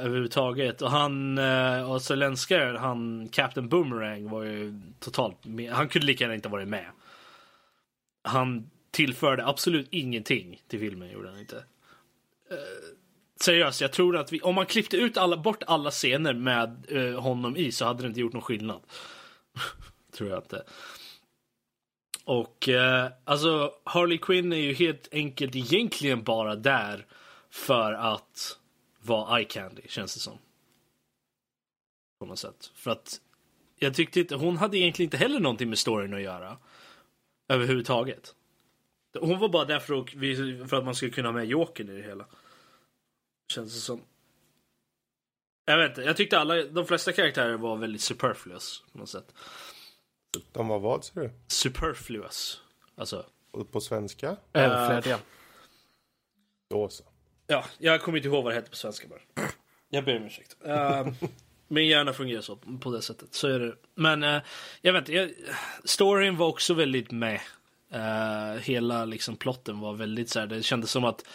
[0.06, 0.82] överhuvudtaget.
[0.82, 5.72] Och han, uh, och Zelenska, han Captain Boomerang var ju totalt med.
[5.72, 6.86] Han kunde lika gärna inte varit med.
[8.24, 11.56] Han tillförde absolut ingenting till filmen, gjorde han inte.
[11.56, 12.58] Uh,
[13.42, 17.20] seriöst, jag tror att vi, om man klippte ut alla, bort alla scener med uh,
[17.20, 18.82] honom i så hade det inte gjort någon skillnad.
[20.12, 20.64] tror jag inte.
[22.26, 27.06] Och uh, alltså Harley Quinn är ju helt enkelt egentligen bara där
[27.50, 28.58] för att
[29.00, 30.38] vara eye candy, känns det som.
[32.20, 32.72] På något sätt.
[32.76, 33.22] För att
[33.80, 36.58] jag tyckte inte, hon hade egentligen inte heller någonting med storyn att göra.
[37.48, 38.36] Överhuvudtaget.
[39.20, 40.10] Hon var bara där för att,
[40.70, 42.26] för att man skulle kunna ha med Jokern i det hela.
[43.54, 44.02] Känns det som.
[45.66, 49.34] Jag vet inte, jag tyckte alla, de flesta karaktärer var väldigt superfluous på något sätt.
[50.52, 51.32] De var vad, ser du?
[51.48, 52.62] Superfluous.
[52.96, 54.38] Alltså, Och På svenska?
[54.54, 55.20] Överflödiga.
[56.70, 57.04] Då så.
[57.48, 59.48] ja, jag kommer inte ihåg vad det hette på svenska bara.
[59.90, 60.58] Jag ber om ursäkt.
[60.68, 61.14] Uh,
[61.68, 63.34] min hjärna fungerar så på det sättet.
[63.34, 63.76] Så är det.
[63.96, 64.42] Men uh,
[64.82, 65.32] jag vet inte, jag,
[65.84, 67.42] storyn var också väldigt med.
[67.94, 71.26] Uh, hela liksom plotten var väldigt så här, det kändes som att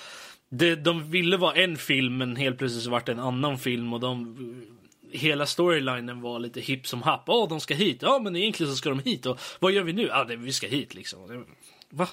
[0.49, 3.93] det, de ville vara en film men helt plötsligt så vart det en annan film
[3.93, 4.67] och de
[5.13, 7.25] Hela storylinen var lite hipp som happ.
[7.27, 8.03] Åh, oh, de ska hit.
[8.03, 9.27] Ja, men egentligen så ska de hit.
[9.27, 10.07] Och vad gör vi nu?
[10.07, 11.47] Ja, ah, vi ska hit liksom.
[11.91, 12.09] Va?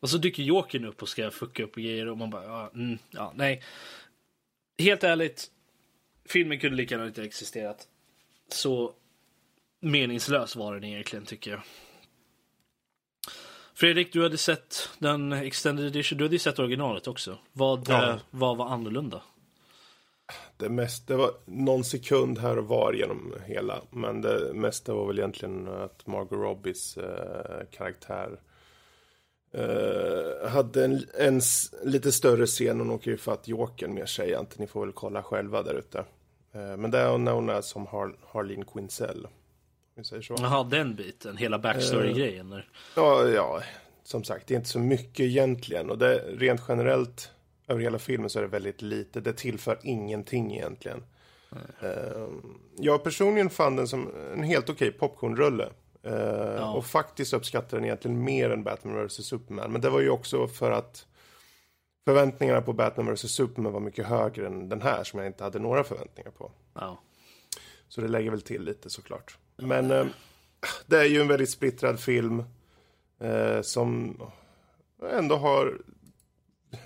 [0.00, 2.98] Och så dyker Jokern upp och ska fucka upp grejer och man bara, ja, mm,
[3.10, 3.62] ja, nej.
[4.78, 5.50] Helt ärligt,
[6.28, 7.88] filmen kunde lika gärna inte existerat.
[8.48, 8.94] Så
[9.80, 11.60] meningslös var den egentligen tycker jag.
[13.76, 16.18] Fredrik, du hade sett den extended edition.
[16.18, 17.38] Du hade ju sett originalet också.
[17.52, 18.10] Vad, Ja.
[18.10, 19.22] eh, vad var annorlunda?
[20.56, 23.80] Det mesta det var någon sekund här och var genom hela.
[23.90, 28.40] Men det mesta var väl egentligen att Margot Robbies eh, karaktär
[29.52, 31.40] eh, hade en, en
[31.84, 32.78] lite större scen.
[32.78, 34.56] Hon åker ju fatt Jokern säger jag inte.
[34.58, 35.98] Ni får väl kolla själva där ute.
[36.52, 39.26] Eh, men det är hon hon är som Har, Harleen Quinzel.
[39.96, 40.36] Vi säger så.
[40.38, 41.36] Jaha, den biten.
[41.36, 42.50] Hela backstory-grejen.
[42.50, 42.68] där.
[42.96, 43.62] Ja, ja,
[44.02, 45.90] som sagt, det är inte så mycket egentligen.
[45.90, 47.30] Och det, rent generellt,
[47.68, 49.20] över hela filmen så är det väldigt lite.
[49.20, 51.04] Det tillför ingenting egentligen.
[51.80, 55.68] Ehm, jag personligen fann den som en helt okej popcornrulle.
[56.06, 59.72] Uh, Och faktiskt uppskattar den egentligen mer än Batman vs Superman.
[59.72, 61.06] Men det var ju också för att
[62.04, 65.58] förväntningarna på Batman vs Superman var mycket högre än den här som jag inte hade
[65.58, 66.50] några förväntningar på.
[66.74, 67.00] Ja.
[67.88, 69.38] Så det lägger väl till lite såklart.
[69.56, 70.06] Men eh,
[70.86, 72.42] det är ju en väldigt splittrad film.
[73.20, 74.16] Eh, som
[75.12, 75.78] ändå har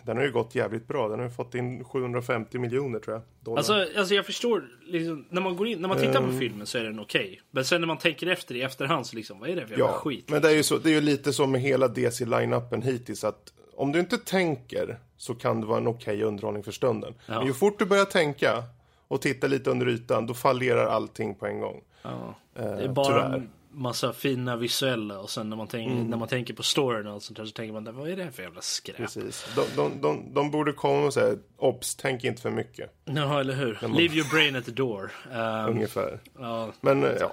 [0.02, 1.08] den har ju gått jävligt bra.
[1.08, 3.22] Den har ju fått in 750 miljoner tror jag.
[3.40, 3.58] Dollar.
[3.58, 6.38] Alltså, alltså jag förstår, liksom, när man går in, när man tittar på Ehm.
[6.38, 7.40] filmen så är den okej.
[7.50, 9.86] Men sen när man tänker efter i efterhand så liksom, vad är det för jävla
[9.86, 10.28] ja, skit?
[10.28, 13.52] men det är ju så, det är ju lite så med hela DC-line-upen hittills att
[13.74, 17.14] om du inte tänker så kan det vara en okej underhållning för stunden.
[17.26, 18.64] Men ju fort du börjar tänka
[19.08, 21.80] och titta lite under ytan, då fallerar allting på en gång.
[22.02, 22.34] Ja.
[22.60, 23.26] Eh, Det är bara tyvärr.
[23.36, 23.48] Mm.
[23.70, 27.22] massa fina visuella och sen när man, tänker, när man tänker på storyn och allt
[27.22, 28.96] sånt där så tänker man, vad är det här för jävla skräp?
[28.96, 29.46] Precis.
[29.56, 32.90] De, de, de, de borde komma och säga, obs, tänk inte för mycket.
[33.04, 33.78] Ja, eller hur?
[33.82, 35.10] Leave your brain at the door.
[35.32, 36.20] Um, Ungefär.
[36.38, 37.32] ja, Men eh, ja.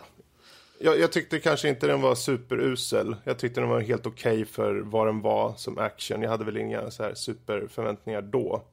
[0.80, 3.16] Jag, jag tyckte kanske inte den var superusel.
[3.24, 6.22] Jag tyckte den var helt okej för vad den var som action.
[6.22, 8.64] Jag hade väl inga så här superförväntningar då.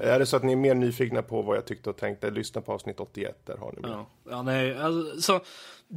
[0.00, 2.60] Är det så att ni är mer nyfikna på vad jag tyckte och tänkte, lyssna
[2.60, 3.36] på avsnitt 81.
[3.46, 3.90] Där har ni mig.
[3.90, 5.40] ja, ja, nej, alltså, så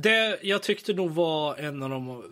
[0.01, 2.23] det jag tyckte nog var en av de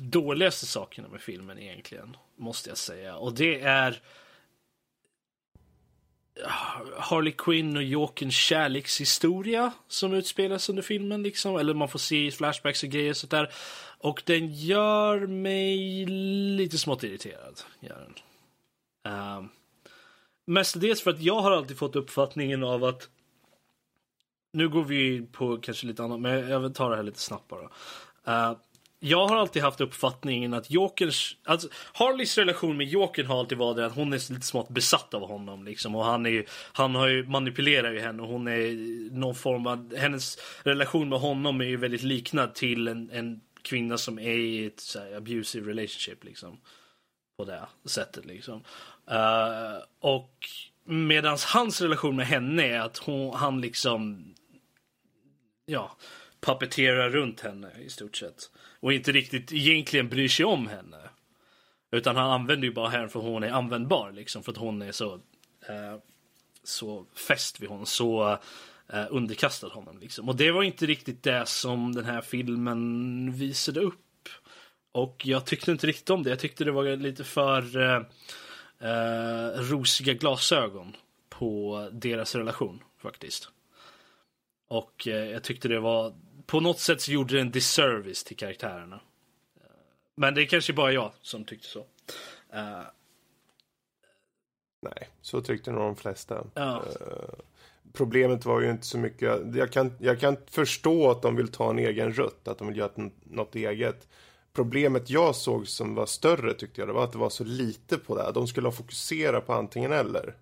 [0.00, 3.16] dåligaste sakerna med filmen egentligen, måste jag säga.
[3.16, 4.00] Och det är
[6.96, 11.56] Harley Quinn och Jokern kärlekshistoria som utspelas under filmen liksom.
[11.56, 13.52] Eller man får se flashbacks och grejer sånt där.
[13.98, 16.06] Och den gör mig
[16.56, 17.60] lite smått irriterad.
[17.80, 18.14] Gör den.
[19.12, 19.48] Um, ehm,
[20.44, 23.08] mestadels för att jag har alltid fått uppfattningen av att
[24.52, 27.48] nu går vi på kanske lite annat, men jag vill ta det här lite snabbt
[27.48, 27.64] bara.
[28.28, 28.58] Uh,
[29.00, 33.78] jag har alltid haft uppfattningen att Jokerns, alltså Harleys relation med Jokern har alltid varit
[33.78, 37.08] att hon är lite smått besatt av honom liksom och han är ju, han har
[37.08, 38.72] ju manipulerar ju henne och hon är
[39.14, 43.98] någon form av, hennes relation med honom är ju väldigt liknad till en, en kvinna
[43.98, 46.60] som är i ett så här, abusive relationship liksom.
[47.38, 48.62] På det sättet liksom.
[49.10, 50.48] Uh, och
[50.84, 54.34] medans hans relation med henne är att hon, han liksom
[55.68, 55.96] ja,
[56.40, 58.50] puppeterar runt henne i stort sett.
[58.80, 60.98] Och inte riktigt egentligen bryr sig om henne.
[61.90, 64.42] Utan han använder ju bara henne för att hon är användbar liksom.
[64.42, 65.14] För att hon är så,
[65.68, 65.98] eh,
[66.62, 67.86] så fäst vid honom.
[67.86, 68.38] Så
[68.92, 70.28] eh, underkastad honom liksom.
[70.28, 74.28] Och det var inte riktigt det som den här filmen visade upp.
[74.92, 76.30] Och jag tyckte inte riktigt om det.
[76.30, 78.02] Jag tyckte det var lite för eh,
[78.90, 80.96] eh, rosiga glasögon
[81.28, 83.50] på deras relation faktiskt.
[84.68, 86.14] Och eh, jag tyckte det var,
[86.46, 89.00] på något sätt så gjorde det en disservice till karaktärerna.
[89.56, 89.62] Eh,
[90.14, 91.78] Men det är kanske bara jag som tyckte så.
[92.52, 92.82] Eh,
[94.82, 96.44] Nej, så tyckte nog de flesta.
[96.54, 96.82] ja.
[97.92, 101.70] Problemet var ju inte så mycket, jag kan, jag kan förstå att de vill ta
[101.70, 104.08] en egen rutt, att de vill göra något eget.
[104.52, 107.98] Problemet jag såg som var större tyckte jag, det var att det var så lite
[107.98, 108.32] på det här.
[108.32, 110.34] De skulle ha fokuserat på antingen eller.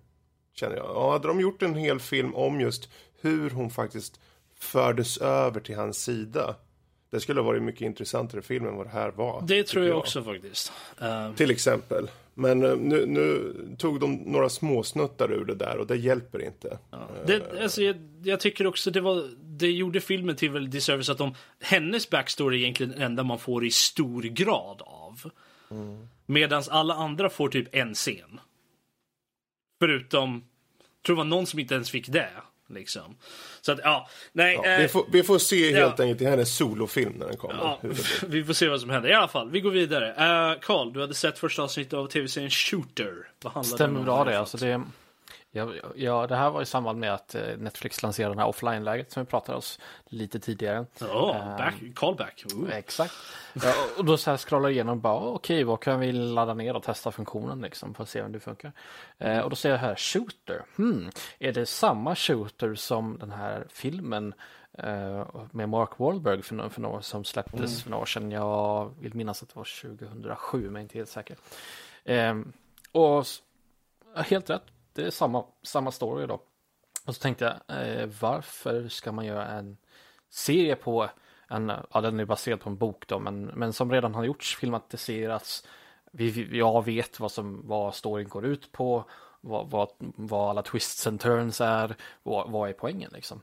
[0.53, 0.85] Känner jag.
[0.85, 2.89] Ja, hade de gjort en hel film om just
[3.21, 4.19] hur hon faktiskt
[4.59, 6.55] fördes över till hans sida.
[7.09, 9.43] Det skulle ha varit mycket intressantare film än vad det här var.
[9.47, 10.71] Det tror jag också faktiskt.
[11.01, 12.09] Eh, Till exempel.
[12.33, 16.79] Men eh, nu, nu tog de några småsnuttar ur det där och det hjälper inte.
[17.25, 21.17] det, alltså, jag, jag tycker också det var, det gjorde filmen till väldigt disservice att
[21.17, 25.31] de, hennes backstory är egentligen det enda man får i stor grad av.
[25.71, 26.07] Mm.
[26.25, 28.39] Medan alla andra får typ en scen.
[29.79, 30.43] Förutom,
[31.05, 32.29] tror det var någon som inte ens fick det.
[32.69, 33.17] Liksom.
[33.61, 34.59] Så att, ja, nej.
[34.63, 35.79] Ja, eh, vi, får, vi får se ja.
[35.79, 37.55] helt enkelt i hennes solofilm när den kommer.
[37.55, 37.79] Ja,
[38.27, 39.09] vi får se vad som händer.
[39.09, 40.09] I alla fall, vi går vidare.
[40.09, 43.13] Uh, Carl, du hade sett första avsnittet av tv-serien Shooter.
[43.43, 44.39] Vad handlar Stämmer bra det.
[44.39, 44.83] Alltså det,
[45.57, 49.11] ja, ja, det här var i samband med att eh, Netflix lanserade det här offline-läget
[49.11, 50.85] som vi pratade oss lite tidigare.
[50.99, 52.43] Ja, back, callback.
[52.55, 52.75] Ooh.
[52.75, 53.13] Exakt.
[53.53, 56.75] Ja, och då så här scrollar jag igenom bara okej, vad kan vi ladda ner
[56.75, 58.71] och testa funktionen liksom för att se om det funkar.
[59.17, 60.61] Eh, och då ser jag här shooter.
[60.75, 61.09] Hmm,
[61.39, 64.33] är det samma shooter som den här filmen
[64.77, 68.31] eh, med Mark Wahlberg för, nå- för några som släpptes för några år sedan?
[68.31, 71.37] Jag vill minnas att det var 2007, men inte helt säker.
[72.03, 72.35] Eh,
[72.91, 73.25] och
[74.15, 74.63] helt rätt,
[75.01, 76.39] det är samma, samma story då.
[77.05, 79.77] Och så tänkte jag, eh, varför ska man göra en
[80.29, 81.09] serie på
[81.47, 84.57] en, ja den är baserad på en bok då, men, men som redan har gjorts,
[84.57, 85.67] filmatiserats.
[86.11, 89.03] Vi, vi, jag vet vad, som, vad storyn går ut på,
[89.41, 93.41] vad, vad, vad alla twists and turns är, vad, vad är poängen liksom.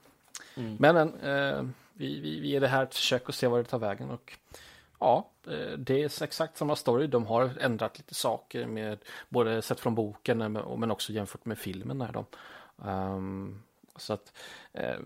[0.55, 1.63] Men, men eh,
[1.93, 4.39] vi, vi, vi ger det här ett försök och se vad det tar vägen och
[5.05, 7.07] ja, eh, det är exakt samma story.
[7.07, 8.99] De har ändrat lite saker med
[9.29, 10.39] både sett från boken
[10.79, 12.25] men också jämfört med filmen där då.
[12.77, 13.63] um, ehm,
[13.97, 14.33] så att
[14.73, 14.99] eh,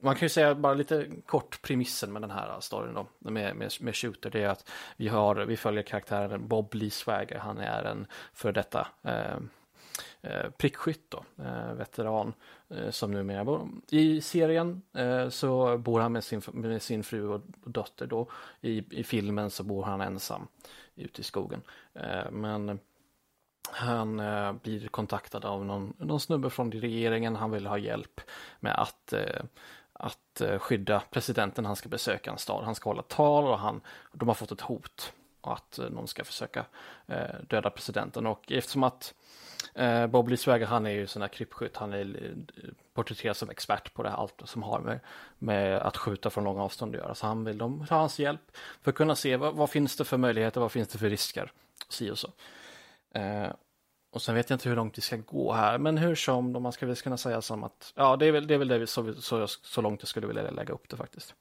[0.00, 3.72] man kan ju säga bara lite kort premissen med den här storyn då med, med,
[3.80, 4.30] med Shooter.
[4.30, 7.38] Det är att vi har, vi följer karaktären Bob Lee Swagger.
[7.38, 9.38] Han är en för detta eh,
[10.20, 12.32] Eh, prickskytt då, eh, veteran
[12.68, 13.68] eh, som numera bor.
[13.90, 18.30] I serien eh, så bor han med sin, med sin fru och dotter då.
[18.60, 20.48] I, I filmen så bor han ensam
[20.96, 21.62] ute i skogen.
[21.94, 22.78] Eh, men
[23.70, 27.36] Han eh, blir kontaktad av någon, någon snubbe från regeringen.
[27.36, 28.20] Han vill ha hjälp
[28.60, 29.42] med att, eh,
[29.92, 31.64] att eh, skydda presidenten.
[31.66, 32.64] Han ska besöka en stad.
[32.64, 33.80] Han ska hålla tal och han,
[34.12, 35.12] de har fått ett hot.
[35.40, 36.64] Att eh, någon ska försöka
[37.06, 38.26] eh, döda presidenten.
[38.26, 39.14] Och eftersom att
[39.78, 41.76] eh, Bob Lee Swagger, han är ju sån här krypskytt.
[41.76, 42.62] Han är eh,
[42.94, 45.00] porträtterad som expert på det här, allt som har med,
[45.38, 47.14] med att skjuta från långa avstånd att göra.
[47.14, 48.40] Så han vill de ta hans hjälp
[48.82, 51.52] för att kunna se vad, vad finns det för möjligheter, vad finns det för risker.
[51.88, 52.32] Si och så.
[53.14, 53.48] Eh,
[54.10, 56.60] och sen vet jag inte hur långt vi ska gå här, men hur som, då
[56.60, 58.86] man ska väl kunna säga som att, ja det är väl det, är väl det
[58.86, 61.34] så, så, så långt jag skulle vilja lägga upp det faktiskt.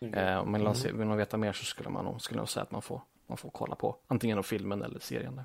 [0.00, 0.14] Mm.
[0.14, 0.98] Eh, om man mm.
[0.98, 3.74] vill man veta mer så skulle man skulle säga att man får, man får kolla
[3.74, 5.40] på antingen filmen eller serien.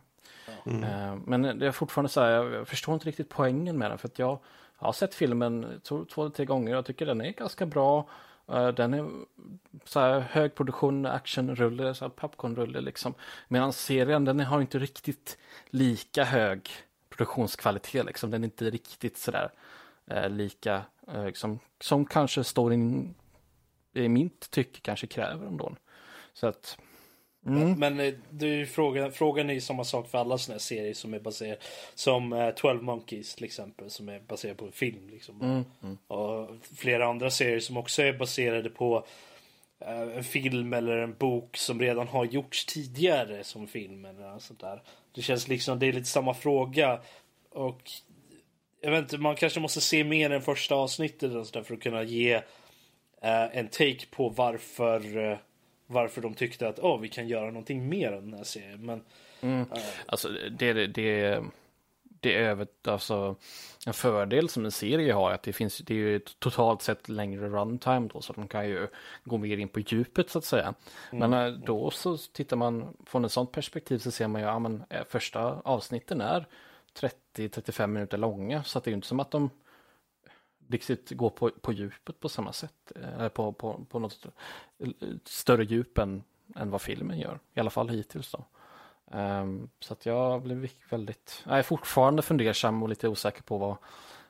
[0.65, 0.83] Mm.
[0.83, 4.07] Eh, men det är fortfarande så här, jag förstår inte riktigt poängen med den, för
[4.07, 4.39] att jag
[4.75, 8.09] har sett filmen två, två eller tre gånger och jag tycker den är ganska bra.
[8.47, 9.09] Eh, den är
[9.83, 13.13] så här högproduktion, actionrulle, så här popcornrulle liksom.
[13.47, 15.37] Medan serien, den har inte riktigt
[15.69, 16.69] lika hög
[17.09, 18.31] produktionskvalitet liksom.
[18.31, 19.49] Den är inte riktigt sådär
[20.07, 23.15] eh, lika eh, liksom, som kanske storyn
[23.93, 25.75] i mitt tycke kanske kräver ändå.
[26.33, 26.77] Så att
[27.45, 27.79] Mm.
[27.79, 28.05] Men eh,
[28.41, 31.57] är frågan, frågan är ju samma sak för alla såna här serier som är baserade
[31.95, 35.09] som uh, eh, 12 Monkeys till exempel som är baserad på en film.
[35.09, 35.41] Liksom.
[35.41, 35.63] Mm.
[35.83, 35.97] Mm.
[36.07, 39.05] Och flera andra serier som också är baserade på
[39.81, 44.59] uh, en film eller en bok som redan har gjorts tidigare som film eller sånt
[44.59, 44.81] där.
[45.15, 46.99] Det känns liksom, det är lite samma fråga.
[47.49, 47.91] Och
[48.81, 51.81] jag vet inte, man kanske måste se mer än första avsnittet och så för att
[51.81, 52.41] kunna ge uh,
[53.57, 55.39] en take på varför
[55.91, 58.85] varför de tyckte att oh, vi kan göra någonting mer av den här serien.
[58.85, 59.01] Men,
[59.41, 59.61] mm.
[59.61, 61.43] äh, alltså det, det, det,
[62.03, 63.35] det är över, alltså,
[63.85, 67.49] en fördel som en serie har att det finns, det är ju totalt sett längre
[67.49, 68.87] runtime då så de kan ju
[69.23, 70.73] gå mer in på djupet så att säga.
[71.11, 71.29] Mm.
[71.29, 74.59] Men äh, då så tittar man från ett sånt perspektiv så ser man ju, ja
[74.59, 76.47] men äh, första avsnitten är
[77.35, 79.49] 30-35 minuter långa så att det är ju inte som att de
[80.69, 82.91] riktigt gå på, på djupet på samma sätt.
[82.95, 84.25] Eller på, på, på något
[85.23, 86.23] större djup än,
[86.55, 87.39] än vad filmen gör.
[87.53, 88.45] I alla fall hittills då.
[89.17, 93.75] Um, så att jag blev väldigt, jag är fortfarande fundersam och lite osäker på vad,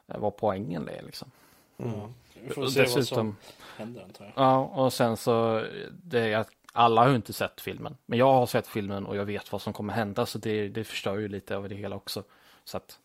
[0.05, 1.31] vad poängen är liksom.
[1.77, 1.99] Mm.
[2.41, 3.35] Vi får se Dessutom, vad som
[3.77, 4.33] händer antar jag.
[4.35, 7.97] Ja, och sen så, det är att alla har inte sett filmen.
[8.05, 10.83] Men jag har sett filmen och jag vet vad som kommer hända så det, det
[10.83, 12.23] förstör ju lite av det hela också.
[12.63, 12.99] Så att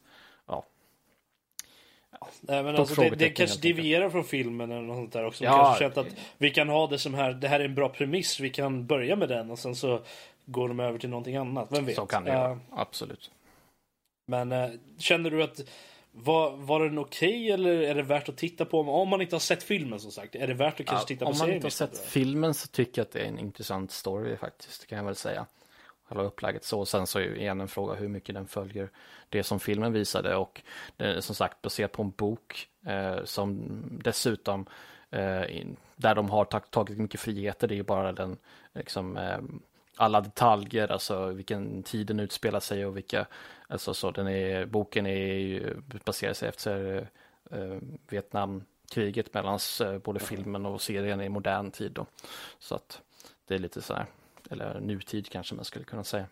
[2.41, 5.45] Nej, men alltså, det, det kanske devierar från filmen eller något sånt där också.
[5.45, 7.89] Ja, kanske känt att vi kan ha det som här, det här är en bra
[7.89, 10.01] premiss, vi kan börja med den och sen så
[10.47, 11.69] går de över till någonting annat.
[11.71, 11.97] Vem vet?
[11.97, 13.31] Så kan det uh, vara, absolut.
[14.27, 15.61] Men uh, känner du att
[16.13, 18.81] var, var den okej okay, eller är det värt att titta på?
[18.81, 21.27] Om man inte har sett filmen som sagt, är det värt att kanske ja, titta
[21.27, 21.43] på serien?
[21.43, 24.37] Om man inte har sett filmen så tycker jag att det är en intressant story
[24.37, 25.47] faktiskt, kan jag väl säga
[26.15, 26.87] själva upplägget så.
[26.87, 28.91] Sen så är igen en fråga hur mycket den följer
[29.29, 30.63] det som filmen visade och
[30.97, 33.69] det är som sagt baserat på en bok eh, som
[34.05, 34.67] dessutom
[35.11, 35.67] eh,
[35.97, 37.69] där de har tagit mycket friheter.
[37.69, 38.37] Det är ju bara den
[38.73, 39.39] liksom eh,
[39.97, 43.27] alla detaljer, alltså vilken tid den utspelar sig och vilka,
[43.69, 47.09] alltså så den är, boken är ju baserar sig efter
[47.51, 47.79] eh,
[48.09, 52.07] Vietnamkriget mellan eh, både filmen och serien i modern tid då.
[52.59, 53.03] Så att
[53.47, 54.07] det är lite så här
[54.51, 56.27] eller nutid kanske man skulle kunna säga.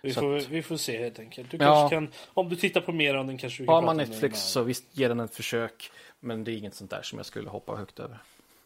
[0.00, 1.50] Vi får, att, vi får se helt enkelt.
[1.50, 4.62] Du ja, kan, om du tittar på mer om den kanske Har man Netflix så
[4.62, 5.90] visst, ge den ett försök.
[6.20, 8.18] Men det är inget sånt där som jag skulle hoppa högt över.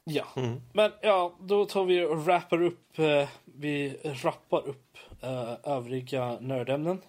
[0.05, 0.61] Ja, mm.
[0.73, 7.03] men ja, då tar vi och rappar upp, eh, vi rappar upp eh, övriga nördämnen.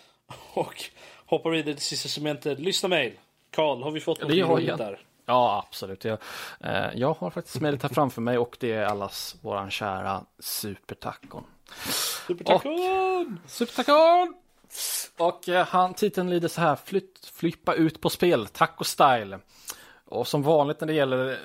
[0.54, 0.84] Och
[1.26, 2.58] hoppar vidare till sista segmentet.
[2.58, 3.12] Lyssna mail.
[3.50, 5.00] Karl, har vi fått något roligt där?
[5.28, 6.04] Ja, absolut.
[6.04, 6.18] Jag,
[6.60, 10.24] eh, jag har faktiskt med det här framför mig och det är allas våran kära
[10.38, 11.44] supertacon.
[12.26, 13.40] Supertacon!
[13.46, 14.34] Supertacon!
[15.18, 19.38] Och eh, han, titeln lyder så här, flytt, flippa ut på spel, taco style.
[20.04, 21.38] Och som vanligt när det gäller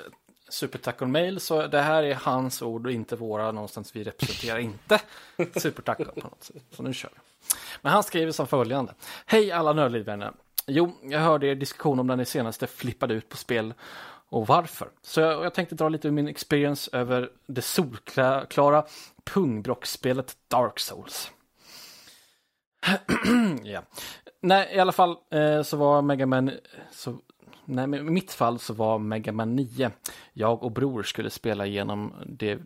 [0.49, 3.95] Supertacon mail så det här är hans ord och inte våra någonstans.
[3.95, 5.01] Vi representerar inte
[5.55, 6.63] Supertacon på något sätt.
[6.71, 7.19] Så nu kör vi.
[7.81, 8.93] Men han skriver som följande.
[9.25, 10.33] Hej alla nördlivvänner.
[10.67, 13.73] Jo, jag hörde er diskussion om när ni senaste flippade ut på spel
[14.29, 14.89] och varför.
[15.01, 18.85] Så jag, jag tänkte dra lite ur min experience över det solklara
[19.23, 21.31] pungbrockspelet Dark Souls.
[23.63, 23.83] ja.
[24.41, 26.51] Nej, i alla fall eh, så var Mega Man,
[26.91, 27.17] så,
[27.65, 29.91] nej, i mitt fall så var Mega Man 9.
[30.33, 32.59] Jag och bror skulle spela igenom det.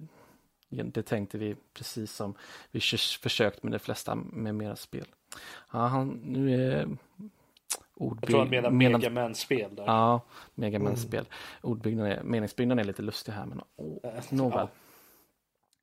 [0.70, 2.36] Det tänkte vi precis som
[2.72, 2.80] vi
[3.22, 5.06] försökt med de flesta med mera spel.
[5.72, 6.88] Ja, han, nu är
[7.98, 8.24] Ordbygg...
[8.24, 9.02] Jag tror han menar medan...
[9.02, 9.76] Megaman-spel.
[9.76, 9.86] Där.
[9.86, 10.22] Ja,
[10.56, 11.20] Megaman-spel.
[11.20, 11.72] Mm.
[11.72, 14.60] Ordbyggnaden, meningsbyggnaden är lite lustig här, men oh, nåväl.
[14.60, 14.70] Ja.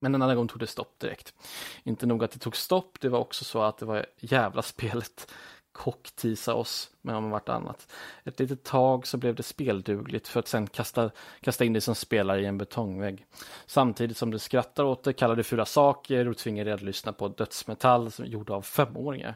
[0.01, 1.35] Men en annan gång tog det stopp direkt.
[1.83, 5.33] Inte nog att det tog stopp, det var också så att det var jävla spelet
[5.75, 7.93] kocktisa oss med om vartannat.
[8.25, 11.11] Ett litet tag så blev det speldugligt för att sen kasta,
[11.41, 13.27] kasta in det som spelare i en betongvägg.
[13.67, 17.13] Samtidigt som det skrattar åt det, kallar det fula saker och tvingar er att lyssna
[17.13, 19.35] på dödsmetall som gjord av femåringar.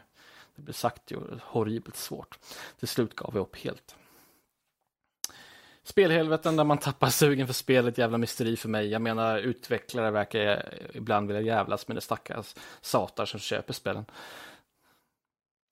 [0.59, 2.39] Det blev sagt och horribelt svårt.
[2.79, 3.95] Till slut gav vi upp helt.
[5.83, 8.87] Spelhelveten där man tappar sugen för spelet, jävla mysteri för mig.
[8.87, 14.05] Jag menar utvecklare verkar ibland vilja jävlas med det stackars satar som köper spelen.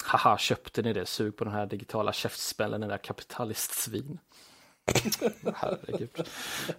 [0.04, 1.06] Haha, köpte ni det?
[1.06, 4.20] Sug på den här digitala käftspällen, den där kapitalistsvin.
[5.56, 6.30] Herregud.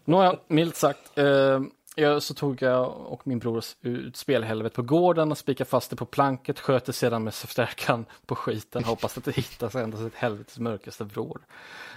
[0.04, 1.18] Nåja, milt sagt.
[1.18, 1.60] Eh,
[2.00, 5.96] jag, så tog jag och min bror ut spelhelvetet på gården och spikade fast det
[5.96, 10.10] på planket, sköt det sedan med förstärkaren på skiten, hoppas att det hittas ända till
[10.14, 11.40] helvetes mörkaste vrår.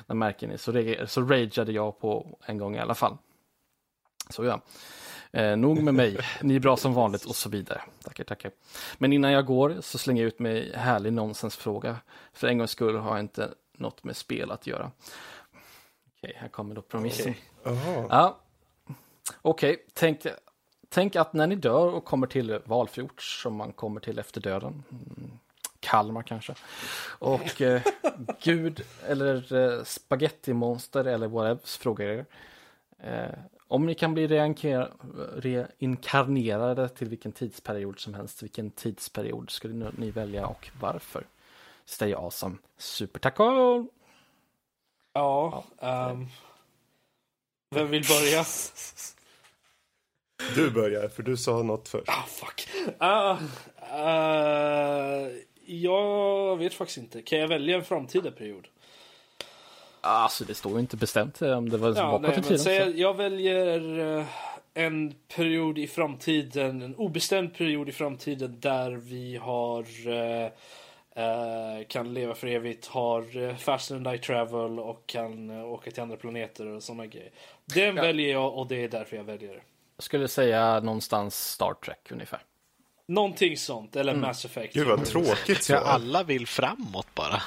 [0.08, 3.18] Där märker ni, så, så rageade jag på en gång i alla fall.
[4.30, 4.62] Så ja.
[5.32, 7.82] Eh, nog med mig, ni är bra som vanligt och så vidare.
[8.04, 8.52] Tackar, tackar.
[8.98, 11.98] Men innan jag går så slänger jag ut mig härlig nonsensfråga.
[12.34, 14.92] För en gångs skull har jag inte något med spel att göra.
[16.18, 17.34] Okej, här kommer då premissen.
[17.64, 17.76] Okay.
[18.10, 18.40] Ja.
[19.42, 20.26] Okej, okay, tänk,
[20.90, 24.84] tänk att när ni dör och kommer till Valfjord som man kommer till efter döden.
[24.90, 25.32] Mm,
[25.80, 26.56] Kalmar kanske.
[27.20, 27.82] Och eh,
[28.44, 32.26] Gud eller eh, spagettimonster eller whatever frågar er.
[33.00, 33.30] Eh,
[33.68, 40.48] om ni kan bli reinkarnerade till vilken tidsperiod som helst, vilken tidsperiod skulle ni välja
[40.48, 41.28] och varför?
[41.86, 42.58] Stay awesome.
[42.78, 43.36] Supertack!
[43.40, 43.86] Ja,
[45.14, 45.64] ja.
[46.12, 46.28] Um,
[47.76, 48.46] vem vill börja?
[50.56, 52.10] Du börjar, för du sa något först.
[52.10, 52.68] Ah, fuck.
[53.02, 53.42] Uh,
[53.96, 55.32] uh,
[55.66, 57.22] jag vet faktiskt inte.
[57.22, 58.68] Kan jag välja en framtida period?
[60.02, 62.60] Alltså det står ju inte bestämt om det var ja, bakåt i tiden.
[62.60, 64.26] Säg, jag väljer eh,
[64.74, 70.46] en period i framtiden, en obestämd period i framtiden där vi har uh,
[71.18, 76.04] uh, kan leva för evigt, har uh, faster than I travel och kan åka till
[76.04, 77.32] andra planeter och sådana grejer.
[77.66, 78.02] Den ja.
[78.02, 79.62] väljer jag och det är därför jag väljer det.
[80.02, 82.42] Skulle säga någonstans Star Trek ungefär.
[83.08, 84.22] Någonting sånt, eller mm.
[84.22, 84.74] Mass Effect.
[84.74, 85.64] Gud vad tråkigt.
[85.64, 85.76] Så.
[85.76, 87.42] alla vill framåt bara.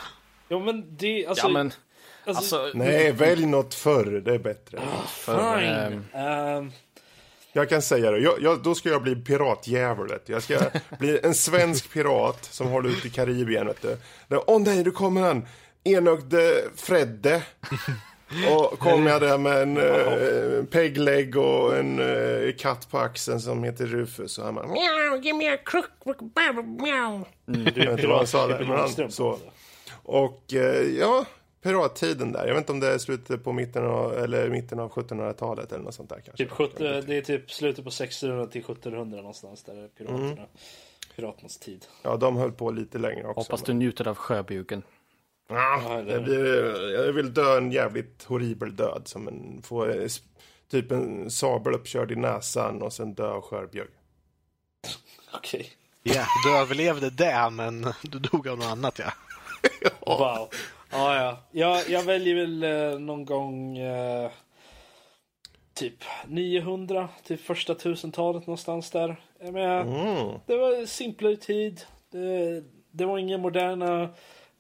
[0.49, 1.47] Ja men det, alltså.
[1.47, 1.73] Ja, men
[2.27, 4.23] Alltså, alltså, nej, välj något förr.
[4.25, 4.79] Det är bättre.
[4.79, 6.05] Oh, fine.
[6.21, 6.73] Um,
[7.53, 8.19] jag kan säga det.
[8.19, 10.29] Jag, jag, då ska jag bli piratdjävulet.
[10.29, 10.59] Jag ska
[10.99, 13.69] bli en svensk pirat som håller ut i Karibien.
[14.31, 15.49] Åh oh, nej, nu kommer han.
[15.85, 17.43] Enögde Fredde.
[18.57, 23.65] Och kommer jag där med en uh, pegleg och en uh, katt på axeln som
[23.65, 24.39] heter Rufus.
[24.39, 26.21] Och han bara Meow, give me a crook,
[26.65, 27.27] meow.
[27.49, 29.39] Mm, jag vet inte vad han sa där, men han, så.
[30.03, 30.61] Och uh,
[30.99, 31.25] ja,
[31.65, 32.47] pirattiden där.
[32.47, 35.85] Jag vet inte om det är slutet på mitten av, eller mitten av 1700-talet eller
[35.85, 36.45] något sånt där kanske.
[36.45, 40.33] Typ 70, det är typ slutet på 1600 till 1700 någonstans där är piraterna.
[40.33, 40.47] Mm.
[41.17, 41.87] Piraternas tid.
[42.03, 43.41] Ja, de höll på lite längre också.
[43.41, 44.83] Hoppas du njuter av sjöbugen.
[45.49, 49.03] Ja, det blir, jag vill dö en jävligt horribel död.
[49.05, 50.07] Som en, få
[50.71, 53.89] typ en sabel uppkörd i näsan och sen dö av skörbjugg.
[55.35, 55.61] Okej.
[55.61, 56.17] Okay.
[56.17, 59.13] Ja, du överlevde det men du dog av något annat ja.
[60.07, 60.49] Wow.
[60.91, 61.39] Ja, ja.
[61.51, 64.31] Jag, jag väljer väl eh, någon gång eh,
[65.75, 69.21] typ 900 till första tusentalet någonstans där.
[69.41, 70.41] Menar, mm.
[70.47, 71.81] Det var simplare tid.
[72.11, 74.09] Det, det var inga moderna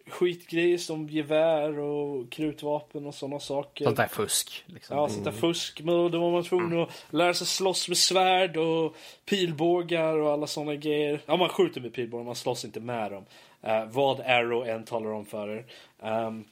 [0.09, 3.85] skitgrejer som gevär och krutvapen och sådana saker.
[3.85, 4.64] Sånt där fusk.
[4.66, 4.97] Liksom.
[4.97, 5.40] Ja, sånt där mm.
[5.40, 5.81] fusk.
[5.81, 10.47] Men då var man tvungen att lära sig slåss med svärd och pilbågar och alla
[10.47, 11.20] sådana grejer.
[11.26, 13.24] Ja, man skjuter med pilbågar, man slåss inte med dem.
[13.66, 15.64] Uh, vad Arrow än talar om för er.
[16.01, 16.44] Um,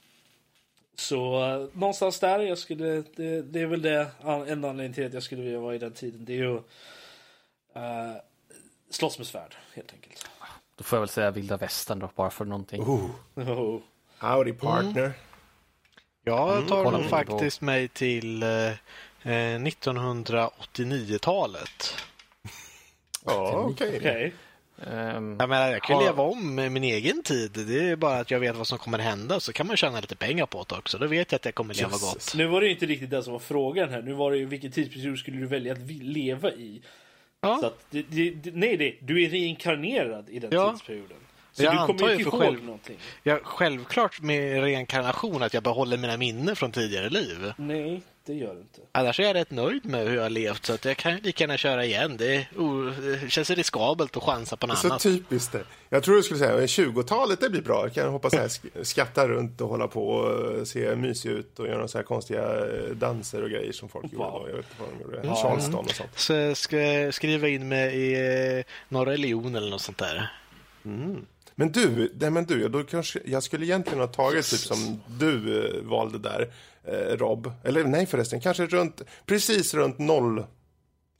[0.95, 5.13] så uh, någonstans där, jag skulle, det, det, är väl det enda anledningen till att
[5.13, 6.25] jag skulle vilja vara i den tiden.
[6.25, 6.61] Det är ju uh,
[8.89, 10.29] slåss med svärd, helt enkelt.
[10.75, 12.81] Då får jag väl säga vilda västern då, bara för någonting.
[12.81, 13.09] Oh.
[13.35, 13.79] Oh.
[14.19, 15.05] Howdy partner.
[15.05, 15.13] Mm.
[16.23, 16.67] Jag mm.
[16.67, 17.09] tar mm.
[17.09, 17.65] faktiskt på.
[17.65, 18.71] mig till eh,
[19.23, 21.93] 1989-talet.
[23.25, 23.97] Ja, okej.
[23.97, 23.97] Okay.
[23.97, 24.31] okay.
[24.77, 26.03] Um, jag, menar, jag kan har...
[26.03, 27.51] leva om min egen tid.
[27.51, 29.39] Det är bara att jag vet vad som kommer hända.
[29.39, 30.97] Så kan man tjäna lite pengar på det också.
[30.97, 32.13] Då vet jag att jag kommer leva Jesus.
[32.13, 32.33] gott.
[32.35, 34.01] Nu var det inte riktigt det som var frågan här.
[34.01, 36.81] Nu var det ju vilken tidsperiod skulle du välja att leva i?
[37.43, 37.57] Ja.
[37.59, 40.71] Så att, det, det, nej, det, du är reinkarnerad i den ja.
[40.71, 41.17] tidsperioden.
[41.51, 42.97] Så jag du kommer inte ihåg själv, någonting.
[43.23, 47.53] Ja, självklart med reinkarnation att jag behåller mina minnen från tidigare liv.
[47.57, 48.81] Nej, det gör det inte.
[48.91, 51.43] Annars är jag rätt nöjd med hur jag har levt så att jag kan lika
[51.43, 52.17] gärna köra igen.
[52.17, 52.47] Det,
[53.21, 55.01] det känns riskabelt att chansa på något Så annat.
[55.01, 55.63] typiskt det.
[55.89, 57.83] Jag tror du skulle säga 20-talet, det blir bra.
[57.83, 61.67] Jag kan hoppas jag sk- skatta runt och hålla på och se mysig ut och
[61.67, 64.17] göra så här konstiga eh, danser och grejer som folk gjorde.
[64.25, 64.41] Wow.
[64.43, 64.49] då.
[64.49, 65.35] Jag vet inte vad de gjorde.
[65.41, 66.19] Charleston och sånt.
[66.19, 70.31] Så jag ska skriva in mig i eh, någon religion eller något sånt där.
[71.55, 75.65] Men du, nej men du, då kanske, jag skulle egentligen ha tagit typ som du
[75.65, 76.53] eh, valde där,
[76.83, 77.51] eh, Rob.
[77.63, 80.45] Eller nej förresten, kanske runt, precis runt noll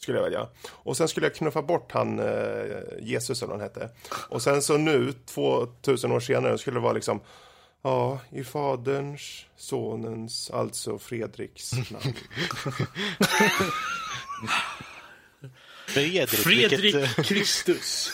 [0.02, 0.48] skulle jag välja.
[0.68, 2.26] Och sen skulle jag knuffa bort han eh,
[3.00, 3.90] Jesus eller vad han hette.
[4.30, 7.20] Och sen så nu, 2000 år senare, skulle det vara liksom
[7.86, 12.14] Ja, i faderns, sonens, alltså Fredriks namn.
[15.88, 18.12] Fredrik, Fredrik vilket, eh, Kristus.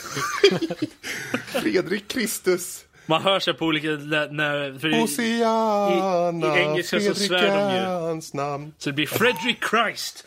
[1.46, 3.88] Fredrik Kristus, Man hör sig på olika...
[3.88, 8.20] När, för i- Hosianna, i engelska så Fredrik svär de ju.
[8.34, 8.72] namn.
[8.78, 10.24] Så det blir Fredrik Christ.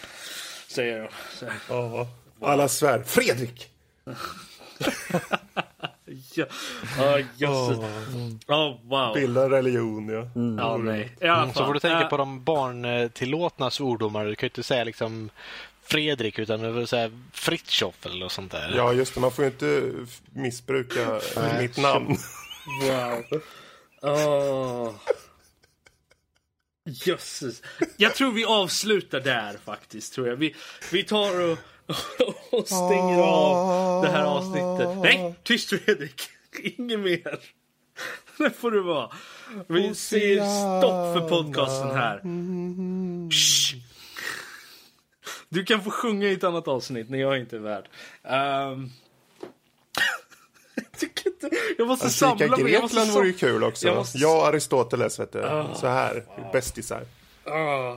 [0.67, 1.07] Säger de.
[1.39, 2.07] Så, Ja,
[2.41, 3.03] alla svär.
[3.05, 3.69] Fredrik!
[6.35, 6.45] ja.
[6.97, 7.77] Ja, jösses.
[8.47, 9.13] Oh, wow.
[9.13, 10.27] Bilda religion, ja.
[10.63, 11.15] Ja, nej.
[11.21, 14.25] I alla så får du tänka Äh, på de barntillåtna svordomar.
[14.25, 15.29] Du kan ju inte säga liksom
[15.83, 18.73] Fredrik utan du vill säga Fritjof eller något sånt där.
[18.75, 19.19] Ja, just det.
[19.19, 19.91] Man får ju inte
[20.33, 21.21] missbruka
[21.59, 22.17] mitt namn.
[22.81, 23.41] Wow.
[24.01, 24.93] Åh.
[26.85, 27.61] Jösses.
[27.97, 30.13] Jag tror vi avslutar där faktiskt.
[30.13, 30.35] Tror jag.
[30.35, 30.55] Vi,
[30.91, 31.57] vi tar och,
[32.51, 34.97] och stänger av det här avsnittet.
[35.03, 36.21] Nej, tyst Fredrik.
[36.77, 37.39] Inget mer.
[38.37, 39.11] Det får du vara.
[39.67, 40.35] Vi säger
[40.79, 42.21] stopp för podcasten här.
[43.31, 43.75] Shh.
[45.53, 47.89] Du kan få sjunga i ett annat avsnitt när jag inte är värd.
[48.23, 48.89] Ehm.
[51.41, 51.53] jag.
[51.77, 52.73] Jag måste Antika samla mig.
[52.73, 53.87] Jag måste Grekland vore ju kul också.
[53.87, 55.41] Jag Jag, måste- Aristoteles, vet du.
[55.75, 57.05] Så här, bästisar.
[57.45, 57.95] Ah.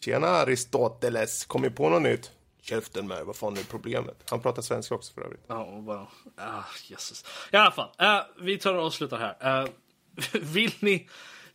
[0.00, 2.30] Tjena Aristoteles, kom ju på något nytt?
[2.62, 4.16] Käften med, vad fan är problemet?
[4.30, 5.44] Han pratar svenska också för övrigt.
[5.46, 6.06] Ja, och bara...
[6.36, 7.24] Ah, Jesus.
[7.52, 9.62] I alla fall, eh, vi tar och avslutar här.
[9.62, 9.68] Eh,
[10.42, 11.08] vill ni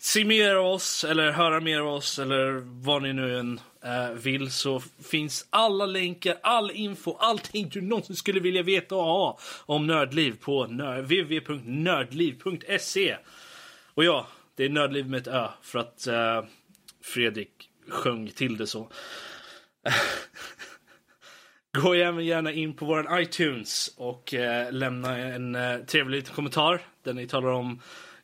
[0.05, 4.09] se mer av oss eller höra mer av oss eller vad ni nu än eh,
[4.09, 9.39] vill så finns alla länkar, all info, allting du någonsin skulle vilja veta och ha
[9.65, 13.17] om Nördliv på www.nördliv.se.
[13.93, 16.43] Och ja, det är Nördliv med ett Ö för att eh,
[17.03, 18.91] Fredrik sjöng till det så.
[21.81, 26.81] Gå även gärna in på vår iTunes och eh, lämna en eh, trevlig liten kommentar
[27.03, 27.81] där ni talar om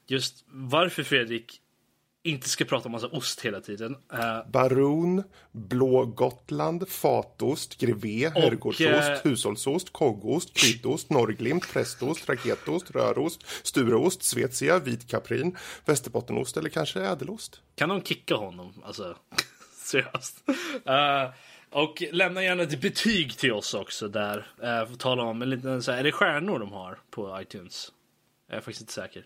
[0.08, 1.62] just varför Fredrik
[2.24, 3.98] inte ska prata om massa ost hela tiden.
[4.14, 13.46] Eh, Baron, Blå Gotland, fatost, grevé, herrgårdsost, eh, hushållsost, koggost, kryddost, norrglimt, prästost, raketost, rörost,
[13.64, 17.62] stureost, svetsia, vit kaprin, västerbottenost eller kanske ädelost.
[17.76, 18.74] kan de kicka honom?
[18.86, 19.18] Alltså,
[19.76, 20.44] seriöst.
[20.86, 21.30] Eh,
[21.72, 24.38] och lämna gärna ett betyg till oss också där.
[24.38, 27.42] Uh, för att tala om en liten, så här, är det stjärnor de har på
[27.42, 27.92] iTunes?
[28.48, 29.26] Jag är faktiskt inte säker.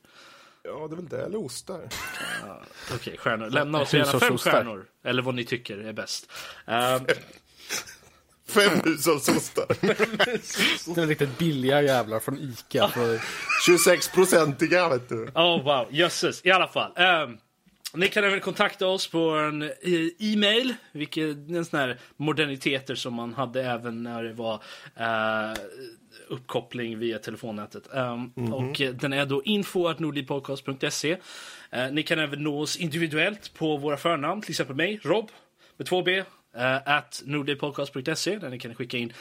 [0.64, 1.82] Ja, det är väl det, eller ostar.
[2.94, 3.50] Okej, stjärnor.
[3.50, 4.86] Lämna oss gärna fem stjärnor.
[5.04, 6.32] Eller vad ni tycker är bäst.
[6.68, 7.02] Eh,
[8.48, 9.66] Fem hushållsostar.
[10.96, 12.88] Det är riktigt billiga jävlar från Ica.
[12.88, 13.18] För
[13.70, 15.24] 26-procentiga, vet du.
[15.36, 16.46] Oh wow, jösses.
[16.46, 16.92] I alla fall.
[16.96, 17.38] ehm,
[17.94, 19.72] ni kan även kontakta oss på en
[20.20, 24.54] e-mail, vilket är en sån här moderniteter som man hade även när det var
[24.96, 25.54] eh,
[26.28, 27.94] uppkoppling via telefonnätet.
[27.94, 31.18] Ehm, Och eh, den är då info.nordlivpodcast.se.
[31.72, 35.30] Eh, ni kan även nå oss individuellt på våra förnamn, till exempel mig, Rob,
[35.78, 36.18] med två B,
[36.56, 39.14] eh, at nordlivpodcast.se, där ni kan skicka in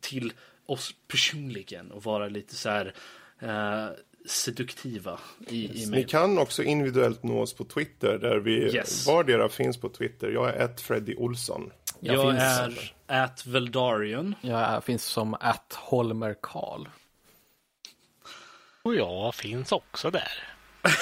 [0.00, 0.32] till
[0.66, 2.94] oss personligen och vara lite så här
[3.40, 3.86] eh,
[4.26, 9.06] seduktiva i, i Ni kan också individuellt nå oss på Twitter, där vi Yes.
[9.06, 10.30] vardera finns på Twitter.
[10.30, 11.70] Jag är ett Freddy Olsson.
[12.04, 12.22] Jag Jag
[12.70, 14.34] finns- är at Veldarion.
[14.40, 16.86] jag är- finns som att Holmer Karl.
[18.82, 20.32] Och jag finns också där.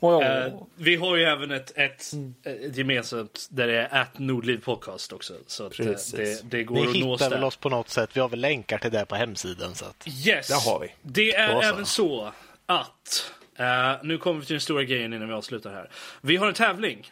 [0.00, 2.02] Oh, Eh, vi har ju även ett, ett,
[2.44, 5.34] ett gemensamt där det är at Nordliv Podcast också.
[5.46, 6.40] Så att, eh, Precis.
[6.40, 7.46] det, det går Ni att nå oss hittar väl där.
[7.46, 8.10] oss på något sätt.
[8.16, 9.74] Vi har väl länkar till det på hemsidan.
[9.74, 10.06] Så att...
[10.26, 10.48] Yes!
[10.48, 10.92] Där har vi.
[11.02, 11.68] Det är Då så.
[11.68, 12.32] även så
[12.66, 15.90] att, eh, nu kommer vi till den stora grejen innan vi avslutar här.
[16.20, 17.10] Vi har en tävling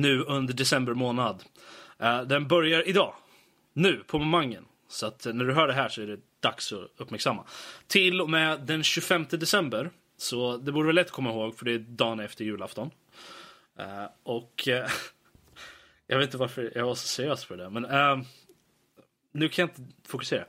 [0.00, 1.44] nu under december månad.
[1.98, 3.14] Eh, den börjar idag,
[3.72, 4.64] nu på momangen.
[4.88, 7.44] Så att eh, när du hör det här så är det dags att uppmärksamma.
[7.86, 11.64] Till och med den 25 december, så det borde vara lätt att komma ihåg för
[11.64, 12.90] det är dagen efter julafton.
[13.78, 14.68] Eh, och
[16.06, 17.82] jag vet inte varför jag var så seriös för det, men
[19.32, 20.44] nu kan jag inte fokusera.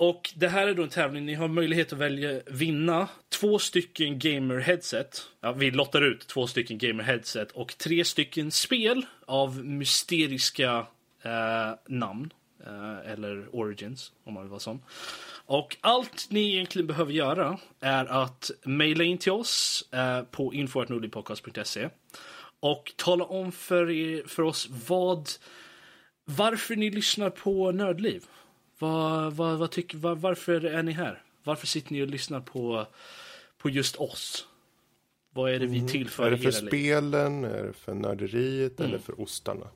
[0.00, 1.26] Och det här är då en tävling.
[1.26, 5.22] Ni har möjlighet att välja vinna två stycken gamer headset.
[5.40, 10.86] Ja, vi lottar ut två stycken gamer headset och tre stycken spel av mysteriska
[11.22, 12.32] eh, namn.
[12.66, 14.82] Eh, eller origins, om man vill vara sån.
[15.46, 21.88] Och allt ni egentligen behöver göra är att mejla in till oss eh, på info.nordlypodcast.se
[22.60, 25.28] och tala om för, er, för oss vad,
[26.24, 28.24] varför ni lyssnar på Nördliv.
[28.80, 31.22] Vad, vad, vad tycker, var, varför är ni här?
[31.44, 32.86] Varför sitter ni och lyssnar på,
[33.58, 34.46] på just oss?
[35.34, 36.34] Vad är det vi tillför Mm.
[36.34, 36.68] Är det för era liv?
[36.68, 38.90] spelen, är det för nörderiet Mm.
[38.90, 39.66] eller för ostarna?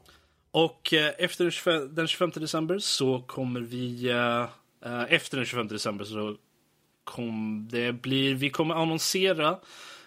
[0.50, 4.10] Och eh, efter den 25, den 25 december så kommer vi...
[4.10, 4.42] Eh,
[4.92, 6.36] eh, efter den 25 december så
[7.04, 8.34] kommer det blir...
[8.34, 9.58] Vi kommer annonsera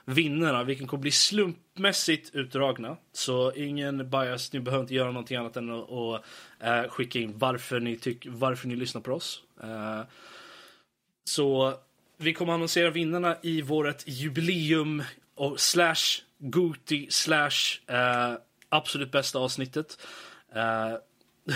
[0.10, 2.98] vinnarna, vilken kommer bli slumpmässigt utdragna.
[3.14, 6.20] Så ingen bias, ni behöver inte göra någonting annat än att, och,
[6.60, 9.44] eh, skicka in varför ni, tyck, varför ni lyssnar på oss.
[9.64, 10.02] Eh,
[11.24, 11.74] så
[12.18, 15.04] vi kommer annonsera vinnarna i vårt jubileum
[15.36, 18.34] och slash Goti slash eh,
[18.70, 20.08] absolut bästa avsnittet.
[20.56, 20.98] Eh,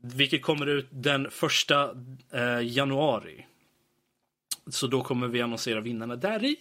[0.00, 1.90] vilket kommer ut den första
[2.30, 3.46] eh, januari.
[4.66, 6.56] Så då kommer vi annonsera vinnarna där i.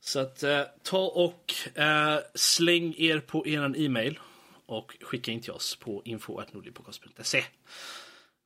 [0.00, 4.18] Så att eh, ta och eh, släng er på er e-mail
[4.66, 7.44] och skicka in till oss på info.nordlypodcast.se.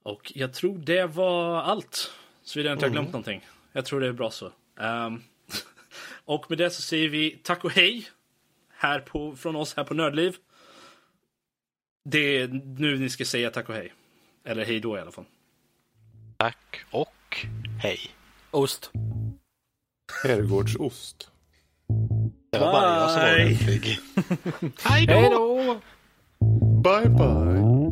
[0.03, 2.13] Och jag tror det var allt.
[2.43, 3.47] Såvida jag inte har glömt någonting.
[3.73, 4.53] Jag tror det är bra så.
[4.81, 5.23] Ehm,
[6.25, 8.09] och med det så säger vi tack och hej
[8.69, 10.37] här på, från oss här på Nördliv.
[12.05, 12.49] Det är
[12.79, 13.93] nu ni ska säga tack och hej.
[14.45, 15.25] Eller hej då i alla fall.
[16.37, 17.47] Tack och
[17.83, 18.01] hej.
[18.51, 18.91] Ost.
[20.25, 21.31] Herrgårdsost.
[22.53, 23.99] Det var bara jag som var!
[24.85, 25.77] Hej då!
[26.83, 27.84] Bye bye!